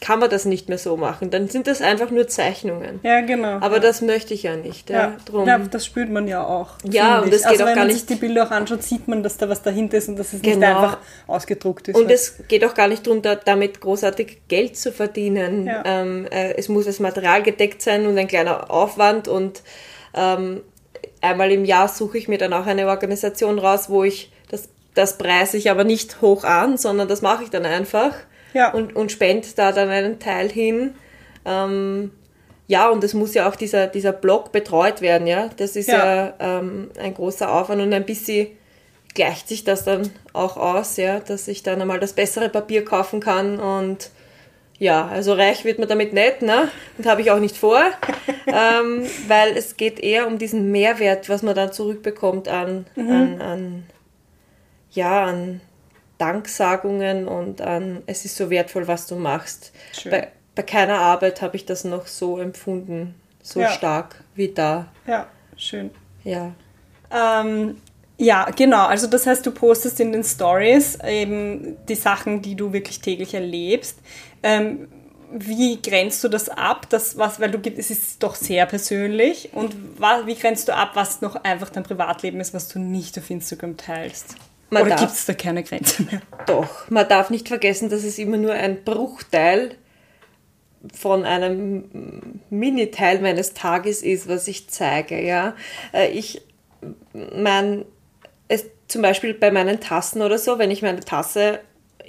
kann 0.00 0.18
man 0.18 0.28
das 0.30 0.46
nicht 0.46 0.68
mehr 0.68 0.78
so 0.78 0.96
machen. 0.96 1.30
Dann 1.30 1.46
sind 1.48 1.68
das 1.68 1.80
einfach 1.80 2.10
nur 2.10 2.26
Zeichnungen. 2.26 2.98
Ja, 3.04 3.20
genau. 3.20 3.58
Aber 3.60 3.76
ja. 3.76 3.82
das 3.82 4.02
möchte 4.02 4.34
ich 4.34 4.42
ja 4.42 4.56
nicht. 4.56 4.90
Ja, 4.90 4.96
ja. 4.96 5.16
Drum. 5.26 5.46
ja 5.46 5.58
das 5.58 5.86
spürt 5.86 6.10
man 6.10 6.26
ja 6.26 6.44
auch. 6.44 6.70
Ja, 6.82 7.20
und 7.20 7.32
es 7.32 7.42
geht 7.42 7.52
also 7.52 7.64
auch 7.64 7.74
gar 7.74 7.74
nicht. 7.74 7.76
Wenn 7.76 7.86
man 7.86 7.96
sich 7.96 8.06
die 8.06 8.14
Bilder 8.16 8.46
auch 8.48 8.50
anschaut, 8.50 8.82
sieht 8.82 9.06
man, 9.06 9.22
dass 9.22 9.36
da 9.36 9.48
was 9.48 9.62
dahinter 9.62 9.98
ist 9.98 10.08
und 10.08 10.18
dass 10.18 10.32
es 10.32 10.42
genau. 10.42 10.58
nicht 10.58 10.66
einfach 10.66 10.98
ausgedruckt 11.28 11.86
ist. 11.86 11.96
Und 11.96 12.10
es 12.10 12.34
geht 12.48 12.64
auch 12.64 12.74
gar 12.74 12.88
nicht 12.88 13.06
darum, 13.06 13.22
damit 13.22 13.80
großartig 13.80 14.48
Geld 14.48 14.76
zu 14.76 14.90
verdienen. 14.90 15.66
Ja. 15.66 15.84
Ähm, 15.86 16.26
äh, 16.32 16.54
es 16.56 16.68
muss 16.68 16.86
das 16.86 16.98
Material 16.98 17.44
gedeckt 17.44 17.80
sein 17.80 18.06
und 18.06 18.18
ein 18.18 18.26
kleiner 18.26 18.72
Aufwand 18.72 19.28
und 19.28 19.62
ähm, 20.14 20.62
einmal 21.20 21.52
im 21.52 21.64
Jahr 21.64 21.86
suche 21.86 22.18
ich 22.18 22.26
mir 22.26 22.38
dann 22.38 22.52
auch 22.52 22.66
eine 22.66 22.88
Organisation 22.88 23.60
raus, 23.60 23.88
wo 23.88 24.02
ich 24.02 24.32
das 24.94 25.18
preise 25.18 25.56
ich 25.56 25.70
aber 25.70 25.84
nicht 25.84 26.20
hoch 26.20 26.44
an, 26.44 26.76
sondern 26.76 27.08
das 27.08 27.22
mache 27.22 27.44
ich 27.44 27.50
dann 27.50 27.64
einfach 27.64 28.14
ja. 28.52 28.72
und, 28.72 28.96
und 28.96 29.12
spende 29.12 29.48
da 29.54 29.72
dann 29.72 29.88
einen 29.88 30.18
Teil 30.18 30.48
hin. 30.48 30.94
Ähm, 31.44 32.10
ja, 32.66 32.88
und 32.88 33.02
es 33.02 33.14
muss 33.14 33.34
ja 33.34 33.48
auch 33.48 33.56
dieser, 33.56 33.86
dieser 33.86 34.12
Blog 34.12 34.52
betreut 34.52 35.00
werden, 35.00 35.26
ja. 35.26 35.50
Das 35.56 35.76
ist 35.76 35.88
ja, 35.88 36.14
ja 36.14 36.34
ähm, 36.38 36.90
ein 37.00 37.14
großer 37.14 37.52
Aufwand 37.52 37.82
und 37.82 37.92
ein 37.92 38.06
bisschen 38.06 38.48
gleicht 39.14 39.48
sich 39.48 39.64
das 39.64 39.84
dann 39.84 40.10
auch 40.32 40.56
aus, 40.56 40.96
ja, 40.96 41.18
dass 41.20 41.48
ich 41.48 41.62
dann 41.62 41.80
einmal 41.80 41.98
das 41.98 42.12
bessere 42.12 42.48
Papier 42.48 42.84
kaufen 42.84 43.20
kann 43.20 43.58
und 43.58 44.10
ja, 44.78 45.08
also 45.08 45.34
reich 45.34 45.64
wird 45.64 45.78
man 45.78 45.88
damit 45.88 46.14
nicht, 46.14 46.40
ne? 46.40 46.68
Und 46.96 47.06
habe 47.06 47.20
ich 47.20 47.30
auch 47.30 47.38
nicht 47.38 47.56
vor, 47.56 47.82
ähm, 48.46 49.04
weil 49.28 49.56
es 49.56 49.76
geht 49.76 50.00
eher 50.00 50.26
um 50.26 50.38
diesen 50.38 50.72
Mehrwert, 50.72 51.28
was 51.28 51.42
man 51.42 51.54
dann 51.54 51.72
zurückbekommt 51.72 52.48
an, 52.48 52.86
mhm. 52.96 53.10
an, 53.10 53.40
an 53.42 53.82
ja, 54.90 55.24
an 55.24 55.60
Danksagungen 56.18 57.28
und 57.28 57.60
an, 57.62 58.02
es 58.06 58.24
ist 58.24 58.36
so 58.36 58.50
wertvoll, 58.50 58.86
was 58.86 59.06
du 59.06 59.16
machst. 59.16 59.72
Bei, 60.10 60.28
bei 60.54 60.62
keiner 60.62 60.98
Arbeit 60.98 61.40
habe 61.40 61.56
ich 61.56 61.64
das 61.64 61.84
noch 61.84 62.06
so 62.06 62.38
empfunden, 62.38 63.14
so 63.42 63.60
ja. 63.60 63.70
stark 63.70 64.22
wie 64.34 64.48
da. 64.48 64.88
Ja, 65.06 65.28
schön. 65.56 65.90
Ja. 66.24 66.52
Ähm, 67.10 67.76
ja, 68.18 68.50
genau. 68.54 68.84
Also 68.84 69.06
das 69.06 69.26
heißt, 69.26 69.46
du 69.46 69.50
postest 69.50 69.98
in 69.98 70.12
den 70.12 70.22
Stories 70.22 70.98
eben 71.02 71.78
die 71.88 71.94
Sachen, 71.94 72.42
die 72.42 72.54
du 72.54 72.72
wirklich 72.72 73.00
täglich 73.00 73.32
erlebst. 73.32 73.98
Ähm, 74.42 74.88
wie 75.32 75.80
grenzt 75.80 76.22
du 76.22 76.28
das 76.28 76.50
ab? 76.50 76.86
Das, 76.90 77.16
was, 77.16 77.40
weil 77.40 77.50
du 77.50 77.58
es 77.78 77.90
ist 77.90 78.22
doch 78.22 78.34
sehr 78.34 78.66
persönlich. 78.66 79.50
Und 79.54 79.74
wie 80.26 80.34
grenzt 80.34 80.68
du 80.68 80.74
ab, 80.74 80.90
was 80.94 81.22
noch 81.22 81.36
einfach 81.36 81.70
dein 81.70 81.84
Privatleben 81.84 82.40
ist, 82.40 82.52
was 82.52 82.68
du 82.68 82.78
nicht 82.78 83.16
auf 83.16 83.30
Instagram 83.30 83.78
teilst? 83.78 84.34
Man 84.70 84.84
Oder 84.84 84.96
gibt 84.96 85.10
es 85.10 85.26
da 85.26 85.34
keine 85.34 85.62
Grenze 85.64 86.04
mehr? 86.04 86.20
Doch, 86.46 86.88
man 86.90 87.08
darf 87.08 87.30
nicht 87.30 87.48
vergessen, 87.48 87.90
dass 87.90 88.04
es 88.04 88.18
immer 88.18 88.36
nur 88.36 88.52
ein 88.52 88.84
Bruchteil 88.84 89.74
von 90.94 91.24
einem 91.24 92.40
Miniteil 92.48 93.20
meines 93.20 93.52
Tages 93.52 94.02
ist, 94.02 94.28
was 94.28 94.48
ich 94.48 94.68
zeige. 94.68 95.20
Ja? 95.20 95.54
Äh, 95.92 96.10
ich, 96.10 96.42
mein, 97.12 97.84
es, 98.48 98.66
zum 98.88 99.02
Beispiel 99.02 99.34
bei 99.34 99.50
meinen 99.50 99.80
Tassen 99.80 100.22
oder 100.22 100.38
so, 100.38 100.58
wenn 100.58 100.70
ich 100.70 100.82
meine 100.82 101.00
Tasse 101.00 101.60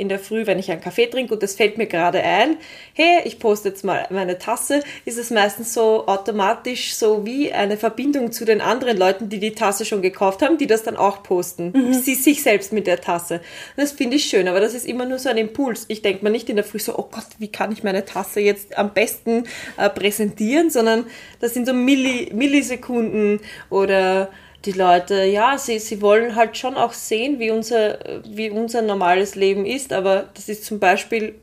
in 0.01 0.09
der 0.09 0.17
Früh, 0.17 0.47
wenn 0.47 0.57
ich 0.57 0.71
einen 0.71 0.81
Kaffee 0.81 1.05
trinke 1.05 1.35
und 1.35 1.43
das 1.43 1.53
fällt 1.53 1.77
mir 1.77 1.85
gerade 1.85 2.23
ein, 2.23 2.57
hey, 2.95 3.21
ich 3.23 3.37
poste 3.37 3.69
jetzt 3.69 3.85
mal 3.85 4.07
meine 4.09 4.39
Tasse, 4.39 4.81
ist 5.05 5.19
es 5.19 5.29
meistens 5.29 5.75
so 5.75 6.07
automatisch 6.07 6.95
so 6.95 7.23
wie 7.23 7.53
eine 7.53 7.77
Verbindung 7.77 8.31
zu 8.31 8.43
den 8.43 8.61
anderen 8.61 8.97
Leuten, 8.97 9.29
die 9.29 9.39
die 9.39 9.53
Tasse 9.53 9.85
schon 9.85 10.01
gekauft 10.01 10.41
haben, 10.41 10.57
die 10.57 10.65
das 10.65 10.81
dann 10.81 10.97
auch 10.97 11.21
posten. 11.21 11.71
Mhm. 11.75 11.93
Sie 11.93 12.15
sich 12.15 12.41
selbst 12.41 12.73
mit 12.73 12.87
der 12.87 12.99
Tasse. 12.99 13.35
Und 13.35 13.43
das 13.77 13.91
finde 13.91 14.15
ich 14.15 14.25
schön, 14.25 14.47
aber 14.47 14.59
das 14.59 14.73
ist 14.73 14.87
immer 14.87 15.05
nur 15.05 15.19
so 15.19 15.29
ein 15.29 15.37
Impuls. 15.37 15.85
Ich 15.87 16.01
denke 16.01 16.23
mir 16.23 16.31
nicht 16.31 16.49
in 16.49 16.55
der 16.55 16.65
Früh 16.65 16.79
so, 16.79 16.97
oh 16.97 17.07
Gott, 17.11 17.27
wie 17.37 17.51
kann 17.51 17.71
ich 17.71 17.83
meine 17.83 18.03
Tasse 18.03 18.39
jetzt 18.39 18.75
am 18.79 18.95
besten 18.95 19.43
äh, 19.77 19.87
präsentieren, 19.87 20.71
sondern 20.71 21.05
das 21.39 21.53
sind 21.53 21.67
so 21.67 21.73
Milli 21.73 22.31
Millisekunden 22.33 23.39
oder 23.69 24.29
die 24.65 24.71
Leute, 24.73 25.23
ja, 25.23 25.57
sie, 25.57 25.79
sie 25.79 26.01
wollen 26.01 26.35
halt 26.35 26.57
schon 26.57 26.75
auch 26.75 26.93
sehen, 26.93 27.39
wie 27.39 27.51
unser, 27.51 27.99
wie 28.27 28.49
unser 28.49 28.81
normales 28.81 29.35
Leben 29.35 29.65
ist, 29.65 29.91
aber 29.91 30.29
das 30.35 30.49
ist 30.49 30.65
zum 30.65 30.79
Beispiel, 30.79 31.35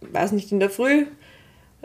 weiß 0.00 0.32
nicht, 0.32 0.52
in 0.52 0.60
der 0.60 0.70
Früh, 0.70 1.06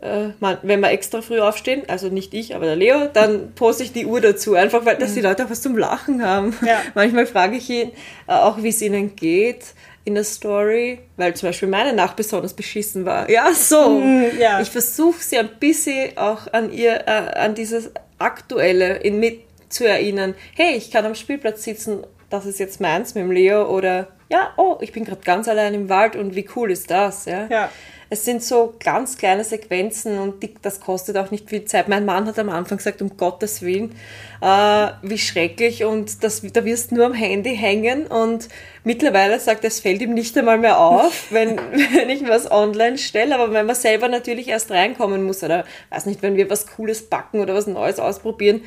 äh, 0.01 0.29
man, 0.39 0.57
wenn 0.61 0.79
wir 0.79 0.91
extra 0.91 1.21
früh 1.21 1.39
aufstehen, 1.39 1.83
also 1.87 2.09
nicht 2.09 2.33
ich, 2.33 2.55
aber 2.55 2.65
der 2.65 2.75
Leo, 2.75 3.07
dann 3.11 3.53
poste 3.55 3.83
ich 3.83 3.93
die 3.93 4.05
Uhr 4.05 4.21
dazu, 4.21 4.53
einfach 4.53 4.85
weil, 4.85 4.97
dass 4.97 5.13
die 5.13 5.19
mhm. 5.19 5.27
Leute 5.27 5.45
auch 5.45 5.49
was 5.49 5.61
zum 5.61 5.77
Lachen 5.77 6.23
haben. 6.23 6.55
Ja. 6.65 6.81
Manchmal 6.93 7.25
frage 7.25 7.57
ich 7.57 7.69
ihn 7.69 7.91
äh, 8.27 8.33
auch, 8.33 8.61
wie 8.61 8.69
es 8.69 8.81
ihnen 8.81 9.15
geht 9.15 9.73
in 10.05 10.15
der 10.15 10.23
Story, 10.23 10.99
weil 11.17 11.33
zum 11.33 11.49
Beispiel 11.49 11.67
meine 11.67 11.93
Nacht 11.93 12.15
besonders 12.15 12.53
beschissen 12.53 13.05
war. 13.05 13.29
Ja, 13.29 13.53
so. 13.53 13.99
Mhm, 13.99 14.31
ja. 14.39 14.61
Ich 14.61 14.69
versuche 14.69 15.21
sie 15.21 15.37
ein 15.37 15.49
bisschen 15.59 16.15
auch 16.17 16.51
an 16.53 16.71
ihr, 16.71 17.07
äh, 17.07 17.39
an 17.39 17.55
dieses 17.55 17.91
Aktuelle 18.19 18.97
in, 18.97 19.19
mit 19.19 19.46
zu 19.69 19.87
erinnern, 19.87 20.35
hey, 20.55 20.75
ich 20.75 20.91
kann 20.91 21.05
am 21.05 21.15
Spielplatz 21.15 21.63
sitzen, 21.63 22.05
das 22.29 22.45
ist 22.45 22.59
jetzt 22.59 22.81
meins 22.81 23.15
mit 23.15 23.23
dem 23.23 23.31
Leo 23.31 23.65
oder 23.65 24.07
ja, 24.29 24.53
oh, 24.57 24.77
ich 24.81 24.91
bin 24.91 25.05
gerade 25.05 25.21
ganz 25.23 25.47
allein 25.47 25.73
im 25.73 25.89
Wald 25.89 26.15
und 26.15 26.35
wie 26.35 26.47
cool 26.55 26.69
ist 26.71 26.91
das, 26.91 27.25
ja. 27.25 27.47
ja. 27.49 27.69
es 28.09 28.25
sind 28.25 28.43
so 28.43 28.73
ganz 28.77 29.17
kleine 29.17 29.45
Sequenzen 29.45 30.19
und 30.19 30.43
die, 30.43 30.53
das 30.61 30.81
kostet 30.81 31.15
auch 31.15 31.31
nicht 31.31 31.49
viel 31.49 31.63
Zeit. 31.63 31.87
Mein 31.87 32.03
Mann 32.03 32.25
hat 32.25 32.37
am 32.37 32.49
Anfang 32.49 32.77
gesagt, 32.77 33.01
um 33.01 33.15
Gottes 33.15 33.61
Willen, 33.61 33.95
äh, 34.41 34.87
wie 35.01 35.17
schrecklich 35.17 35.85
und 35.85 36.25
das, 36.25 36.41
da 36.41 36.65
wirst 36.65 36.91
du 36.91 36.95
nur 36.95 37.05
am 37.05 37.13
Handy 37.13 37.55
hängen 37.55 38.05
und 38.07 38.49
mittlerweile 38.83 39.39
sagt 39.39 39.63
er, 39.63 39.69
es 39.69 39.79
fällt 39.79 40.01
ihm 40.01 40.13
nicht 40.13 40.37
einmal 40.37 40.57
mehr 40.57 40.77
auf, 40.77 41.27
wenn, 41.29 41.57
wenn 41.57 42.09
ich 42.09 42.27
was 42.27 42.51
online 42.51 42.97
stelle, 42.97 43.33
aber 43.33 43.53
wenn 43.53 43.65
man 43.65 43.75
selber 43.75 44.09
natürlich 44.09 44.49
erst 44.49 44.71
reinkommen 44.71 45.23
muss 45.23 45.41
oder 45.41 45.63
weiß 45.89 46.05
nicht, 46.05 46.21
wenn 46.21 46.35
wir 46.35 46.49
was 46.49 46.67
Cooles 46.67 47.09
backen 47.09 47.39
oder 47.39 47.53
was 47.53 47.67
Neues 47.67 47.97
ausprobieren, 47.97 48.61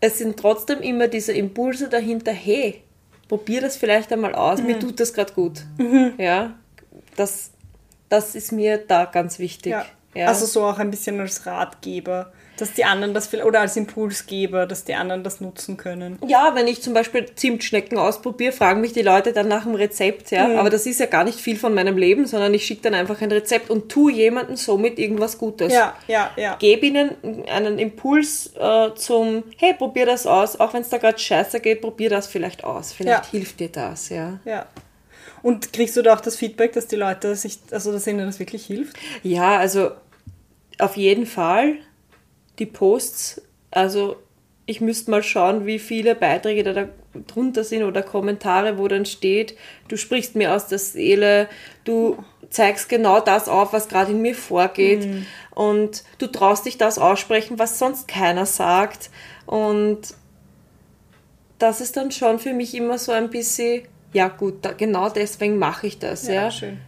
es 0.00 0.18
sind 0.18 0.38
trotzdem 0.38 0.80
immer 0.80 1.08
diese 1.08 1.32
Impulse 1.32 1.88
dahinter, 1.88 2.32
hey, 2.32 2.82
probier 3.28 3.60
das 3.60 3.76
vielleicht 3.76 4.12
einmal 4.12 4.34
aus, 4.34 4.60
mhm. 4.60 4.66
mir 4.66 4.78
tut 4.78 4.98
das 4.98 5.12
gerade 5.12 5.32
gut. 5.32 5.64
Mhm. 5.78 6.14
Ja, 6.18 6.58
das, 7.16 7.50
das 8.08 8.34
ist 8.34 8.52
mir 8.52 8.78
da 8.78 9.04
ganz 9.04 9.38
wichtig. 9.38 9.72
Ja. 9.72 9.86
Ja. 10.14 10.26
Also 10.26 10.46
so 10.46 10.64
auch 10.64 10.78
ein 10.78 10.90
bisschen 10.90 11.20
als 11.20 11.46
Ratgeber 11.46 12.32
dass 12.60 12.72
die 12.72 12.84
anderen 12.84 13.14
das 13.14 13.32
oder 13.34 13.60
als 13.60 13.76
Impulsgeber, 13.76 14.66
dass 14.66 14.84
die 14.84 14.94
anderen 14.94 15.24
das 15.24 15.40
nutzen 15.40 15.76
können. 15.76 16.18
Ja, 16.26 16.54
wenn 16.54 16.66
ich 16.66 16.82
zum 16.82 16.94
Beispiel 16.94 17.26
Zimtschnecken 17.34 17.98
ausprobiere, 17.98 18.52
fragen 18.52 18.80
mich 18.80 18.92
die 18.92 19.02
Leute 19.02 19.32
dann 19.32 19.48
nach 19.48 19.64
dem 19.64 19.74
Rezept, 19.74 20.30
ja. 20.30 20.48
Mhm. 20.48 20.58
Aber 20.58 20.70
das 20.70 20.86
ist 20.86 21.00
ja 21.00 21.06
gar 21.06 21.24
nicht 21.24 21.38
viel 21.38 21.56
von 21.56 21.74
meinem 21.74 21.96
Leben, 21.96 22.26
sondern 22.26 22.52
ich 22.54 22.64
schicke 22.64 22.82
dann 22.82 22.94
einfach 22.94 23.20
ein 23.20 23.32
Rezept 23.32 23.70
und 23.70 23.90
tue 23.90 24.12
jemandem 24.12 24.56
somit 24.56 24.98
irgendwas 24.98 25.38
Gutes. 25.38 25.72
Ja, 25.72 25.96
ja, 26.06 26.30
ja. 26.36 26.56
Gebe 26.56 26.86
ihnen 26.86 27.46
einen 27.48 27.78
Impuls 27.78 28.52
äh, 28.58 28.94
zum, 28.94 29.44
hey, 29.56 29.74
probier 29.74 30.06
das 30.06 30.26
aus, 30.26 30.58
auch 30.58 30.74
wenn 30.74 30.82
es 30.82 30.88
da 30.88 30.98
gerade 30.98 31.18
scheiße 31.18 31.60
geht, 31.60 31.80
probier 31.80 32.10
das 32.10 32.26
vielleicht 32.26 32.64
aus. 32.64 32.92
Vielleicht 32.92 33.24
ja. 33.24 33.30
hilft 33.30 33.60
dir 33.60 33.68
das, 33.68 34.08
ja. 34.08 34.38
Ja. 34.44 34.66
Und 35.42 35.72
kriegst 35.72 35.96
du 35.96 36.02
da 36.02 36.14
auch 36.14 36.20
das 36.20 36.36
Feedback, 36.36 36.72
dass 36.72 36.86
die 36.86 36.96
Leute 36.96 37.34
sich, 37.34 37.58
also 37.70 37.92
dass 37.92 38.06
ihnen 38.06 38.26
das 38.26 38.38
wirklich 38.38 38.66
hilft? 38.66 38.96
Ja, 39.22 39.56
also 39.56 39.92
auf 40.78 40.96
jeden 40.96 41.26
Fall 41.26 41.76
die 42.60 42.66
Posts, 42.66 43.42
also 43.70 44.16
ich 44.66 44.80
müsste 44.80 45.10
mal 45.10 45.24
schauen, 45.24 45.66
wie 45.66 45.80
viele 45.80 46.14
Beiträge 46.14 46.62
da, 46.62 46.88
drunter 47.26 47.64
sind 47.64 47.82
oder 47.82 48.04
Kommentare, 48.04 48.78
wo 48.78 48.86
dann 48.86 49.04
steht, 49.04 49.56
du 49.88 49.96
sprichst 49.96 50.36
mir 50.36 50.54
aus 50.54 50.68
der 50.68 50.78
Seele, 50.78 51.48
du 51.82 52.22
zeigst 52.50 52.88
genau 52.88 53.18
das 53.18 53.48
auf, 53.48 53.72
was 53.72 53.88
gerade 53.88 54.12
in 54.12 54.22
mir 54.22 54.36
vorgeht 54.36 55.04
mhm. 55.04 55.26
und 55.50 56.04
du 56.18 56.28
traust 56.28 56.66
dich 56.66 56.78
das 56.78 56.98
aussprechen, 56.98 57.58
was 57.58 57.80
sonst 57.80 58.06
keiner 58.06 58.46
sagt 58.46 59.10
und 59.44 60.14
das 61.58 61.80
ist 61.80 61.96
dann 61.96 62.12
schon 62.12 62.38
für 62.38 62.54
mich 62.54 62.72
immer 62.74 62.98
so 62.98 63.10
ein 63.10 63.28
bisschen, 63.28 63.82
ja 64.12 64.28
gut, 64.28 64.58
da, 64.62 64.72
genau 64.72 65.08
deswegen 65.08 65.58
mache 65.58 65.88
ich 65.88 65.98
das, 65.98 66.28
ja. 66.28 66.34
ja. 66.34 66.50
Schön. 66.52 66.78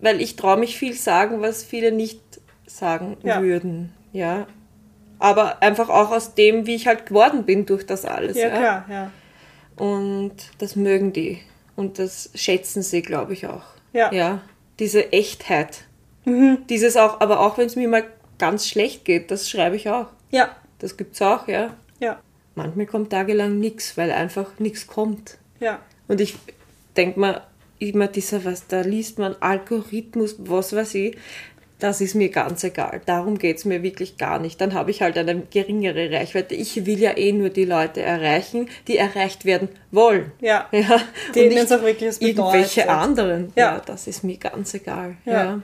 Weil 0.00 0.20
ich 0.20 0.34
traue 0.34 0.58
mich 0.58 0.76
viel 0.76 0.94
sagen, 0.94 1.40
was 1.40 1.62
viele 1.62 1.92
nicht 1.92 2.20
sagen 2.66 3.16
ja. 3.22 3.40
würden, 3.42 3.94
ja 4.12 4.48
aber 5.18 5.62
einfach 5.62 5.88
auch 5.88 6.10
aus 6.10 6.34
dem, 6.34 6.66
wie 6.66 6.74
ich 6.74 6.86
halt 6.86 7.06
geworden 7.06 7.44
bin 7.44 7.66
durch 7.66 7.86
das 7.86 8.04
alles. 8.04 8.36
Ja, 8.36 8.48
ja. 8.48 8.56
klar, 8.56 8.86
ja. 8.88 9.10
Und 9.76 10.34
das 10.58 10.76
mögen 10.76 11.12
die. 11.12 11.40
Und 11.74 11.98
das 11.98 12.30
schätzen 12.34 12.82
sie, 12.82 13.02
glaube 13.02 13.34
ich, 13.34 13.46
auch. 13.46 13.64
Ja. 13.92 14.12
Ja. 14.12 14.40
Diese 14.78 15.12
Echtheit. 15.12 15.84
Mhm. 16.24 16.58
Dieses 16.68 16.96
auch, 16.96 17.20
aber 17.20 17.40
auch 17.40 17.58
wenn 17.58 17.66
es 17.66 17.76
mir 17.76 17.88
mal 17.88 18.04
ganz 18.38 18.66
schlecht 18.66 19.04
geht, 19.04 19.30
das 19.30 19.48
schreibe 19.48 19.76
ich 19.76 19.88
auch. 19.90 20.06
Ja. 20.30 20.54
Das 20.78 20.96
gibt's 20.96 21.22
auch, 21.22 21.48
ja. 21.48 21.74
Ja. 22.00 22.20
Manchmal 22.54 22.86
kommt 22.86 23.10
tagelang 23.10 23.58
nichts, 23.58 23.96
weil 23.96 24.10
einfach 24.10 24.58
nichts 24.58 24.86
kommt. 24.86 25.38
Ja. 25.60 25.80
Und 26.08 26.20
ich 26.20 26.36
denke 26.96 27.20
mal, 27.20 27.42
immer 27.78 28.08
dieser, 28.08 28.44
was, 28.44 28.66
da 28.66 28.80
liest 28.80 29.18
man 29.18 29.36
Algorithmus, 29.40 30.36
was 30.38 30.74
weiß 30.74 30.94
ich 30.94 31.16
das 31.78 32.00
ist 32.00 32.14
mir 32.14 32.30
ganz 32.30 32.64
egal. 32.64 33.02
Darum 33.04 33.38
geht 33.38 33.58
es 33.58 33.64
mir 33.64 33.82
wirklich 33.82 34.16
gar 34.16 34.38
nicht. 34.38 34.60
Dann 34.60 34.72
habe 34.72 34.90
ich 34.90 35.02
halt 35.02 35.18
eine 35.18 35.42
geringere 35.42 36.10
Reichweite. 36.10 36.54
Ich 36.54 36.86
will 36.86 36.98
ja 36.98 37.16
eh 37.16 37.32
nur 37.32 37.50
die 37.50 37.66
Leute 37.66 38.00
erreichen, 38.00 38.68
die 38.88 38.96
erreicht 38.96 39.44
werden 39.44 39.68
wollen. 39.90 40.32
Ja. 40.40 40.68
ja. 40.72 41.00
Denen 41.34 41.58
es 41.58 41.72
auch 41.72 41.82
wirklich 41.82 42.08
was 42.08 42.18
bedeutet. 42.18 42.38
Irgendwelche 42.38 42.88
anderen. 42.88 43.52
Ja. 43.56 43.74
ja. 43.74 43.82
das 43.84 44.06
ist 44.06 44.24
mir 44.24 44.38
ganz 44.38 44.72
egal. 44.72 45.16
Ja. 45.26 45.32
ja. 45.32 45.62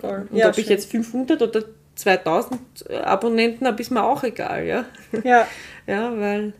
Voll. 0.00 0.28
Und 0.30 0.36
ja, 0.36 0.48
ob 0.48 0.54
schön. 0.54 0.64
ich 0.64 0.70
jetzt 0.70 0.90
500 0.90 1.42
oder 1.42 1.64
2000 1.96 2.90
Abonnenten 3.04 3.66
habe, 3.66 3.82
ist 3.82 3.90
mir 3.90 4.04
auch 4.04 4.22
egal. 4.22 4.64
Ja. 4.64 4.84
Ja. 5.24 5.46
ja, 5.86 6.18
weil 6.18 6.52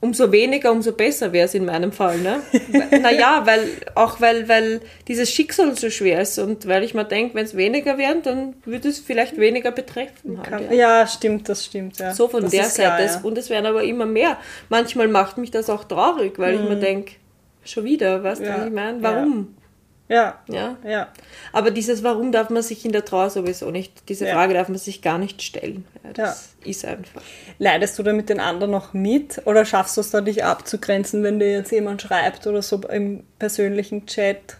umso 0.00 0.30
weniger, 0.30 0.70
umso 0.70 0.92
besser 0.92 1.32
wäre 1.32 1.46
es 1.46 1.54
in 1.54 1.64
meinem 1.64 1.92
Fall. 1.92 2.18
Ne? 2.18 2.40
naja, 3.02 3.42
weil, 3.44 3.68
auch 3.94 4.20
weil, 4.20 4.48
weil 4.48 4.80
dieses 5.08 5.30
Schicksal 5.30 5.76
so 5.76 5.90
schwer 5.90 6.20
ist 6.20 6.38
und 6.38 6.68
weil 6.68 6.84
ich 6.84 6.94
mir 6.94 7.04
denke, 7.04 7.34
wenn 7.34 7.44
es 7.44 7.56
weniger 7.56 7.98
wären, 7.98 8.22
dann 8.22 8.54
würde 8.64 8.88
es 8.88 9.00
vielleicht 9.00 9.38
weniger 9.38 9.72
betreffen. 9.72 10.40
Halt, 10.50 10.70
ja. 10.70 11.00
ja. 11.00 11.06
stimmt, 11.06 11.48
das 11.48 11.64
stimmt. 11.64 11.98
Ja. 11.98 12.14
So 12.14 12.28
von 12.28 12.42
das 12.42 12.52
der 12.52 12.64
Seite. 12.64 12.80
Klar, 12.80 13.00
ja. 13.00 13.20
Und 13.22 13.38
es 13.38 13.50
werden 13.50 13.66
aber 13.66 13.82
immer 13.82 14.06
mehr. 14.06 14.38
Manchmal 14.68 15.08
macht 15.08 15.38
mich 15.38 15.50
das 15.50 15.68
auch 15.68 15.84
traurig, 15.84 16.38
weil 16.38 16.56
mhm. 16.56 16.62
ich 16.62 16.68
mir 16.68 16.76
denke, 16.76 17.12
schon 17.64 17.84
wieder, 17.84 18.22
weißt 18.22 18.40
du, 18.40 18.48
was 18.48 18.66
ich 18.66 18.72
meine? 18.72 19.02
Warum? 19.02 19.54
Ja. 20.08 20.38
ja. 20.48 20.76
Ja. 20.84 21.08
Aber 21.52 21.70
dieses 21.70 22.02
Warum 22.02 22.32
darf 22.32 22.50
man 22.50 22.62
sich 22.62 22.84
in 22.84 22.92
der 22.92 23.04
Trauer 23.04 23.30
sowieso 23.30 23.70
nicht, 23.70 24.08
diese 24.08 24.26
ja. 24.26 24.34
Frage 24.34 24.54
darf 24.54 24.68
man 24.68 24.78
sich 24.78 25.02
gar 25.02 25.18
nicht 25.18 25.42
stellen. 25.42 25.84
Ja, 26.02 26.12
das 26.12 26.54
ja. 26.64 26.70
ist 26.70 26.84
einfach. 26.84 27.22
Leidest 27.58 27.98
du 27.98 28.02
da 28.02 28.12
mit 28.12 28.28
den 28.28 28.40
anderen 28.40 28.70
noch 28.70 28.94
mit 28.94 29.42
oder 29.44 29.64
schaffst 29.64 29.96
du 29.96 30.00
es 30.00 30.10
da, 30.10 30.20
dich 30.20 30.44
abzugrenzen, 30.44 31.22
wenn 31.22 31.38
dir 31.38 31.52
jetzt 31.52 31.72
jemand 31.72 32.02
schreibt 32.02 32.46
oder 32.46 32.62
so 32.62 32.80
im 32.88 33.24
persönlichen 33.38 34.06
Chat? 34.06 34.56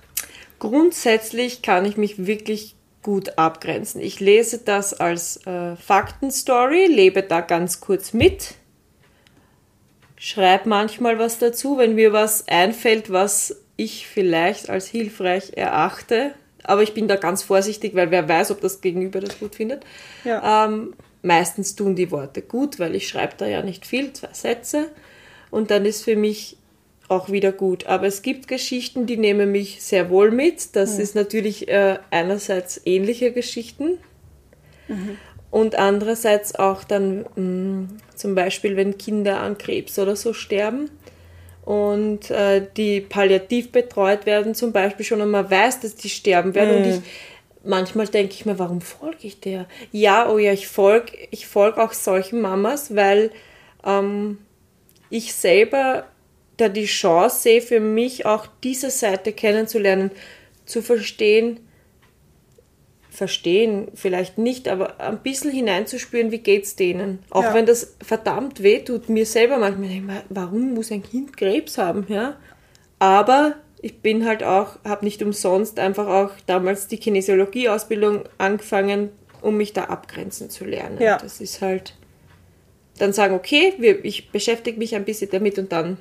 Grundsätzlich 0.58 1.62
kann 1.62 1.84
ich 1.84 1.96
mich 1.96 2.26
wirklich 2.26 2.74
gut 3.02 3.38
abgrenzen. 3.38 4.00
Ich 4.02 4.20
lese 4.20 4.58
das 4.58 4.92
als 4.92 5.46
äh, 5.46 5.76
Faktenstory, 5.76 6.86
lebe 6.86 7.22
da 7.22 7.40
ganz 7.40 7.80
kurz 7.80 8.12
mit, 8.12 8.54
schreibe 10.16 10.68
manchmal 10.68 11.18
was 11.18 11.38
dazu, 11.38 11.78
wenn 11.78 11.94
mir 11.94 12.12
was 12.12 12.48
einfällt, 12.48 13.10
was 13.10 13.56
ich 13.78 14.06
vielleicht 14.08 14.68
als 14.68 14.88
hilfreich 14.88 15.52
erachte. 15.56 16.34
Aber 16.64 16.82
ich 16.82 16.92
bin 16.92 17.08
da 17.08 17.16
ganz 17.16 17.42
vorsichtig, 17.42 17.94
weil 17.94 18.10
wer 18.10 18.28
weiß, 18.28 18.50
ob 18.50 18.60
das 18.60 18.82
Gegenüber 18.82 19.20
das 19.20 19.38
gut 19.38 19.54
findet. 19.54 19.84
Ja. 20.24 20.66
Ähm, 20.66 20.94
meistens 21.22 21.76
tun 21.76 21.96
die 21.96 22.10
Worte 22.10 22.42
gut, 22.42 22.78
weil 22.78 22.94
ich 22.94 23.08
schreibe 23.08 23.34
da 23.38 23.46
ja 23.46 23.62
nicht 23.62 23.86
viel, 23.86 24.12
zwei 24.12 24.32
Sätze. 24.32 24.88
Und 25.50 25.70
dann 25.70 25.86
ist 25.86 26.04
für 26.04 26.16
mich 26.16 26.58
auch 27.06 27.30
wieder 27.30 27.52
gut. 27.52 27.86
Aber 27.86 28.06
es 28.06 28.20
gibt 28.20 28.48
Geschichten, 28.48 29.06
die 29.06 29.16
nehmen 29.16 29.52
mich 29.52 29.80
sehr 29.80 30.10
wohl 30.10 30.32
mit. 30.32 30.74
Das 30.76 30.96
mhm. 30.96 31.00
ist 31.00 31.14
natürlich 31.14 31.68
äh, 31.68 31.98
einerseits 32.10 32.80
ähnliche 32.84 33.32
Geschichten. 33.32 33.98
Mhm. 34.88 35.16
Und 35.50 35.76
andererseits 35.76 36.56
auch 36.56 36.82
dann 36.82 37.24
mh, 37.36 37.40
mm, 37.40 37.88
zum 38.16 38.34
Beispiel, 38.34 38.76
wenn 38.76 38.98
Kinder 38.98 39.40
an 39.40 39.56
Krebs 39.56 39.98
oder 39.98 40.16
so 40.16 40.34
sterben 40.34 40.90
und 41.68 42.30
äh, 42.30 42.66
die 42.78 43.02
palliativ 43.02 43.72
betreut 43.72 44.24
werden 44.24 44.54
zum 44.54 44.72
Beispiel 44.72 45.04
schon 45.04 45.20
und 45.20 45.30
man 45.30 45.50
weiß, 45.50 45.80
dass 45.80 45.96
die 45.96 46.08
sterben 46.08 46.54
werden. 46.54 46.80
Mhm. 46.80 46.82
Und 46.82 46.88
ich 46.88 47.00
manchmal 47.62 48.08
denke 48.08 48.32
ich 48.32 48.46
mir, 48.46 48.58
warum 48.58 48.80
folge 48.80 49.26
ich 49.26 49.40
der? 49.40 49.66
Ja, 49.92 50.30
oh 50.30 50.38
ja, 50.38 50.54
ich 50.54 50.66
folge 50.66 51.12
ich 51.30 51.46
folg 51.46 51.76
auch 51.76 51.92
solchen 51.92 52.40
Mamas, 52.40 52.96
weil 52.96 53.32
ähm, 53.84 54.38
ich 55.10 55.34
selber 55.34 56.06
da 56.56 56.70
die 56.70 56.86
Chance 56.86 57.42
sehe, 57.42 57.60
für 57.60 57.80
mich 57.80 58.24
auch 58.24 58.46
diese 58.64 58.88
Seite 58.88 59.34
kennenzulernen, 59.34 60.10
zu 60.64 60.80
verstehen, 60.80 61.60
verstehen, 63.10 63.88
vielleicht 63.94 64.38
nicht, 64.38 64.68
aber 64.68 65.00
ein 65.00 65.18
bisschen 65.18 65.50
hineinzuspüren, 65.50 66.30
wie 66.30 66.38
geht 66.38 66.64
es 66.64 66.76
denen. 66.76 67.20
Auch 67.30 67.44
ja. 67.44 67.54
wenn 67.54 67.66
das 67.66 67.96
verdammt 68.02 68.62
weh 68.62 68.80
tut, 68.80 69.08
mir 69.08 69.26
selber 69.26 69.58
manchmal 69.58 69.88
denke 69.88 70.22
warum 70.28 70.74
muss 70.74 70.92
ein 70.92 71.02
Kind 71.02 71.36
Krebs 71.36 71.78
haben, 71.78 72.06
ja? 72.08 72.36
Aber 72.98 73.54
ich 73.80 74.00
bin 74.00 74.26
halt 74.26 74.42
auch, 74.42 74.78
habe 74.84 75.04
nicht 75.04 75.22
umsonst 75.22 75.78
einfach 75.78 76.06
auch 76.06 76.30
damals 76.46 76.88
die 76.88 76.98
Kinesiologie-Ausbildung 76.98 78.24
angefangen, 78.36 79.10
um 79.40 79.56
mich 79.56 79.72
da 79.72 79.84
abgrenzen 79.84 80.50
zu 80.50 80.64
lernen. 80.64 81.00
Ja. 81.00 81.18
Das 81.18 81.40
ist 81.40 81.62
halt 81.62 81.94
dann 82.98 83.12
sagen, 83.12 83.34
okay, 83.34 83.74
wir, 83.78 84.04
ich 84.04 84.30
beschäftige 84.30 84.78
mich 84.78 84.96
ein 84.96 85.04
bisschen 85.04 85.30
damit 85.30 85.58
und 85.58 85.70
dann 85.70 85.98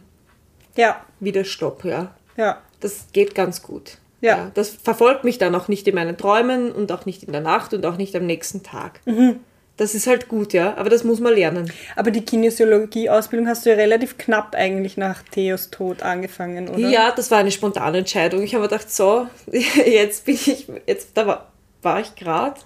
ja. 0.75 1.05
wieder 1.19 1.43
Stopp, 1.43 1.85
ja. 1.85 2.15
Ja. 2.35 2.61
Das 2.79 3.07
geht 3.13 3.35
ganz 3.35 3.61
gut. 3.61 3.97
Ja. 4.21 4.37
ja. 4.37 4.51
Das 4.53 4.69
verfolgt 4.69 5.23
mich 5.23 5.37
dann 5.37 5.55
auch 5.55 5.67
nicht 5.67 5.87
in 5.87 5.95
meinen 5.95 6.17
Träumen 6.17 6.71
und 6.71 6.91
auch 6.91 7.05
nicht 7.05 7.23
in 7.23 7.31
der 7.31 7.41
Nacht 7.41 7.73
und 7.73 7.85
auch 7.85 7.97
nicht 7.97 8.15
am 8.15 8.25
nächsten 8.25 8.63
Tag. 8.63 9.01
Mhm. 9.05 9.39
Das 9.77 9.93
ist 9.93 10.07
halt 10.07 10.27
gut, 10.27 10.53
ja, 10.53 10.75
aber 10.75 10.89
das 10.89 11.03
muss 11.03 11.19
man 11.19 11.35
lernen. 11.35 11.71
Aber 11.95 12.09
die 12.09 12.25
Kinesiologie-Ausbildung 12.25 13.47
hast 13.47 13.65
du 13.65 13.69
ja 13.69 13.75
relativ 13.75 14.17
knapp 14.17 14.55
eigentlich 14.55 14.97
nach 14.97 15.21
Theos 15.21 15.69
Tod 15.69 16.01
angefangen, 16.01 16.67
oder? 16.67 16.89
Ja, 16.89 17.11
das 17.11 17.29
war 17.29 17.37
eine 17.37 17.51
spontane 17.51 17.99
Entscheidung. 17.99 18.41
Ich 18.41 18.55
habe 18.55 18.63
mir 18.63 18.69
gedacht, 18.69 18.91
so, 18.91 19.27
jetzt 19.51 20.25
bin 20.25 20.33
ich, 20.33 20.67
jetzt, 20.87 21.11
da 21.13 21.27
war, 21.27 21.51
war 21.83 21.99
ich 21.99 22.15
gerade, 22.15 22.59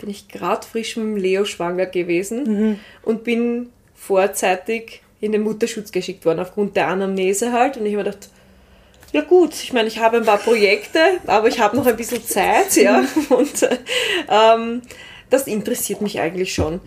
bin 0.00 0.10
ich 0.10 0.26
gerade 0.26 0.66
frisch 0.66 0.96
mit 0.96 1.06
dem 1.06 1.16
Leo 1.16 1.44
schwanger 1.44 1.86
gewesen 1.86 2.42
mhm. 2.42 2.78
und 3.04 3.22
bin 3.22 3.70
vorzeitig 3.94 5.02
in 5.20 5.30
den 5.30 5.42
Mutterschutz 5.42 5.92
geschickt 5.92 6.24
worden, 6.24 6.40
aufgrund 6.40 6.74
der 6.74 6.88
Anamnese 6.88 7.52
halt. 7.52 7.76
Und 7.76 7.86
ich 7.86 7.92
habe 7.92 8.02
mir 8.02 8.10
gedacht, 8.10 8.30
Ja 9.12 9.22
gut, 9.22 9.54
ich 9.54 9.72
meine, 9.72 9.88
ich 9.88 9.98
habe 9.98 10.18
ein 10.18 10.24
paar 10.24 10.38
Projekte, 10.38 11.00
aber 11.26 11.48
ich 11.48 11.58
habe 11.58 11.76
noch 11.76 11.86
ein 11.86 11.96
bisschen 11.96 12.24
Zeit, 12.24 12.76
ja. 12.76 13.04
Und 13.28 13.62
äh, 13.62 13.78
ähm, 14.28 14.82
das 15.30 15.46
interessiert 15.46 16.00
mich 16.00 16.20
eigentlich 16.20 16.54
schon. 16.54 16.80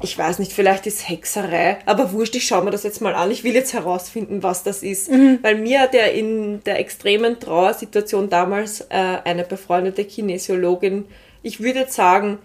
Ich 0.00 0.16
weiß 0.16 0.38
nicht, 0.38 0.52
vielleicht 0.52 0.86
ist 0.86 1.08
Hexerei, 1.08 1.78
aber 1.86 2.12
wurscht, 2.12 2.36
ich 2.36 2.46
schaue 2.46 2.64
mir 2.64 2.70
das 2.70 2.84
jetzt 2.84 3.00
mal 3.00 3.14
an. 3.14 3.30
Ich 3.30 3.42
will 3.42 3.54
jetzt 3.54 3.72
herausfinden, 3.72 4.42
was 4.42 4.62
das 4.62 4.82
ist. 4.82 5.10
Weil 5.42 5.56
mir 5.56 5.80
hat 5.80 5.94
ja 5.94 6.04
in 6.04 6.62
der 6.64 6.78
extremen 6.78 7.40
Trauersituation 7.40 8.30
damals 8.30 8.82
äh, 8.82 9.18
eine 9.24 9.44
befreundete 9.44 10.04
Kinesiologin, 10.04 11.06
ich 11.42 11.60
würde 11.60 11.80
jetzt 11.80 11.94
sagen, 11.94 12.38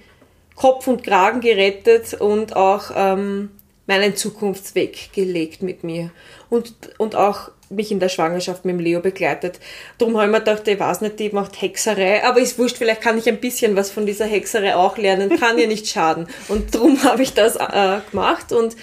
Kopf 0.56 0.88
und 0.88 1.04
Kragen 1.04 1.40
gerettet 1.42 2.16
und 2.16 2.56
auch 2.56 2.92
ähm, 2.96 3.52
meinen 3.86 4.16
Zukunftsweg 4.16 5.14
gelegt 5.14 5.62
mit 5.62 5.84
mir. 5.84 6.12
Und, 6.50 6.74
und 6.98 7.16
auch 7.16 7.52
mich 7.70 7.92
in 7.92 8.00
der 8.00 8.10
Schwangerschaft 8.10 8.66
mit 8.66 8.74
dem 8.74 8.80
Leo 8.80 9.00
begleitet. 9.02 9.60
Darum 9.98 10.16
habe 10.16 10.26
ich 10.26 10.32
mir 10.32 10.40
gedacht, 10.40 10.68
ich 10.68 10.80
weiß 10.80 11.02
nicht, 11.02 11.20
die 11.20 11.30
macht 11.30 11.62
Hexerei, 11.62 12.24
aber 12.24 12.40
ist 12.40 12.58
wurscht, 12.58 12.78
vielleicht 12.78 13.02
kann 13.02 13.18
ich 13.18 13.28
ein 13.28 13.40
bisschen 13.40 13.76
was 13.76 13.92
von 13.92 14.06
dieser 14.06 14.26
Hexerei 14.26 14.76
auch 14.76 14.98
lernen, 14.98 15.38
kann 15.38 15.58
ihr 15.58 15.68
nicht 15.68 15.88
schaden. 15.88 16.28
Und 16.48 16.74
darum 16.74 17.04
habe 17.04 17.22
ich 17.24 17.34
das 17.34 17.56
äh, 17.56 18.00
gemacht 18.10 18.52
und 18.52 18.76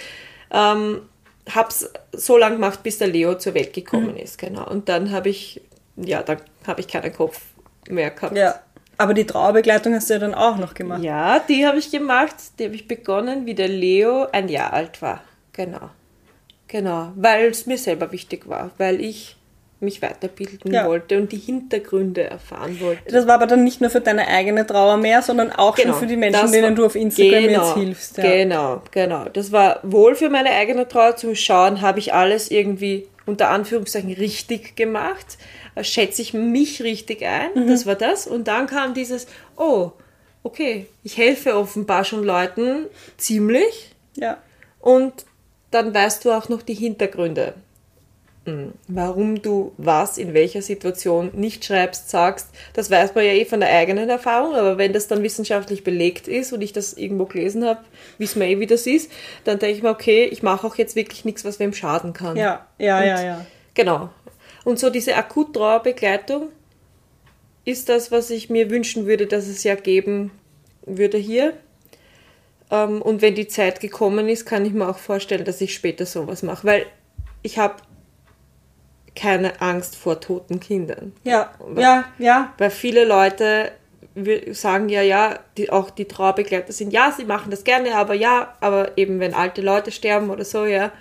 ähm, 0.50 1.02
habe 1.50 1.68
es 1.68 1.90
so 2.12 2.36
lange 2.36 2.56
gemacht, 2.56 2.82
bis 2.82 2.98
der 2.98 3.08
Leo 3.08 3.36
zur 3.36 3.54
Welt 3.54 3.72
gekommen 3.72 4.16
ist, 4.16 4.38
genau. 4.38 4.68
Und 4.68 4.88
dann 4.88 5.10
habe 5.10 5.28
ich, 5.28 5.60
ja, 5.96 6.22
dann 6.22 6.38
habe 6.66 6.80
ich 6.80 6.88
keinen 6.88 7.12
Kopf 7.12 7.40
mehr 7.88 8.10
gehabt. 8.10 8.36
Ja. 8.36 8.60
Aber 8.96 9.12
die 9.12 9.26
Trauerbegleitung 9.26 9.92
hast 9.92 10.08
du 10.08 10.14
ja 10.14 10.20
dann 10.20 10.34
auch 10.34 10.56
noch 10.56 10.74
gemacht. 10.74 11.02
Ja, 11.02 11.40
die 11.40 11.66
habe 11.66 11.78
ich 11.78 11.90
gemacht, 11.90 12.34
die 12.58 12.66
habe 12.66 12.76
ich 12.76 12.86
begonnen, 12.86 13.44
wie 13.44 13.54
der 13.54 13.66
Leo 13.66 14.26
ein 14.30 14.48
Jahr 14.48 14.72
alt 14.72 15.02
war. 15.02 15.22
Genau. 15.52 15.90
Genau, 16.74 17.12
weil 17.14 17.46
es 17.50 17.66
mir 17.66 17.78
selber 17.78 18.10
wichtig 18.10 18.48
war, 18.48 18.72
weil 18.78 19.00
ich 19.00 19.36
mich 19.78 20.02
weiterbilden 20.02 20.72
Ja. 20.72 20.86
wollte 20.88 21.16
und 21.18 21.30
die 21.30 21.36
Hintergründe 21.36 22.24
erfahren 22.24 22.80
wollte. 22.80 23.12
Das 23.12 23.28
war 23.28 23.34
aber 23.34 23.46
dann 23.46 23.62
nicht 23.62 23.80
nur 23.80 23.90
für 23.90 24.00
deine 24.00 24.26
eigene 24.26 24.66
Trauer 24.66 24.96
mehr, 24.96 25.22
sondern 25.22 25.52
auch 25.52 25.76
schon 25.78 25.94
für 25.94 26.08
die 26.08 26.16
Menschen, 26.16 26.50
denen 26.50 26.70
war- 26.70 26.74
du 26.74 26.86
auf 26.86 26.96
Instagram 26.96 27.42
genau, 27.44 27.64
jetzt 27.68 27.74
hilfst. 27.76 28.18
Ja. 28.18 28.24
Genau, 28.24 28.82
genau. 28.90 29.26
Das 29.32 29.52
war 29.52 29.78
wohl 29.84 30.16
für 30.16 30.30
meine 30.30 30.50
eigene 30.50 30.88
Trauer 30.88 31.14
zum 31.14 31.36
Schauen, 31.36 31.80
habe 31.80 32.00
ich 32.00 32.12
alles 32.12 32.50
irgendwie 32.50 33.06
unter 33.24 33.50
Anführungszeichen 33.50 34.12
richtig 34.14 34.74
gemacht, 34.74 35.38
Äh, 35.76 35.82
schätze 35.84 36.22
ich 36.22 36.34
mich 36.34 36.82
richtig 36.82 37.24
ein, 37.24 37.50
Mhm. 37.54 37.68
das 37.68 37.84
war 37.86 37.94
das. 37.96 38.26
Und 38.28 38.46
dann 38.48 38.66
kam 38.68 38.94
dieses, 38.94 39.26
oh, 39.56 39.90
okay, 40.44 40.86
ich 41.04 41.18
helfe 41.18 41.56
offenbar 41.56 42.04
schon 42.04 42.22
Leuten 42.24 42.86
ziemlich 43.16 43.90
ja. 44.16 44.38
und 44.80 45.12
dann 45.74 45.92
weißt 45.92 46.24
du 46.24 46.32
auch 46.32 46.48
noch 46.48 46.62
die 46.62 46.74
Hintergründe. 46.74 47.54
Hm, 48.46 48.72
Warum 48.88 49.40
du 49.40 49.72
was 49.78 50.18
in 50.18 50.34
welcher 50.34 50.60
Situation 50.62 51.30
nicht 51.34 51.64
schreibst, 51.64 52.10
sagst, 52.10 52.48
das 52.74 52.90
weiß 52.90 53.14
man 53.14 53.24
ja 53.24 53.32
eh 53.32 53.44
von 53.46 53.60
der 53.60 53.70
eigenen 53.70 54.08
Erfahrung, 54.10 54.54
aber 54.54 54.76
wenn 54.76 54.92
das 54.92 55.08
dann 55.08 55.22
wissenschaftlich 55.22 55.82
belegt 55.82 56.28
ist 56.28 56.52
und 56.52 56.60
ich 56.60 56.72
das 56.72 56.92
irgendwo 56.92 57.24
gelesen 57.24 57.64
habe, 57.64 57.80
wissen 58.18 58.40
wir 58.40 58.48
eh, 58.48 58.60
wie 58.60 58.66
das 58.66 58.86
ist, 58.86 59.10
dann 59.44 59.58
denke 59.58 59.76
ich 59.78 59.82
mir, 59.82 59.88
okay, 59.90 60.24
ich 60.26 60.42
mache 60.42 60.66
auch 60.66 60.76
jetzt 60.76 60.94
wirklich 60.94 61.24
nichts, 61.24 61.44
was 61.44 61.58
wem 61.58 61.72
schaden 61.72 62.12
kann. 62.12 62.36
Ja, 62.36 62.66
ja, 62.78 62.98
Und- 62.98 63.06
ja, 63.06 63.22
ja. 63.22 63.46
Genau. 63.72 64.10
Und 64.64 64.78
so 64.78 64.88
diese 64.90 65.16
Akuttrauerbegleitung 65.16 66.48
ist 67.64 67.88
das, 67.88 68.12
was 68.12 68.30
ich 68.30 68.50
mir 68.50 68.70
wünschen 68.70 69.06
würde, 69.06 69.26
dass 69.26 69.46
es 69.48 69.64
ja 69.64 69.74
geben 69.74 70.30
würde 70.86 71.16
hier. 71.18 71.54
Ähm, 72.70 73.02
und 73.02 73.22
wenn 73.22 73.34
die 73.34 73.48
Zeit 73.48 73.80
gekommen 73.80 74.28
ist, 74.28 74.46
kann 74.46 74.64
ich 74.64 74.72
mir 74.72 74.88
auch 74.88 74.98
vorstellen, 74.98 75.44
dass 75.44 75.60
ich 75.60 75.74
später 75.74 76.06
sowas 76.06 76.42
mache, 76.42 76.66
weil 76.66 76.86
ich 77.42 77.58
habe 77.58 77.76
keine 79.14 79.60
Angst 79.60 79.96
vor 79.96 80.20
toten 80.20 80.60
Kindern. 80.60 81.12
Ja, 81.22 81.52
ja, 81.76 82.04
ja. 82.18 82.52
Weil 82.58 82.70
viele 82.70 83.04
Leute 83.04 83.72
sagen 84.52 84.88
ja, 84.88 85.02
ja, 85.02 85.40
die, 85.56 85.70
auch 85.70 85.90
die 85.90 86.04
Trauerbegleiter 86.04 86.72
sind, 86.72 86.92
ja, 86.92 87.12
sie 87.16 87.24
machen 87.24 87.50
das 87.50 87.64
gerne, 87.64 87.96
aber 87.96 88.14
ja, 88.14 88.54
aber 88.60 88.96
eben 88.96 89.18
wenn 89.18 89.34
alte 89.34 89.60
Leute 89.60 89.90
sterben 89.90 90.30
oder 90.30 90.44
so, 90.44 90.66
ja. 90.66 90.92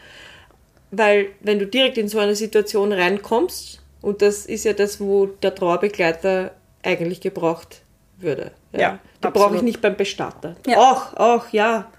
Weil 0.90 1.28
wenn 1.42 1.60
du 1.60 1.68
direkt 1.68 1.98
in 1.98 2.08
so 2.08 2.20
eine 2.20 2.36
Situation 2.36 2.92
reinkommst, 2.92 3.82
und 4.02 4.22
das 4.22 4.46
ist 4.46 4.66
ja 4.66 4.74
das, 4.74 5.00
wo 5.00 5.28
der 5.28 5.56
Trauerbegleiter 5.56 6.52
eigentlich 6.84 7.22
gebraucht 7.22 7.82
würde. 8.18 8.52
Ja, 8.74 9.00
Da 9.24 9.30
brauche 9.30 9.56
ich 9.56 9.62
nicht 9.62 9.82
beim 9.82 9.96
Bestatter. 9.96 10.56
Ja. 10.68 10.78
Auch, 10.78 11.14
auch, 11.16 11.50
ja. 11.52 11.92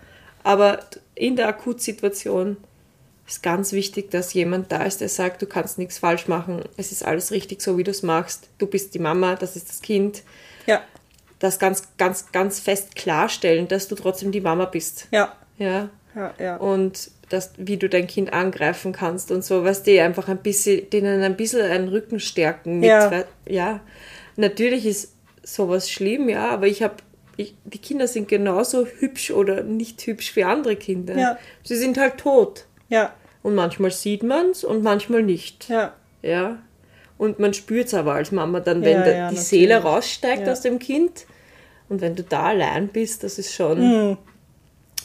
Aber 0.43 0.81
in 1.15 1.37
der 1.37 1.49
Akutsituation 1.49 2.57
ist 3.27 3.43
ganz 3.43 3.73
wichtig, 3.73 4.11
dass 4.11 4.35
jemand 4.35 4.71
da 4.71 4.83
ist, 4.85 5.01
der 5.01 5.09
sagt, 5.09 5.41
du 5.41 5.47
kannst 5.47 5.79
nichts 5.79 5.99
falsch 5.99 6.29
machen, 6.29 6.63
es 6.77 6.93
ist 6.93 7.05
alles 7.05 7.31
richtig 7.31 7.63
so, 7.63 7.79
wie 7.79 7.85
du 7.85 7.91
es 7.91 8.03
machst. 8.03 8.49
Du 8.59 8.67
bist 8.67 8.95
die 8.95 8.99
Mama, 8.99 9.37
das 9.37 9.57
ist 9.57 9.69
das 9.71 9.81
Kind. 9.81 10.23
Ja, 10.67 10.83
Das 11.39 11.59
ganz, 11.59 11.85
ganz, 11.97 12.33
ganz 12.33 12.61
fest 12.61 12.95
klarstellen, 12.97 13.69
dass 13.69 13.89
du 13.89 13.95
trotzdem 13.95 14.31
die 14.33 14.41
Mama 14.43 14.67
bist. 14.67 15.09
ja, 15.11 15.33
Ja. 15.59 15.89
ja, 16.15 16.35
ja. 16.39 16.57
Und 16.57 17.11
dass, 17.31 17.53
wie 17.57 17.79
du 17.79 17.89
dein 17.89 18.07
Kind 18.07 18.33
angreifen 18.35 18.93
kannst 18.93 19.31
und 19.31 19.43
so, 19.45 19.65
was 19.65 19.83
die 19.83 19.99
einfach 20.01 20.29
ein 20.29 20.39
bisschen, 20.39 20.89
denen 20.91 21.23
ein 21.23 21.37
bisschen 21.37 21.63
einen 21.63 21.89
Rücken 21.89 22.21
stärken. 22.21 22.81
Mit 22.81 22.91
Ja. 22.91 23.25
ja. 23.49 23.81
Natürlich 24.37 24.85
ist 24.85 25.13
sowas 25.43 25.91
schlimm, 25.91 26.29
ja, 26.29 26.51
aber 26.51 26.67
ich 26.67 26.83
habe, 26.83 26.95
ich, 27.37 27.55
die 27.65 27.79
Kinder 27.79 28.07
sind 28.09 28.29
genauso 28.29 28.87
hübsch 28.87 29.31
oder 29.31 29.63
nicht 29.63 30.07
hübsch 30.07 30.35
wie 30.37 30.45
andere 30.45 30.77
Kinder. 30.77 31.17
Ja. 31.17 31.39
Sie 31.63 31.77
sind 31.77 31.99
halt 31.99 32.19
tot. 32.19 32.67
Ja, 32.89 33.13
Und 33.43 33.55
manchmal 33.55 33.91
sieht 33.91 34.23
man 34.23 34.51
es 34.51 34.65
und 34.65 34.83
manchmal 34.83 35.23
nicht. 35.23 35.69
ja. 35.69 35.95
Ja. 36.23 36.59
Und 37.19 37.39
man 37.39 37.55
spürt 37.55 37.87
es 37.89 37.95
aber 37.95 38.15
als 38.15 38.33
Mama 38.33 38.61
dann, 38.61 38.83
Ja, 38.83 38.89
wenn 38.89 39.01
da 39.01 39.07
ja, 39.07 39.13
die 39.13 39.21
natürlich. 39.21 39.41
Seele 39.43 39.77
raussteigt 39.83 40.47
Ja. 40.47 40.53
aus 40.53 40.63
dem 40.63 40.79
Kind. 40.79 41.27
Und 41.89 42.01
wenn 42.01 42.17
du 42.17 42.23
da 42.25 42.45
allein 42.45 42.89
bist, 42.89 43.23
das 43.25 43.39
ist 43.39 43.53
schon, 43.53 43.79
Mhm. 44.11 44.19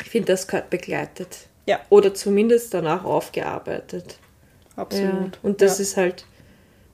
ich 0.02 0.10
finde, 0.10 0.28
das 0.34 0.48
gehört 0.48 0.70
begleitet. 0.70 1.48
Ja. 1.68 1.80
Oder 1.90 2.14
zumindest 2.14 2.74
danach 2.74 3.04
aufgearbeitet. 3.06 4.18
Ja. 4.76 4.82
Absolut. 4.84 5.40
Und 5.44 5.62
das 5.62 5.78
ja. 5.78 5.82
ist 5.84 5.98
halt, 5.98 6.26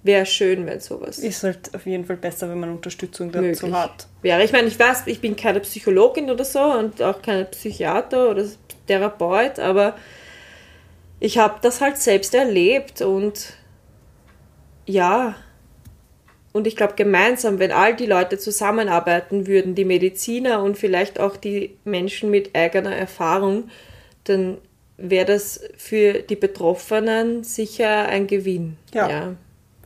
wäre 0.05 0.25
schön, 0.25 0.65
wenn 0.67 0.79
sowas 0.79 1.17
ist 1.17 1.43
halt 1.43 1.73
auf 1.73 1.85
jeden 1.85 2.05
Fall 2.05 2.17
besser, 2.17 2.47
wenn 2.49 2.59
man 2.59 2.69
Unterstützung 2.69 3.31
dazu 3.31 3.43
möglich 3.43 3.73
hat. 3.73 4.07
wäre. 4.21 4.43
Ich 4.43 4.51
meine, 4.51 4.67
ich 4.67 4.79
weiß, 4.79 5.07
ich 5.07 5.19
bin 5.19 5.35
keine 5.35 5.59
Psychologin 5.61 6.29
oder 6.29 6.45
so 6.45 6.61
und 6.61 7.01
auch 7.01 7.21
keine 7.21 7.45
Psychiater 7.45 8.29
oder 8.29 8.45
Therapeut, 8.87 9.59
aber 9.59 9.95
ich 11.19 11.39
habe 11.39 11.55
das 11.61 11.81
halt 11.81 11.97
selbst 11.97 12.35
erlebt 12.35 13.01
und 13.01 13.53
ja, 14.85 15.35
und 16.53 16.67
ich 16.67 16.75
glaube 16.75 16.93
gemeinsam, 16.95 17.59
wenn 17.59 17.71
all 17.71 17.95
die 17.95 18.05
Leute 18.05 18.37
zusammenarbeiten 18.37 19.47
würden, 19.47 19.75
die 19.75 19.85
Mediziner 19.85 20.61
und 20.61 20.77
vielleicht 20.77 21.19
auch 21.19 21.35
die 21.35 21.77
Menschen 21.83 22.29
mit 22.29 22.55
eigener 22.55 22.95
Erfahrung, 22.95 23.69
dann 24.23 24.59
wäre 24.97 25.25
das 25.25 25.59
für 25.77 26.13
die 26.13 26.35
Betroffenen 26.35 27.43
sicher 27.43 28.07
ein 28.07 28.27
Gewinn. 28.27 28.77
Ja. 28.93 29.35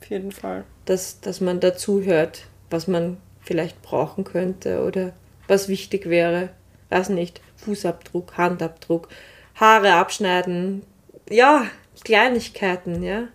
Auf 0.10 0.12
jeden 0.12 0.32
Fall. 0.32 0.64
Dass, 0.86 1.22
dass 1.22 1.40
man 1.40 1.60
dazu 1.60 2.02
hört, 2.02 2.48
was 2.72 2.88
man 2.88 3.18
vielleicht 3.42 3.80
brauchen 3.84 4.24
könnte 4.24 4.84
oder 4.84 5.14
was 5.48 5.68
wichtig 5.68 6.10
wäre. 6.10 6.50
Weiß 6.90 7.10
nicht, 7.10 7.42
Fußabdruck, 7.58 8.36
Handabdruck, 8.36 9.08
Haare 9.54 9.94
abschneiden. 9.94 10.82
Ja, 11.30 11.66
Kleinigkeiten, 12.04 13.04
ja. 13.04 13.28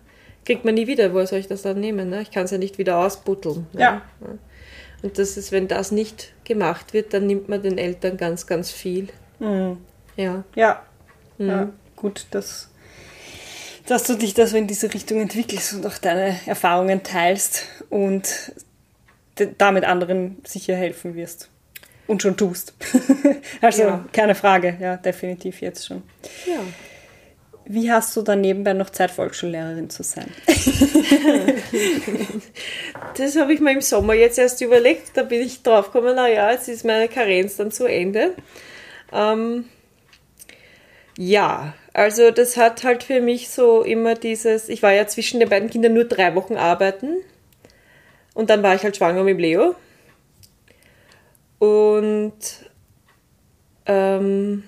Kriegt 0.43 0.65
man 0.65 0.75
nie 0.75 0.85
wieder, 0.85 1.13
woher 1.13 1.27
soll 1.27 1.39
ich 1.39 1.47
das 1.47 1.61
dann 1.61 1.79
nehmen? 1.79 2.09
Ne? 2.09 2.21
Ich 2.21 2.31
kann 2.31 2.43
es 2.43 2.51
ja 2.51 2.57
nicht 2.57 2.77
wieder 2.77 2.97
ausbutteln. 2.97 3.67
Ja. 3.71 4.01
Und 5.01 5.17
das 5.17 5.37
ist, 5.37 5.53
wenn 5.53 5.69
das 5.69 5.93
nicht 5.93 6.33
gemacht 6.43 6.93
wird, 6.93 7.13
dann 7.13 7.25
nimmt 7.25 7.47
man 7.47 7.61
den 7.61 7.77
Eltern 7.77 8.17
ganz, 8.17 8.47
ganz 8.47 8.69
viel. 8.69 9.07
Mhm. 9.39 9.77
Ja. 10.17 10.43
Ja. 10.55 10.83
Mhm. 11.37 11.47
ja. 11.47 11.69
Gut, 11.95 12.27
dass, 12.31 12.69
dass 13.87 14.03
du 14.03 14.15
dich 14.15 14.33
da 14.33 14.47
so 14.47 14.57
in 14.57 14.67
diese 14.67 14.93
Richtung 14.93 15.21
entwickelst 15.21 15.73
und 15.73 15.85
auch 15.85 15.97
deine 15.97 16.39
Erfahrungen 16.45 17.03
teilst 17.03 17.65
und 17.89 18.53
damit 19.57 19.83
anderen 19.83 20.37
sicher 20.45 20.75
helfen 20.75 21.15
wirst. 21.15 21.49
Und 22.07 22.21
schon 22.21 22.37
tust. 22.37 22.73
also 23.61 23.81
Ja. 23.83 24.05
keine 24.11 24.35
Frage, 24.35 24.77
ja, 24.79 24.97
definitiv 24.97 25.61
jetzt 25.61 25.87
schon. 25.87 26.03
Ja. 26.45 26.59
Wie 27.67 27.91
hast 27.91 28.15
du 28.15 28.21
dann 28.21 28.41
nebenbei 28.41 28.73
noch 28.73 28.91
Zeit, 28.91 29.09
Volksschullehrerin 29.09 29.89
zu 29.89 30.03
sein? 30.03 30.31
Das 33.17 33.35
habe 33.37 33.53
ich 33.53 33.59
mir 33.59 33.71
im 33.71 33.81
Sommer 33.81 34.13
jetzt 34.13 34.37
erst 34.37 34.61
überlegt. 34.61 35.11
Da 35.15 35.23
bin 35.23 35.41
ich 35.41 35.63
drauf 35.63 35.91
gekommen, 35.91 36.15
naja, 36.15 36.51
jetzt 36.51 36.67
ist 36.67 36.85
meine 36.85 37.07
Karenz 37.07 37.55
dann 37.55 37.71
zu 37.71 37.85
Ende. 37.85 38.35
Ähm, 39.11 39.65
ja, 41.17 41.73
also 41.95 42.29
das 42.29 42.57
hat 42.57 42.83
halt 42.83 43.03
für 43.03 43.21
mich 43.21 43.49
so 43.49 43.81
immer 43.81 44.15
dieses, 44.15 44.67
ich 44.67 44.83
war 44.83 44.91
ja 44.91 45.07
zwischen 45.07 45.39
den 45.39 45.47
beiden 45.47 45.69
Kindern 45.69 45.93
nur 45.93 46.03
drei 46.03 46.35
Wochen 46.35 46.57
arbeiten 46.57 47.19
und 48.33 48.49
dann 48.49 48.63
war 48.63 48.75
ich 48.75 48.83
halt 48.83 48.97
schwanger 48.97 49.23
mit 49.23 49.39
Leo. 49.39 49.75
Und 51.57 52.33
ähm, 53.85 54.63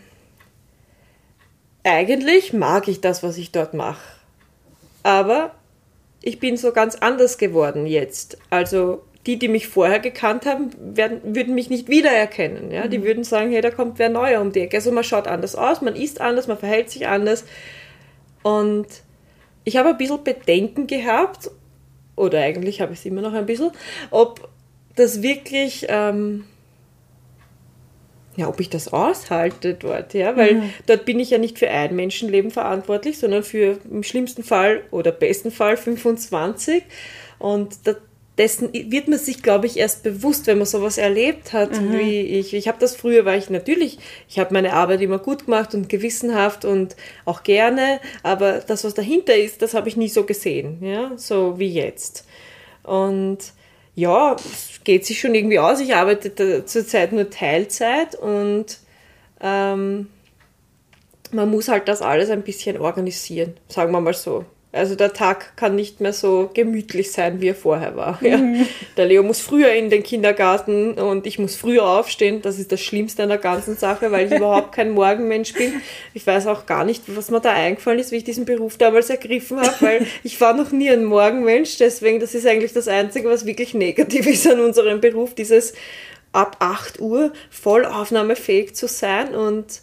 eigentlich 1.84 2.54
mag 2.54 2.88
ich 2.88 3.02
das, 3.02 3.24
was 3.24 3.38
ich 3.38 3.52
dort 3.52 3.74
mache. 3.74 4.02
Aber 5.04 5.54
ich 6.22 6.40
bin 6.40 6.56
so 6.56 6.72
ganz 6.72 6.96
anders 6.96 7.38
geworden 7.38 7.88
jetzt. 7.88 8.38
Also 8.50 9.04
die, 9.28 9.38
die 9.38 9.50
mich 9.50 9.68
vorher 9.68 10.00
gekannt 10.00 10.46
haben, 10.46 10.70
werden, 10.80 11.36
würden 11.36 11.54
mich 11.54 11.70
nicht 11.70 11.90
wiedererkennen. 11.90 12.72
Ja? 12.72 12.88
Die 12.88 13.04
würden 13.04 13.26
sagen, 13.26 13.52
hey, 13.52 13.62
da 13.62 13.72
kommt 13.72 14.00
wer 14.00 14.10
neuer 14.10 14.40
um 14.40 14.54
die 14.54 14.62
Ecke. 14.62 14.78
Also 14.78 14.92
man 14.94 15.04
schaut 15.04 15.28
anders 15.28 15.56
aus, 15.56 15.82
man 15.82 15.98
isst 15.98 16.22
anders, 16.22 16.48
man 16.48 16.58
verhält 16.58 16.90
sich 16.90 17.08
anders. 17.08 17.46
Und 18.42 18.88
ich 19.66 19.76
habe 19.76 19.90
ein 19.90 19.98
bisschen 19.98 20.24
Bedenken 20.24 20.88
gehabt, 20.88 21.52
oder 22.16 22.40
eigentlich 22.40 22.80
habe 22.80 22.94
ich 22.94 23.00
es 23.00 23.06
immer 23.06 23.22
noch 23.22 23.34
ein 23.34 23.46
bisschen, 23.46 23.72
ob 24.12 24.50
das 24.96 25.22
wirklich, 25.22 25.86
ähm, 25.90 26.46
ja, 28.38 28.48
ob 28.48 28.62
ich 28.62 28.70
das 28.70 28.94
aushalte 28.94 29.74
dort, 29.74 30.14
ja, 30.14 30.38
weil 30.38 30.56
mhm. 30.56 30.70
dort 30.86 31.04
bin 31.04 31.20
ich 31.20 31.32
ja 31.32 31.38
nicht 31.38 31.60
für 31.60 31.70
ein 31.70 31.96
Menschenleben 31.98 32.50
verantwortlich, 32.50 33.20
sondern 33.20 33.44
für 33.44 33.78
im 33.92 34.04
schlimmsten 34.04 34.44
Fall 34.44 34.84
oder 34.92 35.12
besten 35.12 35.52
Fall 35.52 35.76
25. 35.76 36.84
Und 37.40 37.86
da, 37.86 37.96
dessen 38.38 38.72
wird 38.74 39.08
man 39.08 39.18
sich, 39.18 39.42
glaube 39.42 39.66
ich, 39.66 39.78
erst 39.78 40.04
bewusst, 40.04 40.48
wenn 40.48 40.58
man 40.58 40.68
sowas 40.68 40.98
erlebt 40.98 41.54
hat, 41.54 41.82
mhm. 41.82 41.98
wie 41.98 42.22
ich. 42.22 42.54
Ich 42.54 42.68
habe 42.68 42.78
das 42.80 42.96
früher, 42.96 43.26
war 43.26 43.36
ich 43.36 43.50
natürlich, 43.50 43.98
ich 44.30 44.38
habe 44.38 44.54
meine 44.54 44.74
Arbeit 44.74 45.02
immer 45.02 45.18
gut 45.18 45.46
gemacht 45.46 45.74
und 45.74 45.90
gewissenhaft 45.90 46.64
und 46.64 46.96
auch 47.26 47.44
gerne, 47.44 48.00
aber 48.24 48.60
das, 48.60 48.84
was 48.84 48.94
dahinter 48.94 49.36
ist, 49.36 49.62
das 49.62 49.74
habe 49.74 49.90
ich 49.90 49.98
nie 49.98 50.10
so 50.10 50.24
gesehen, 50.24 50.78
ja, 50.82 51.12
so 51.16 51.58
wie 51.58 51.70
jetzt. 51.70 52.26
Und 52.84 53.40
ja, 53.96 54.36
es 54.36 54.82
geht 54.84 55.06
sich 55.06 55.20
schon 55.20 55.34
irgendwie 55.34 55.58
aus. 55.60 55.80
Ich 55.80 55.96
arbeite 55.96 56.64
zurzeit 56.66 57.12
nur 57.12 57.32
Teilzeit 57.32 58.14
und 58.14 58.78
ähm, 59.42 60.08
man 61.32 61.50
muss 61.50 61.68
halt 61.68 61.88
das 61.88 62.02
alles 62.04 62.30
ein 62.30 62.44
bisschen 62.44 62.78
organisieren, 62.78 63.58
sagen 63.68 63.92
wir 63.92 64.02
mal 64.02 64.14
so. 64.14 64.46
Also 64.78 64.96
der 64.96 65.14
Tag 65.14 65.56
kann 65.58 65.76
nicht 65.76 66.00
mehr 66.02 66.14
so 66.14 66.50
gemütlich 66.54 67.12
sein, 67.12 67.42
wie 67.42 67.50
er 67.50 67.56
vorher 67.56 67.96
war. 67.96 68.20
Ja. 68.22 68.38
Mhm. 68.38 68.68
Der 68.96 69.06
Leo 69.06 69.24
muss 69.24 69.42
früher 69.42 69.74
in 69.74 69.90
den 69.90 70.04
Kindergarten 70.04 70.94
und 70.94 71.28
ich 71.28 71.40
muss 71.40 71.56
früher 71.56 71.86
aufstehen. 71.88 72.42
Das 72.42 72.60
ist 72.60 72.72
das 72.72 72.82
Schlimmste 72.82 73.24
an 73.24 73.30
der 73.30 73.38
ganzen 73.38 73.76
Sache, 73.76 74.12
weil 74.12 74.28
ich 74.28 74.34
überhaupt 74.38 74.74
kein 74.74 74.92
Morgenmensch 74.92 75.54
bin. 75.54 75.74
Ich 76.14 76.26
weiß 76.26 76.48
auch 76.48 76.66
gar 76.66 76.86
nicht, 76.86 77.04
was 77.08 77.32
mir 77.32 77.42
da 77.42 77.52
eingefallen 77.52 78.00
ist, 78.00 78.12
wie 78.12 78.18
ich 78.18 78.24
diesen 78.24 78.46
Beruf 78.46 78.78
damals 78.78 79.10
ergriffen 79.10 79.60
habe, 79.60 79.76
weil 79.82 80.08
ich 80.24 80.40
war 80.40 80.54
noch 80.54 80.72
nie 80.72 80.90
ein 80.90 81.04
Morgenmensch. 81.04 81.78
Deswegen, 81.78 82.20
das 82.20 82.36
ist 82.36 82.48
eigentlich 82.48 82.74
das 82.74 82.88
Einzige, 82.88 83.30
was 83.30 83.46
wirklich 83.46 83.74
negativ 83.74 84.28
ist 84.28 84.48
an 84.48 84.60
unserem 84.60 85.02
Beruf, 85.02 85.34
dieses 85.36 85.74
ab 86.32 86.58
8 86.60 87.02
Uhr 87.02 87.34
voll 87.50 87.86
aufnahmefähig 87.86 88.76
zu 88.76 88.88
sein 88.88 89.34
und 89.34 89.82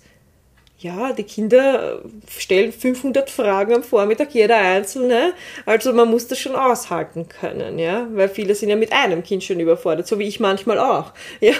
ja, 0.78 1.12
die 1.12 1.22
Kinder 1.22 2.02
stellen 2.28 2.72
500 2.72 3.30
Fragen 3.30 3.74
am 3.74 3.82
Vormittag, 3.82 4.34
jeder 4.34 4.56
einzelne. 4.56 5.32
Also 5.66 5.92
man 5.92 6.10
muss 6.10 6.26
das 6.26 6.38
schon 6.38 6.56
aushalten 6.56 7.28
können, 7.28 7.78
ja, 7.78 8.06
weil 8.12 8.28
viele 8.28 8.54
sind 8.54 8.68
ja 8.68 8.76
mit 8.76 8.92
einem 8.92 9.22
Kind 9.22 9.44
schon 9.44 9.60
überfordert, 9.60 10.06
so 10.06 10.18
wie 10.18 10.26
ich 10.26 10.40
manchmal 10.40 10.78
auch. 10.78 11.12
Ja, 11.40 11.52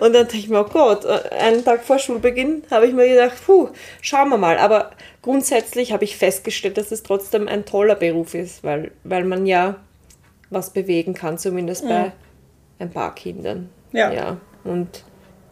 und 0.00 0.12
dann 0.12 0.28
denke 0.28 0.38
ich 0.38 0.48
mir, 0.48 0.60
oh 0.60 0.68
Gott, 0.70 1.04
einen 1.06 1.64
Tag 1.64 1.84
vor 1.84 1.98
Schulbeginn 1.98 2.62
habe 2.70 2.86
ich 2.86 2.94
mir 2.94 3.08
gedacht, 3.08 3.36
puh, 3.44 3.68
schauen 4.00 4.28
wir 4.28 4.38
mal. 4.38 4.58
Aber 4.58 4.90
grundsätzlich 5.22 5.92
habe 5.92 6.04
ich 6.04 6.16
festgestellt, 6.16 6.76
dass 6.76 6.92
es 6.92 7.02
trotzdem 7.02 7.48
ein 7.48 7.64
toller 7.64 7.96
Beruf 7.96 8.34
ist, 8.34 8.62
weil, 8.62 8.92
weil 9.04 9.24
man 9.24 9.46
ja 9.46 9.76
was 10.48 10.70
bewegen 10.70 11.14
kann, 11.14 11.38
zumindest 11.38 11.88
bei 11.88 12.06
mhm. 12.06 12.12
ein 12.78 12.90
paar 12.90 13.14
Kindern. 13.14 13.70
Ja. 13.92 14.12
ja. 14.12 14.36
Und 14.64 15.04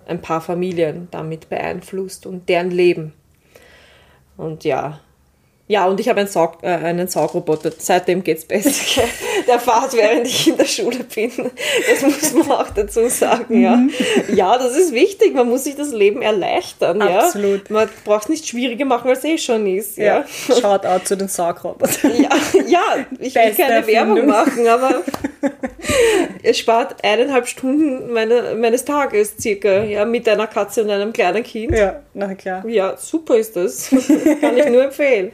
ein 0.08 0.20
paar 0.22 0.40
Familien 0.40 1.08
damit 1.10 1.48
beeinflusst 1.48 2.26
und 2.26 2.48
deren 2.48 2.70
Leben. 2.70 3.12
Und 4.36 4.64
ja, 4.64 5.00
ja, 5.68 5.86
und 5.86 6.00
ich 6.00 6.08
habe 6.08 6.20
einen, 6.20 6.30
Saug, 6.30 6.62
äh, 6.62 6.68
einen 6.68 7.08
Saugroboter. 7.08 7.70
Seitdem 7.76 8.24
geht 8.24 8.38
es 8.38 8.44
besser. 8.46 9.02
Der 9.46 9.60
fährt, 9.60 9.94
während 9.94 10.26
ich 10.26 10.48
in 10.48 10.56
der 10.56 10.64
Schule 10.64 11.04
bin. 11.04 11.30
Das 11.88 12.02
muss 12.02 12.32
man 12.32 12.50
auch 12.58 12.70
dazu 12.70 13.06
sagen, 13.08 13.60
ja. 13.60 13.76
Mhm. 13.76 13.90
Ja, 14.34 14.56
das 14.56 14.76
ist 14.76 14.92
wichtig. 14.92 15.34
Man 15.34 15.48
muss 15.48 15.64
sich 15.64 15.76
das 15.76 15.92
Leben 15.92 16.22
erleichtern, 16.22 17.02
Absolut. 17.02 17.68
ja. 17.68 17.74
Man 17.74 17.88
braucht 18.04 18.24
es 18.24 18.28
nicht 18.30 18.48
schwieriger 18.48 18.86
machen, 18.86 19.10
als 19.10 19.18
es 19.18 19.24
eh 19.24 19.38
schon 19.38 19.66
ist, 19.66 19.98
ja. 19.98 20.24
ja. 20.48 20.56
Schaut 20.60 20.86
auch 20.86 21.04
zu 21.04 21.16
den 21.18 21.28
Saugrobotern. 21.28 22.12
Ja, 22.22 22.30
ja 22.66 23.06
ich 23.18 23.34
will 23.34 23.54
keine 23.54 23.74
Erfindung. 23.74 23.86
Werbung 23.86 24.26
machen, 24.26 24.66
aber 24.66 25.02
es 26.42 26.58
spart 26.58 27.02
eineinhalb 27.04 27.46
Stunden 27.46 28.12
meine, 28.12 28.54
meines 28.54 28.84
Tages 28.84 29.34
circa, 29.38 29.82
ja, 29.84 30.04
mit 30.04 30.28
einer 30.28 30.46
Katze 30.46 30.82
und 30.82 30.90
einem 30.90 31.12
kleinen 31.12 31.42
Kind. 31.42 31.72
Ja, 31.72 32.02
na 32.14 32.34
klar. 32.34 32.66
Ja, 32.66 32.96
super 32.96 33.36
ist 33.36 33.56
das. 33.56 33.88
Kann 34.40 34.56
ich 34.56 34.66
nur 34.66 34.84
empfehlen. 34.84 35.32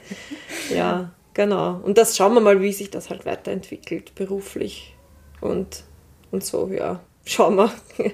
Ja, 0.75 1.11
genau. 1.33 1.81
Und 1.83 1.99
das 1.99 2.17
schauen 2.17 2.35
wir 2.35 2.41
mal, 2.41 2.61
wie 2.61 2.73
sich 2.73 2.91
das 2.91 3.11
halt 3.11 3.27
weiterentwickelt, 3.27 4.15
beruflich 4.15 4.95
und, 5.41 5.85
und 6.31 6.45
so, 6.45 6.69
ja. 6.69 7.01
Schauen 7.25 7.57
wir. 7.57 7.73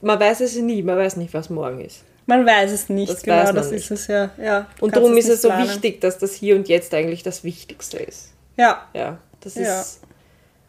Man 0.00 0.20
weiß 0.20 0.40
es 0.40 0.56
nie, 0.56 0.82
man 0.82 0.98
weiß 0.98 1.16
nicht, 1.16 1.32
was 1.32 1.48
morgen 1.48 1.80
ist. 1.80 2.04
Man 2.26 2.44
weiß 2.44 2.70
es 2.70 2.88
nicht, 2.88 3.10
das 3.10 3.22
genau, 3.22 3.50
das 3.52 3.70
nicht. 3.70 3.84
ist 3.84 3.90
es 3.90 4.06
ja. 4.08 4.30
ja 4.40 4.68
und 4.80 4.94
darum 4.94 5.16
ist 5.16 5.28
es 5.28 5.42
so 5.42 5.48
planen. 5.48 5.68
wichtig, 5.68 6.00
dass 6.00 6.18
das 6.18 6.34
hier 6.34 6.54
und 6.54 6.68
jetzt 6.68 6.92
eigentlich 6.92 7.22
das 7.22 7.44
Wichtigste 7.44 7.98
ist. 7.98 8.32
Ja. 8.56 8.86
Ja, 8.92 9.18
das 9.40 9.56
ist 9.56 9.66
ja. 9.66 10.05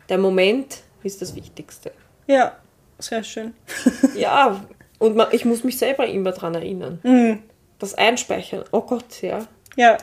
Der 0.10 0.18
Moment 0.18 0.84
ist 1.04 1.22
das 1.22 1.36
Wichtigste. 1.36 1.92
Ja, 2.28 2.58
sehr 3.00 3.24
schön. 3.24 3.54
ja, 4.16 4.66
und 5.00 5.16
man, 5.16 5.28
ich 5.32 5.46
muss 5.46 5.64
mich 5.64 5.78
selber 5.78 6.08
immer 6.08 6.32
daran 6.32 6.56
erinnern. 6.56 7.00
Mhm. 7.04 7.40
Das 7.80 7.94
Einspeichern. 7.94 8.64
Oh 8.72 8.82
Gott, 8.82 9.22
ja. 9.22 9.48
Ja 9.76 9.98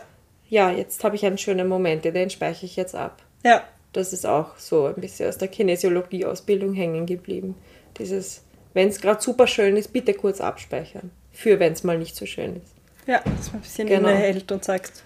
ja, 0.54 0.70
jetzt 0.70 1.02
habe 1.02 1.16
ich 1.16 1.26
einen 1.26 1.36
schönen 1.36 1.68
Moment, 1.68 2.04
den 2.04 2.30
speichere 2.30 2.66
ich 2.66 2.76
jetzt 2.76 2.94
ab. 2.94 3.22
Ja. 3.44 3.64
Das 3.92 4.12
ist 4.12 4.24
auch 4.24 4.56
so 4.56 4.86
ein 4.86 4.94
bisschen 4.94 5.28
aus 5.28 5.38
der 5.38 5.48
Kinesiologie-Ausbildung 5.48 6.74
hängen 6.74 7.06
geblieben. 7.06 7.56
Dieses, 7.98 8.44
wenn 8.72 8.88
es 8.88 9.00
gerade 9.00 9.20
super 9.20 9.48
schön 9.48 9.76
ist, 9.76 9.92
bitte 9.92 10.14
kurz 10.14 10.40
abspeichern. 10.40 11.10
Für 11.32 11.58
wenn 11.58 11.72
es 11.72 11.82
mal 11.82 11.98
nicht 11.98 12.14
so 12.14 12.26
schön 12.26 12.56
ist. 12.56 12.72
Ja, 13.06 13.20
dass 13.24 13.48
man 13.48 13.56
ein 13.56 13.60
bisschen 13.62 13.88
genau. 13.88 14.08
innehält 14.08 14.50
und 14.52 14.64
sagt, 14.64 15.02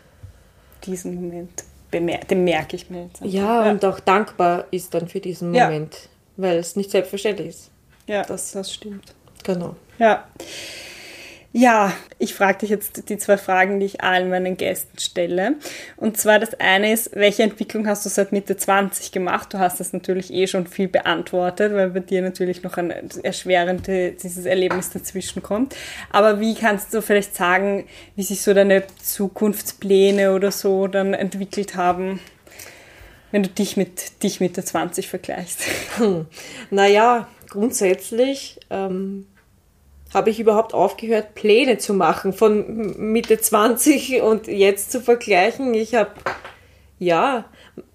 diesen 0.84 1.14
Moment, 1.14 1.64
den 1.92 2.44
merke 2.44 2.76
ich 2.76 2.90
mir 2.90 3.04
jetzt. 3.04 3.20
Ja, 3.22 3.64
ja, 3.66 3.70
und 3.70 3.84
auch 3.84 4.00
dankbar 4.00 4.66
ist 4.70 4.94
dann 4.94 5.08
für 5.08 5.20
diesen 5.20 5.52
Moment, 5.52 5.94
ja. 5.94 6.08
weil 6.36 6.58
es 6.58 6.76
nicht 6.76 6.90
selbstverständlich 6.90 7.48
ist. 7.48 7.70
Ja, 8.06 8.22
das, 8.22 8.52
das 8.52 8.72
stimmt. 8.72 9.14
Genau. 9.44 9.76
Ja. 9.98 10.24
Ja, 11.58 11.92
ich 12.20 12.34
frage 12.34 12.58
dich 12.58 12.70
jetzt 12.70 13.08
die 13.08 13.18
zwei 13.18 13.36
Fragen, 13.36 13.80
die 13.80 13.86
ich 13.86 14.00
allen 14.00 14.30
meinen 14.30 14.56
Gästen 14.56 14.96
stelle. 14.96 15.56
Und 15.96 16.16
zwar 16.16 16.38
das 16.38 16.54
eine 16.60 16.92
ist, 16.92 17.16
welche 17.16 17.42
Entwicklung 17.42 17.88
hast 17.88 18.06
du 18.06 18.10
seit 18.10 18.30
Mitte 18.30 18.56
20 18.56 19.10
gemacht? 19.10 19.52
Du 19.52 19.58
hast 19.58 19.80
das 19.80 19.92
natürlich 19.92 20.32
eh 20.32 20.46
schon 20.46 20.68
viel 20.68 20.86
beantwortet, 20.86 21.74
weil 21.74 21.90
bei 21.90 21.98
dir 21.98 22.22
natürlich 22.22 22.62
noch 22.62 22.76
ein 22.76 22.92
erschwerendes 23.24 24.22
dieses 24.22 24.46
Erlebnis 24.46 24.90
dazwischen 24.90 25.42
kommt. 25.42 25.74
Aber 26.10 26.38
wie 26.38 26.54
kannst 26.54 26.94
du 26.94 27.02
vielleicht 27.02 27.34
sagen, 27.34 27.86
wie 28.14 28.22
sich 28.22 28.40
so 28.42 28.54
deine 28.54 28.84
Zukunftspläne 29.02 30.36
oder 30.36 30.52
so 30.52 30.86
dann 30.86 31.12
entwickelt 31.12 31.74
haben? 31.74 32.20
wenn 33.30 33.42
du 33.42 33.50
dich 33.50 33.76
mit 33.76 34.22
dich 34.22 34.40
Mitte 34.40 34.64
20 34.64 35.08
vergleichst? 35.08 35.64
Hm. 35.98 36.24
Naja, 36.70 37.28
grundsätzlich 37.50 38.58
ähm, 38.70 39.26
habe 40.14 40.30
ich 40.30 40.40
überhaupt 40.40 40.74
aufgehört, 40.74 41.34
Pläne 41.34 41.78
zu 41.78 41.94
machen 41.94 42.32
von 42.32 42.94
Mitte 42.98 43.38
20 43.38 44.22
und 44.22 44.46
jetzt 44.46 44.90
zu 44.90 45.00
vergleichen. 45.00 45.74
Ich 45.74 45.94
habe, 45.94 46.10
ja, 46.98 47.44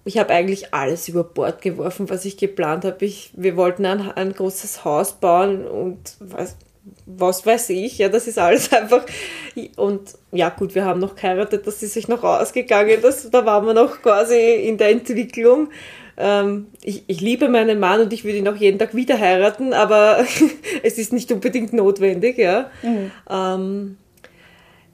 ich 0.04 0.18
habe 0.18 0.32
eigentlich 0.32 0.72
alles 0.72 1.08
über 1.08 1.24
Bord 1.24 1.60
geworfen, 1.60 2.08
was 2.10 2.24
ich 2.24 2.36
geplant 2.36 2.84
habe. 2.84 3.10
Wir 3.32 3.56
wollten 3.56 3.84
ein, 3.84 4.12
ein 4.12 4.32
großes 4.32 4.84
Haus 4.84 5.14
bauen 5.14 5.66
und 5.66 5.98
was, 6.20 6.56
was 7.06 7.44
weiß 7.44 7.70
ich, 7.70 7.98
ja, 7.98 8.08
das 8.08 8.26
ist 8.26 8.38
alles 8.38 8.72
einfach. 8.72 9.04
Und 9.76 10.14
ja, 10.32 10.50
gut, 10.50 10.74
wir 10.74 10.84
haben 10.84 11.00
noch 11.00 11.16
geheiratet, 11.16 11.66
das 11.66 11.82
ist 11.82 11.94
sich 11.94 12.08
noch 12.08 12.22
ausgegangen, 12.22 12.98
das, 13.02 13.28
da 13.30 13.44
waren 13.44 13.66
wir 13.66 13.74
noch 13.74 14.02
quasi 14.02 14.38
in 14.38 14.78
der 14.78 14.90
Entwicklung 14.90 15.68
ähm, 16.16 16.66
ich, 16.82 17.04
ich 17.06 17.20
liebe 17.20 17.48
meinen 17.48 17.78
Mann 17.80 18.00
und 18.00 18.12
ich 18.12 18.24
würde 18.24 18.38
ihn 18.38 18.48
auch 18.48 18.56
jeden 18.56 18.78
Tag 18.78 18.94
wieder 18.94 19.18
heiraten, 19.18 19.72
aber 19.72 20.24
es 20.82 20.98
ist 20.98 21.12
nicht 21.12 21.30
unbedingt 21.32 21.72
notwendig, 21.72 22.38
ja. 22.38 22.70
Mhm. 22.82 23.10
Ähm, 23.28 23.96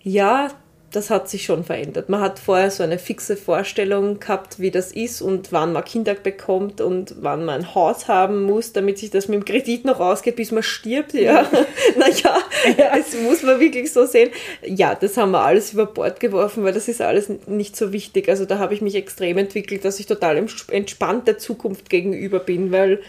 ja, 0.02 0.48
das 0.90 1.08
hat 1.08 1.28
sich 1.28 1.44
schon 1.44 1.62
verändert. 1.62 2.08
Man 2.08 2.20
hat 2.20 2.40
vorher 2.40 2.70
so 2.70 2.82
eine 2.82 2.98
fixe 2.98 3.36
Vorstellung 3.36 4.18
gehabt, 4.18 4.58
wie 4.58 4.72
das 4.72 4.90
ist 4.90 5.22
und 5.22 5.52
wann 5.52 5.72
man 5.72 5.84
Kinder 5.84 6.14
bekommt 6.14 6.80
und 6.80 7.14
wann 7.20 7.44
man 7.44 7.60
ein 7.60 7.74
Haus 7.74 8.08
haben 8.08 8.42
muss, 8.42 8.72
damit 8.72 8.98
sich 8.98 9.10
das 9.10 9.28
mit 9.28 9.40
dem 9.40 9.44
Kredit 9.44 9.84
noch 9.84 10.00
ausgeht, 10.00 10.36
bis 10.36 10.50
man 10.50 10.64
stirbt. 10.64 11.14
Ja, 11.14 11.48
naja, 11.96 12.38
ja. 12.76 12.96
das 12.96 13.14
muss 13.22 13.42
man 13.42 13.60
wirklich 13.60 13.92
so 13.92 14.04
sehen. 14.04 14.30
Ja, 14.66 14.96
das 14.96 15.16
haben 15.16 15.30
wir 15.30 15.42
alles 15.42 15.72
über 15.72 15.86
Bord 15.86 16.18
geworfen, 16.18 16.64
weil 16.64 16.72
das 16.72 16.88
ist 16.88 17.00
alles 17.00 17.30
nicht 17.46 17.76
so 17.76 17.92
wichtig. 17.92 18.28
Also 18.28 18.44
da 18.44 18.58
habe 18.58 18.74
ich 18.74 18.80
mich 18.80 18.96
extrem 18.96 19.38
entwickelt, 19.38 19.84
dass 19.84 20.00
ich 20.00 20.06
total 20.06 20.44
entspannt 20.68 21.28
der 21.28 21.38
Zukunft 21.38 21.88
gegenüber 21.88 22.40
bin, 22.40 22.72
weil 22.72 23.00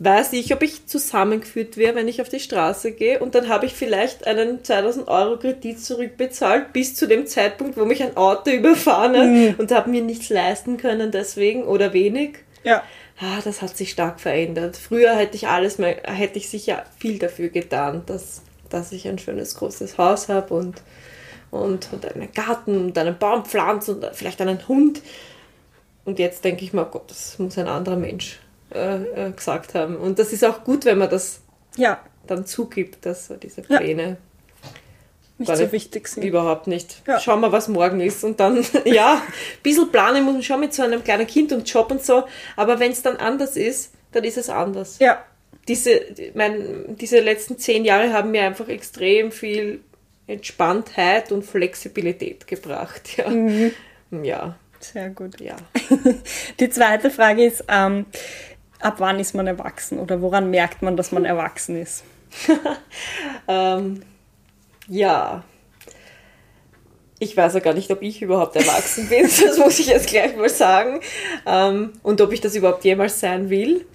weiß 0.00 0.32
ich, 0.32 0.52
ob 0.52 0.62
ich 0.62 0.86
zusammengeführt 0.86 1.76
wäre, 1.76 1.94
wenn 1.94 2.08
ich 2.08 2.20
auf 2.20 2.28
die 2.28 2.40
Straße 2.40 2.92
gehe 2.92 3.20
und 3.20 3.34
dann 3.34 3.48
habe 3.48 3.66
ich 3.66 3.74
vielleicht 3.74 4.26
einen 4.26 4.64
2000 4.64 5.08
Euro 5.08 5.38
Kredit 5.38 5.80
zurückbezahlt 5.80 6.72
bis 6.72 6.96
zu 6.96 7.06
dem 7.06 7.26
Zeitpunkt, 7.26 7.76
wo 7.76 7.84
mich 7.84 8.02
ein 8.02 8.16
Auto 8.16 8.50
überfahren 8.50 9.16
hat 9.16 9.26
mhm. 9.26 9.54
und 9.58 9.70
habe 9.70 9.90
mir 9.90 10.02
nichts 10.02 10.30
leisten 10.30 10.78
können 10.78 11.12
deswegen 11.12 11.64
oder 11.64 11.92
wenig. 11.92 12.38
Ja. 12.64 12.82
Ah, 13.20 13.40
das 13.44 13.62
hat 13.62 13.76
sich 13.76 13.92
stark 13.92 14.20
verändert. 14.20 14.76
Früher 14.76 15.14
hätte 15.14 15.36
ich 15.36 15.46
alles 15.46 15.78
mal, 15.78 15.96
hätte 16.02 16.38
ich 16.38 16.48
sicher 16.48 16.84
viel 16.98 17.20
dafür 17.20 17.48
getan, 17.48 18.02
dass, 18.06 18.42
dass 18.70 18.90
ich 18.90 19.06
ein 19.06 19.20
schönes 19.20 19.54
großes 19.54 19.96
Haus 19.98 20.28
habe 20.28 20.54
und, 20.54 20.82
und, 21.52 21.88
und 21.92 22.12
einen 22.12 22.32
Garten 22.32 22.86
und 22.86 22.98
einen 22.98 23.16
Baum 23.16 23.44
pflanze 23.44 23.94
und 23.94 24.04
vielleicht 24.14 24.40
einen 24.40 24.66
Hund. 24.66 25.00
Und 26.04 26.18
jetzt 26.18 26.44
denke 26.44 26.64
ich 26.64 26.72
mir, 26.72 26.82
oh 26.82 26.90
Gott, 26.90 27.08
das 27.08 27.38
muss 27.38 27.56
ein 27.56 27.68
anderer 27.68 27.96
Mensch 27.96 28.40
äh, 28.74 29.28
äh, 29.28 29.30
gesagt 29.32 29.74
haben. 29.74 29.96
Und 29.96 30.18
das 30.18 30.32
ist 30.32 30.44
auch 30.44 30.64
gut, 30.64 30.84
wenn 30.84 30.98
man 30.98 31.10
das 31.10 31.40
ja. 31.76 32.00
dann 32.26 32.46
zugibt, 32.46 33.06
dass 33.06 33.32
diese 33.42 33.62
Pläne 33.62 34.02
ja. 34.02 34.16
nicht 35.38 35.56
so 35.56 35.72
wichtig 35.72 36.08
sind. 36.08 36.24
Überhaupt 36.24 36.66
nicht. 36.66 37.02
Ja. 37.06 37.20
Schauen 37.20 37.40
wir, 37.40 37.52
was 37.52 37.68
morgen 37.68 38.00
ist. 38.00 38.24
Und 38.24 38.40
dann, 38.40 38.64
ja, 38.84 39.14
ein 39.14 39.62
bisschen 39.62 39.90
planen 39.90 40.24
muss 40.24 40.34
man 40.34 40.42
schon 40.42 40.60
mit 40.60 40.74
so 40.74 40.82
einem 40.82 41.02
kleinen 41.02 41.26
Kind 41.26 41.52
und 41.52 41.68
Job 41.68 41.90
und 41.90 42.04
so. 42.04 42.24
Aber 42.56 42.80
wenn 42.80 42.92
es 42.92 43.02
dann 43.02 43.16
anders 43.16 43.56
ist, 43.56 43.92
dann 44.12 44.24
ist 44.24 44.38
es 44.38 44.48
anders. 44.48 44.98
Ja. 44.98 45.24
Diese, 45.68 46.00
mein, 46.34 46.96
diese 46.96 47.20
letzten 47.20 47.58
zehn 47.58 47.84
Jahre 47.84 48.12
haben 48.12 48.30
mir 48.32 48.42
einfach 48.42 48.68
extrem 48.68 49.32
viel 49.32 49.80
Entspanntheit 50.26 51.32
und 51.32 51.44
Flexibilität 51.44 52.46
gebracht. 52.46 53.16
Ja. 53.16 53.28
Mhm. 53.28 53.72
ja. 54.22 54.56
Sehr 54.80 55.10
gut. 55.10 55.40
Ja. 55.40 55.56
Die 56.60 56.68
zweite 56.68 57.10
Frage 57.10 57.44
ist, 57.44 57.64
ähm, 57.68 58.06
ab 58.84 58.96
wann 58.98 59.18
ist 59.18 59.34
man 59.34 59.46
erwachsen 59.46 59.98
oder 59.98 60.20
woran 60.20 60.50
merkt 60.50 60.82
man, 60.82 60.96
dass 60.96 61.10
man 61.10 61.24
erwachsen 61.24 61.80
ist? 61.80 62.04
ähm, 63.48 64.02
ja. 64.88 65.42
Ich 67.18 67.36
weiß 67.36 67.54
ja 67.54 67.60
gar 67.60 67.72
nicht, 67.72 67.90
ob 67.90 68.02
ich 68.02 68.20
überhaupt 68.20 68.56
erwachsen 68.56 69.08
bin, 69.08 69.22
das 69.44 69.56
muss 69.56 69.78
ich 69.78 69.86
jetzt 69.86 70.08
gleich 70.08 70.36
mal 70.36 70.50
sagen. 70.50 71.00
Ähm, 71.46 71.92
und 72.02 72.20
ob 72.20 72.32
ich 72.32 72.42
das 72.42 72.54
überhaupt 72.54 72.84
jemals 72.84 73.20
sein 73.20 73.48
will. 73.48 73.86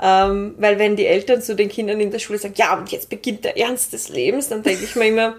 Ähm, 0.00 0.54
weil 0.58 0.78
wenn 0.78 0.96
die 0.96 1.06
Eltern 1.06 1.42
zu 1.42 1.56
den 1.56 1.68
Kindern 1.68 2.00
in 2.00 2.10
der 2.10 2.18
Schule 2.18 2.38
sagen, 2.38 2.54
ja, 2.56 2.76
und 2.76 2.90
jetzt 2.92 3.08
beginnt 3.08 3.44
der 3.44 3.58
Ernst 3.58 3.92
des 3.92 4.08
Lebens, 4.08 4.48
dann 4.48 4.62
denke 4.62 4.84
ich 4.84 4.94
mir 4.94 5.06
immer, 5.06 5.36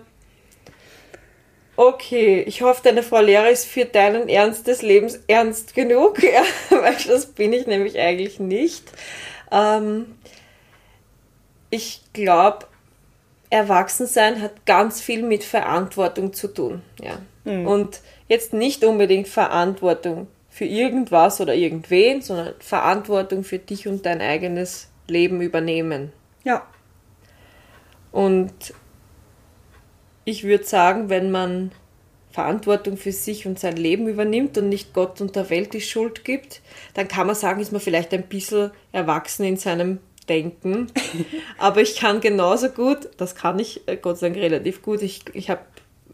Okay, 1.75 2.41
ich 2.41 2.61
hoffe, 2.61 2.81
deine 2.83 3.01
Frau 3.01 3.19
Lehrer 3.19 3.49
ist 3.49 3.65
für 3.65 3.85
deinen 3.85 4.29
Ernst 4.29 4.67
des 4.67 4.81
Lebens 4.81 5.19
ernst 5.27 5.73
genug, 5.73 6.21
ja, 6.23 6.43
weil 6.69 6.95
das 7.07 7.27
bin 7.27 7.51
ich 7.53 7.65
nämlich 7.65 7.97
eigentlich 7.97 8.39
nicht. 8.39 8.91
Ähm, 9.51 10.15
ich 11.71 12.01
glaube, 12.13 12.67
Erwachsensein 13.49 14.41
hat 14.41 14.65
ganz 14.65 15.01
viel 15.01 15.23
mit 15.23 15.43
Verantwortung 15.43 16.33
zu 16.33 16.47
tun, 16.47 16.81
ja. 17.01 17.17
Mhm. 17.45 17.67
Und 17.67 18.01
jetzt 18.27 18.53
nicht 18.53 18.83
unbedingt 18.83 19.27
Verantwortung 19.27 20.27
für 20.49 20.65
irgendwas 20.65 21.41
oder 21.41 21.55
irgendwen, 21.55 22.21
sondern 22.21 22.53
Verantwortung 22.59 23.43
für 23.43 23.57
dich 23.57 23.87
und 23.87 24.05
dein 24.05 24.21
eigenes 24.21 24.89
Leben 25.07 25.41
übernehmen. 25.41 26.13
Ja. 26.43 26.65
Und 28.11 28.53
ich 30.25 30.43
würde 30.43 30.63
sagen, 30.63 31.09
wenn 31.09 31.31
man 31.31 31.71
Verantwortung 32.31 32.97
für 32.97 33.11
sich 33.11 33.45
und 33.45 33.59
sein 33.59 33.77
Leben 33.77 34.07
übernimmt 34.07 34.57
und 34.57 34.69
nicht 34.69 34.93
Gott 34.93 35.21
und 35.21 35.35
der 35.35 35.49
Welt 35.49 35.73
die 35.73 35.81
Schuld 35.81 36.25
gibt, 36.25 36.61
dann 36.95 37.07
kann 37.07 37.27
man 37.27 37.35
sagen, 37.35 37.61
ist 37.61 37.71
man 37.71 37.81
vielleicht 37.81 38.13
ein 38.13 38.23
bisschen 38.23 38.71
erwachsen 38.91 39.45
in 39.45 39.57
seinem 39.57 39.99
Denken. 40.27 40.87
Aber 41.57 41.81
ich 41.81 41.95
kann 41.95 42.21
genauso 42.21 42.69
gut, 42.69 43.09
das 43.17 43.35
kann 43.35 43.59
ich 43.59 43.87
äh, 43.87 43.97
Gott 43.97 44.17
sei 44.17 44.29
Dank 44.29 44.41
relativ 44.41 44.81
gut, 44.81 45.03
ich, 45.03 45.21
ich 45.33 45.49
habe 45.49 45.61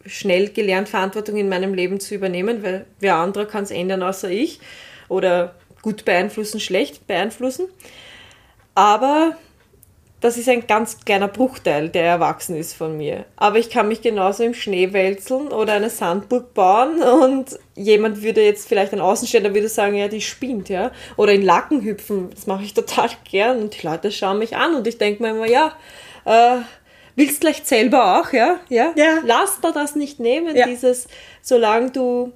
schnell 0.05 0.49
gelernt, 0.49 0.89
Verantwortung 0.89 1.37
in 1.37 1.47
meinem 1.47 1.73
Leben 1.73 1.99
zu 1.99 2.15
übernehmen, 2.15 2.63
weil 2.63 2.85
wer 2.99 3.15
andere 3.15 3.45
kann 3.45 3.63
es 3.63 3.71
ändern 3.71 4.03
außer 4.03 4.29
ich 4.29 4.59
oder 5.07 5.55
gut 5.81 6.03
beeinflussen, 6.03 6.59
schlecht 6.59 7.07
beeinflussen. 7.07 7.67
Aber 8.75 9.37
das 10.21 10.37
ist 10.37 10.49
ein 10.49 10.67
ganz 10.67 10.99
kleiner 11.05 11.29
Bruchteil, 11.29 11.89
der 11.89 12.03
erwachsen 12.03 12.55
ist 12.55 12.73
von 12.73 12.97
mir. 12.97 13.25
Aber 13.37 13.57
ich 13.57 13.69
kann 13.69 13.87
mich 13.87 14.01
genauso 14.01 14.43
im 14.43 14.53
Schnee 14.53 14.91
wälzeln 14.91 15.47
oder 15.47 15.73
eine 15.73 15.89
Sandburg 15.89 16.53
bauen 16.53 17.01
und 17.01 17.57
jemand 17.75 18.21
würde 18.21 18.43
jetzt 18.43 18.67
vielleicht 18.67 18.91
ein 18.91 18.99
Außenstehender 18.99 19.53
würde 19.53 19.69
sagen, 19.69 19.95
ja, 19.95 20.09
die 20.09 20.21
spinnt, 20.21 20.67
ja. 20.67 20.91
Oder 21.15 21.33
in 21.33 21.41
Lacken 21.41 21.81
hüpfen, 21.83 22.31
das 22.31 22.47
mache 22.47 22.63
ich 22.63 22.73
total 22.73 23.09
gern 23.29 23.61
und 23.61 23.81
die 23.81 23.87
Leute 23.87 24.11
schauen 24.11 24.39
mich 24.39 24.57
an 24.57 24.75
und 24.75 24.87
ich 24.87 24.97
denke 24.97 25.23
mir 25.23 25.29
immer, 25.29 25.47
ja, 25.47 25.73
äh, 26.25 26.57
willst 27.15 27.39
vielleicht 27.39 27.65
selber 27.65 28.19
auch, 28.19 28.33
ja? 28.33 28.59
Ja. 28.67 28.91
ja. 28.95 29.19
Lass 29.23 29.61
da 29.61 29.71
das 29.71 29.95
nicht 29.95 30.19
nehmen, 30.19 30.55
ja. 30.55 30.67
dieses, 30.67 31.07
solange 31.41 31.91
du 31.91 32.33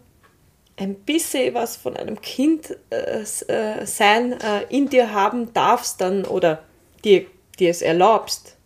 ein 0.77 0.95
bisschen 0.95 1.53
was 1.53 1.75
von 1.75 1.97
einem 1.97 2.21
Kind 2.21 2.75
äh, 2.89 3.21
äh 3.21 3.85
sein 3.85 4.33
äh, 4.33 4.63
in 4.69 4.89
dir 4.89 5.13
haben 5.13 5.53
darfst, 5.53 6.01
dann 6.01 6.25
oder 6.25 6.63
dir 7.03 7.25
dir 7.59 7.69
es 7.69 7.81
erlaubst, 7.81 8.57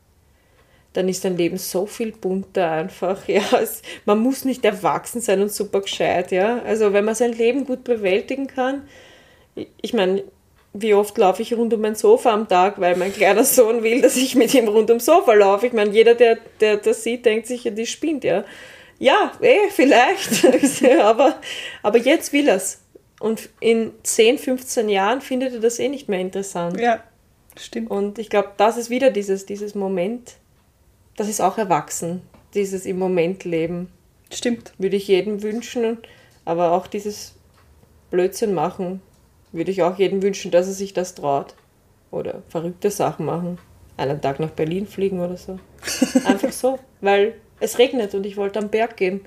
dann 0.94 1.10
ist 1.10 1.24
dein 1.26 1.38
Leben 1.38 1.58
so 1.58 1.86
viel 1.86 2.12
bunter 2.12 2.72
einfach. 2.72 3.20
Ja, 3.28 3.44
es, 3.62 3.82
man 4.06 4.20
muss 4.20 4.46
nicht 4.46 4.66
erwachsen 4.66 5.22
sein 5.22 5.42
und 5.42 5.52
super 5.52 5.82
gescheit. 5.82 6.32
Ja, 6.32 6.62
also 6.64 6.94
wenn 6.94 7.06
man 7.06 7.16
sein 7.16 7.34
Leben 7.34 7.66
gut 7.66 7.84
bewältigen 7.84 8.48
kann, 8.48 8.88
ich 9.82 9.94
meine, 9.94 10.24
wie 10.74 10.94
oft 10.94 11.18
laufe 11.18 11.42
ich 11.42 11.54
rund 11.54 11.74
um 11.74 11.82
mein 11.82 11.96
Sofa 11.96 12.32
am 12.32 12.48
Tag, 12.48 12.80
weil 12.80 12.96
mein 12.96 13.14
kleiner 13.14 13.44
Sohn 13.44 13.84
will, 13.84 14.02
dass 14.02 14.16
ich 14.16 14.36
mit 14.36 14.54
ihm 14.54 14.68
rund 14.68 14.90
ums 14.90 15.06
Sofa 15.06 15.34
laufe. 15.34 15.68
Ich 15.68 15.74
meine, 15.74 15.92
jeder, 15.92 16.16
der, 16.16 16.38
der 16.60 16.78
das 16.78 17.04
sieht, 17.04 17.26
denkt 17.26 17.48
sich, 17.48 17.64
ja, 17.64 17.72
die 17.72 17.86
spinnt, 17.86 18.24
ja. 18.24 18.44
Ja, 19.00 19.32
eh, 19.42 19.70
vielleicht. 19.70 20.84
aber, 21.00 21.36
aber 21.84 21.98
jetzt 21.98 22.34
will 22.34 22.48
er 22.48 22.56
es. 22.56 22.82
Und 23.20 23.50
in 23.60 23.92
10, 24.04 24.38
15 24.38 24.90
Jahren 24.90 25.22
findet 25.22 25.54
er 25.54 25.60
das 25.60 25.80
eh 25.80 25.90
nicht 25.90 26.10
mehr 26.10 26.20
interessant. 26.20 26.80
Ja. 26.80 27.04
Stimmt. 27.60 27.92
Und 27.92 28.20
ich 28.20 28.30
glaube, 28.30 28.52
das 28.58 28.78
ist 28.78 28.90
wieder 28.90 29.12
dieses, 29.12 29.46
dieses 29.46 29.76
Moment, 29.76 30.36
das 31.16 31.28
ist 31.28 31.42
auch 31.42 31.58
erwachsen, 31.58 32.22
dieses 32.54 32.86
im 32.86 33.00
Moment 33.00 33.44
leben. 33.44 33.90
Stimmt. 34.32 34.74
Würde 34.78 34.96
ich 34.96 35.08
jedem 35.08 35.42
wünschen, 35.42 35.98
aber 36.46 36.72
auch 36.72 36.88
dieses 36.88 37.36
Blödsinn 38.10 38.54
machen, 38.54 39.02
würde 39.52 39.72
ich 39.72 39.84
auch 39.84 39.98
jedem 39.98 40.22
wünschen, 40.22 40.52
dass 40.52 40.68
er 40.68 40.74
sich 40.74 40.94
das 40.94 41.16
traut. 41.16 41.56
Oder 42.12 42.42
verrückte 42.48 42.90
Sachen 42.90 43.26
machen. 43.26 43.58
Einen 43.98 44.22
Tag 44.22 44.40
nach 44.40 44.52
Berlin 44.52 44.88
fliegen 44.88 45.20
oder 45.20 45.38
so. 45.38 45.60
Einfach 46.26 46.52
so, 46.52 46.80
weil 47.02 47.36
es 47.60 47.80
regnet 47.80 48.14
und 48.14 48.26
ich 48.26 48.38
wollte 48.38 48.60
am 48.60 48.70
Berg 48.70 48.96
gehen. 48.96 49.22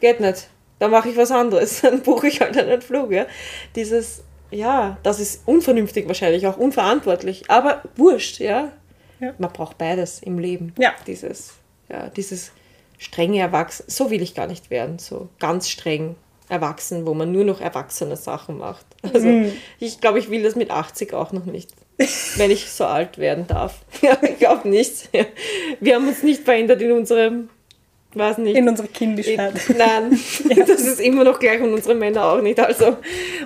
Geht 0.00 0.20
nicht. 0.20 0.48
Dann 0.78 0.90
mache 0.90 1.08
ich 1.08 1.16
was 1.16 1.32
anderes. 1.32 1.80
Dann 1.82 2.02
buche 2.02 2.28
ich 2.28 2.40
halt 2.40 2.56
einen 2.56 2.82
Flug. 2.82 3.10
Ja? 3.10 3.26
Dieses 3.74 4.22
ja, 4.50 4.98
das 5.02 5.20
ist 5.20 5.42
unvernünftig 5.46 6.06
wahrscheinlich, 6.06 6.46
auch 6.46 6.56
unverantwortlich, 6.56 7.50
aber 7.50 7.82
wurscht, 7.96 8.40
ja. 8.40 8.72
ja. 9.20 9.34
Man 9.38 9.52
braucht 9.52 9.78
beides 9.78 10.20
im 10.20 10.38
Leben. 10.38 10.74
Ja. 10.78 10.92
Dieses, 11.06 11.54
ja, 11.88 12.08
dieses 12.08 12.52
strenge 12.98 13.40
Erwachsen, 13.40 13.84
so 13.88 14.10
will 14.10 14.22
ich 14.22 14.34
gar 14.34 14.46
nicht 14.46 14.70
werden, 14.70 14.98
so 14.98 15.28
ganz 15.38 15.68
streng 15.68 16.16
erwachsen, 16.48 17.06
wo 17.06 17.14
man 17.14 17.30
nur 17.30 17.44
noch 17.44 17.60
erwachsene 17.60 18.16
Sachen 18.16 18.58
macht. 18.58 18.86
Also 19.14 19.28
mhm. 19.28 19.52
ich 19.78 20.00
glaube, 20.00 20.18
ich 20.18 20.28
will 20.28 20.42
das 20.42 20.56
mit 20.56 20.70
80 20.70 21.14
auch 21.14 21.32
noch 21.32 21.44
nicht, 21.44 21.70
wenn 22.36 22.50
ich 22.50 22.68
so 22.70 22.84
alt 22.84 23.18
werden 23.18 23.46
darf. 23.46 23.84
Ja, 24.02 24.18
ich 24.22 24.38
glaube 24.38 24.68
nicht. 24.68 25.08
Wir 25.80 25.94
haben 25.94 26.08
uns 26.08 26.22
nicht 26.22 26.42
verändert 26.42 26.82
in 26.82 26.92
unserem 26.92 27.48
Weiß 28.14 28.38
nicht. 28.38 28.56
In 28.56 28.66
unserer 28.66 28.86
Kindischkeit. 28.86 29.52
Nein, 29.76 30.18
ja. 30.48 30.64
das 30.64 30.80
ist 30.80 30.98
immer 30.98 31.24
noch 31.24 31.38
gleich 31.38 31.60
und 31.60 31.74
unsere 31.74 31.94
Männer 31.94 32.24
auch 32.24 32.40
nicht. 32.40 32.58
Also. 32.58 32.96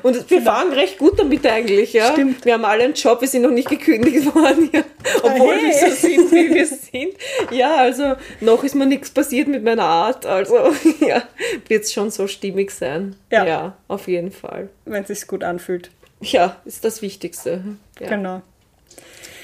Und 0.04 0.30
wir 0.30 0.38
genau. 0.38 0.52
fahren 0.52 0.72
recht 0.72 0.98
gut 0.98 1.18
damit 1.18 1.44
eigentlich, 1.46 1.92
ja. 1.92 2.12
Stimmt. 2.12 2.44
Wir 2.44 2.54
haben 2.54 2.64
alle 2.64 2.84
einen 2.84 2.94
Job, 2.94 3.20
wir 3.20 3.26
sind 3.26 3.42
noch 3.42 3.50
nicht 3.50 3.68
gekündigt 3.68 4.24
worden, 4.34 4.70
ja. 4.72 4.82
Obwohl 5.22 5.56
hey. 5.56 5.64
wir 5.64 5.90
so 5.90 5.94
sind, 5.96 6.30
wie 6.30 6.54
wir 6.54 6.66
sind. 6.66 7.14
Ja, 7.50 7.76
also 7.76 8.14
noch 8.40 8.62
ist 8.62 8.76
mir 8.76 8.86
nichts 8.86 9.10
passiert 9.10 9.48
mit 9.48 9.64
meiner 9.64 9.84
Art. 9.84 10.26
Also 10.26 10.56
ja, 11.00 11.24
wird 11.66 11.82
es 11.82 11.92
schon 11.92 12.12
so 12.12 12.28
stimmig 12.28 12.70
sein. 12.70 13.16
Ja. 13.32 13.44
ja 13.44 13.76
auf 13.88 14.06
jeden 14.06 14.30
Fall. 14.30 14.68
Wenn 14.84 15.02
es 15.02 15.08
sich 15.08 15.26
gut 15.26 15.42
anfühlt. 15.42 15.90
Ja, 16.20 16.56
ist 16.64 16.84
das 16.84 17.02
Wichtigste. 17.02 17.64
Ja. 17.98 18.08
Genau. 18.08 18.42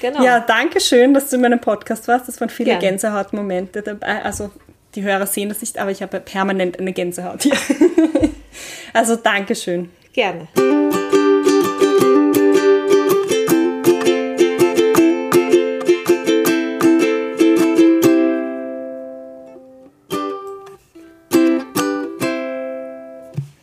Genau. 0.01 0.23
Ja, 0.23 0.39
danke 0.39 0.79
schön, 0.79 1.13
dass 1.13 1.29
du 1.29 1.35
in 1.35 1.41
meinem 1.41 1.59
Podcast 1.59 2.07
warst. 2.07 2.29
Das 2.29 2.39
waren 2.39 2.49
viele 2.49 2.79
Gänsehautmomente 2.79 3.81
dabei. 3.81 4.23
Also 4.23 4.49
die 4.95 5.03
Hörer 5.03 5.27
sehen 5.27 5.49
das 5.49 5.61
nicht, 5.61 5.77
aber 5.77 5.91
ich 5.91 6.01
habe 6.01 6.19
permanent 6.19 6.79
eine 6.79 6.93
Gänsehaut 6.93 7.43
hier. 7.43 7.53
also 8.93 9.15
Dankeschön. 9.15 9.89
Gerne. 10.13 10.47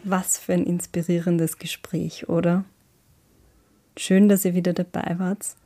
Was 0.05 0.39
für 0.39 0.53
ein 0.53 0.65
inspirierendes 0.65 1.59
Gespräch, 1.59 2.29
oder? 2.29 2.65
Schön, 3.97 4.29
dass 4.29 4.45
ihr 4.45 4.55
wieder 4.55 4.73
dabei 4.73 5.19
wart. 5.19 5.57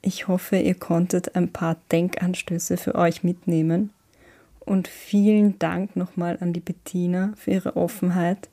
Ich 0.00 0.28
hoffe, 0.28 0.56
ihr 0.56 0.74
konntet 0.74 1.36
ein 1.36 1.52
paar 1.52 1.76
Denkanstöße 1.92 2.78
für 2.78 2.94
euch 2.94 3.22
mitnehmen. 3.22 3.90
Und 4.66 4.88
vielen 4.88 5.58
Dank 5.58 5.96
nochmal 5.96 6.36
an 6.40 6.52
die 6.52 6.60
Bettina 6.60 7.32
für 7.36 7.52
ihre 7.52 7.76
Offenheit 7.76 8.50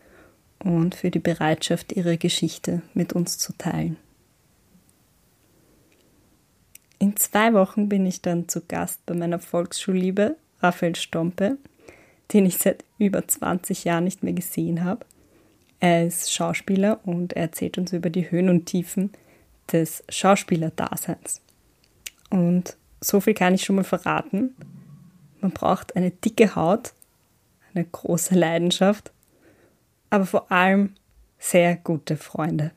und 0.60 0.96
für 0.96 1.12
die 1.12 1.20
Bereitschaft, 1.20 1.92
ihre 1.92 2.18
Geschichte 2.18 2.82
mit 2.94 3.14
uns 3.14 3.38
zu 3.38 3.52
teilen. 3.58 3.98
In 7.00 7.18
zwei 7.18 7.54
Wochen 7.54 7.90
bin 7.90 8.06
ich 8.06 8.22
dann 8.22 8.48
zu 8.48 8.62
Gast 8.62 9.06
bei 9.06 9.14
meiner 9.14 9.40
Volksschulliebe 9.40 10.38
Raphael 10.62 10.96
Stompe, 10.96 11.58
den 12.32 12.46
ich 12.46 12.60
seit 12.60 12.86
über 12.98 13.28
20 13.28 13.84
Jahren 13.84 14.06
nicht 14.06 14.24
mehr 14.24 14.32
gesehen 14.32 14.86
habe. 14.86 15.06
Er 15.82 16.06
ist 16.06 16.32
Schauspieler 16.32 17.00
und 17.04 17.34
er 17.34 17.42
erzählt 17.42 17.78
uns 17.78 17.92
über 17.92 18.10
die 18.10 18.32
Höhen 18.32 18.48
und 18.48 18.68
Tiefen 18.68 19.12
des 19.72 20.04
Schauspielerdaseins. 20.08 21.42
Und 22.30 22.78
so 23.02 23.20
viel 23.20 23.34
kann 23.34 23.54
ich 23.54 23.66
schon 23.66 23.76
mal 23.76 23.84
verraten. 23.84 24.56
Man 25.44 25.52
braucht 25.52 25.98
eine 25.98 26.10
dicke 26.10 26.56
Haut, 26.56 26.94
eine 27.76 27.84
große 27.84 28.34
Leidenschaft, 28.34 29.12
aber 30.10 30.26
vor 30.26 30.50
allem 30.50 30.94
sehr 31.38 31.76
gute 31.76 32.16
Freunde. 32.16 32.72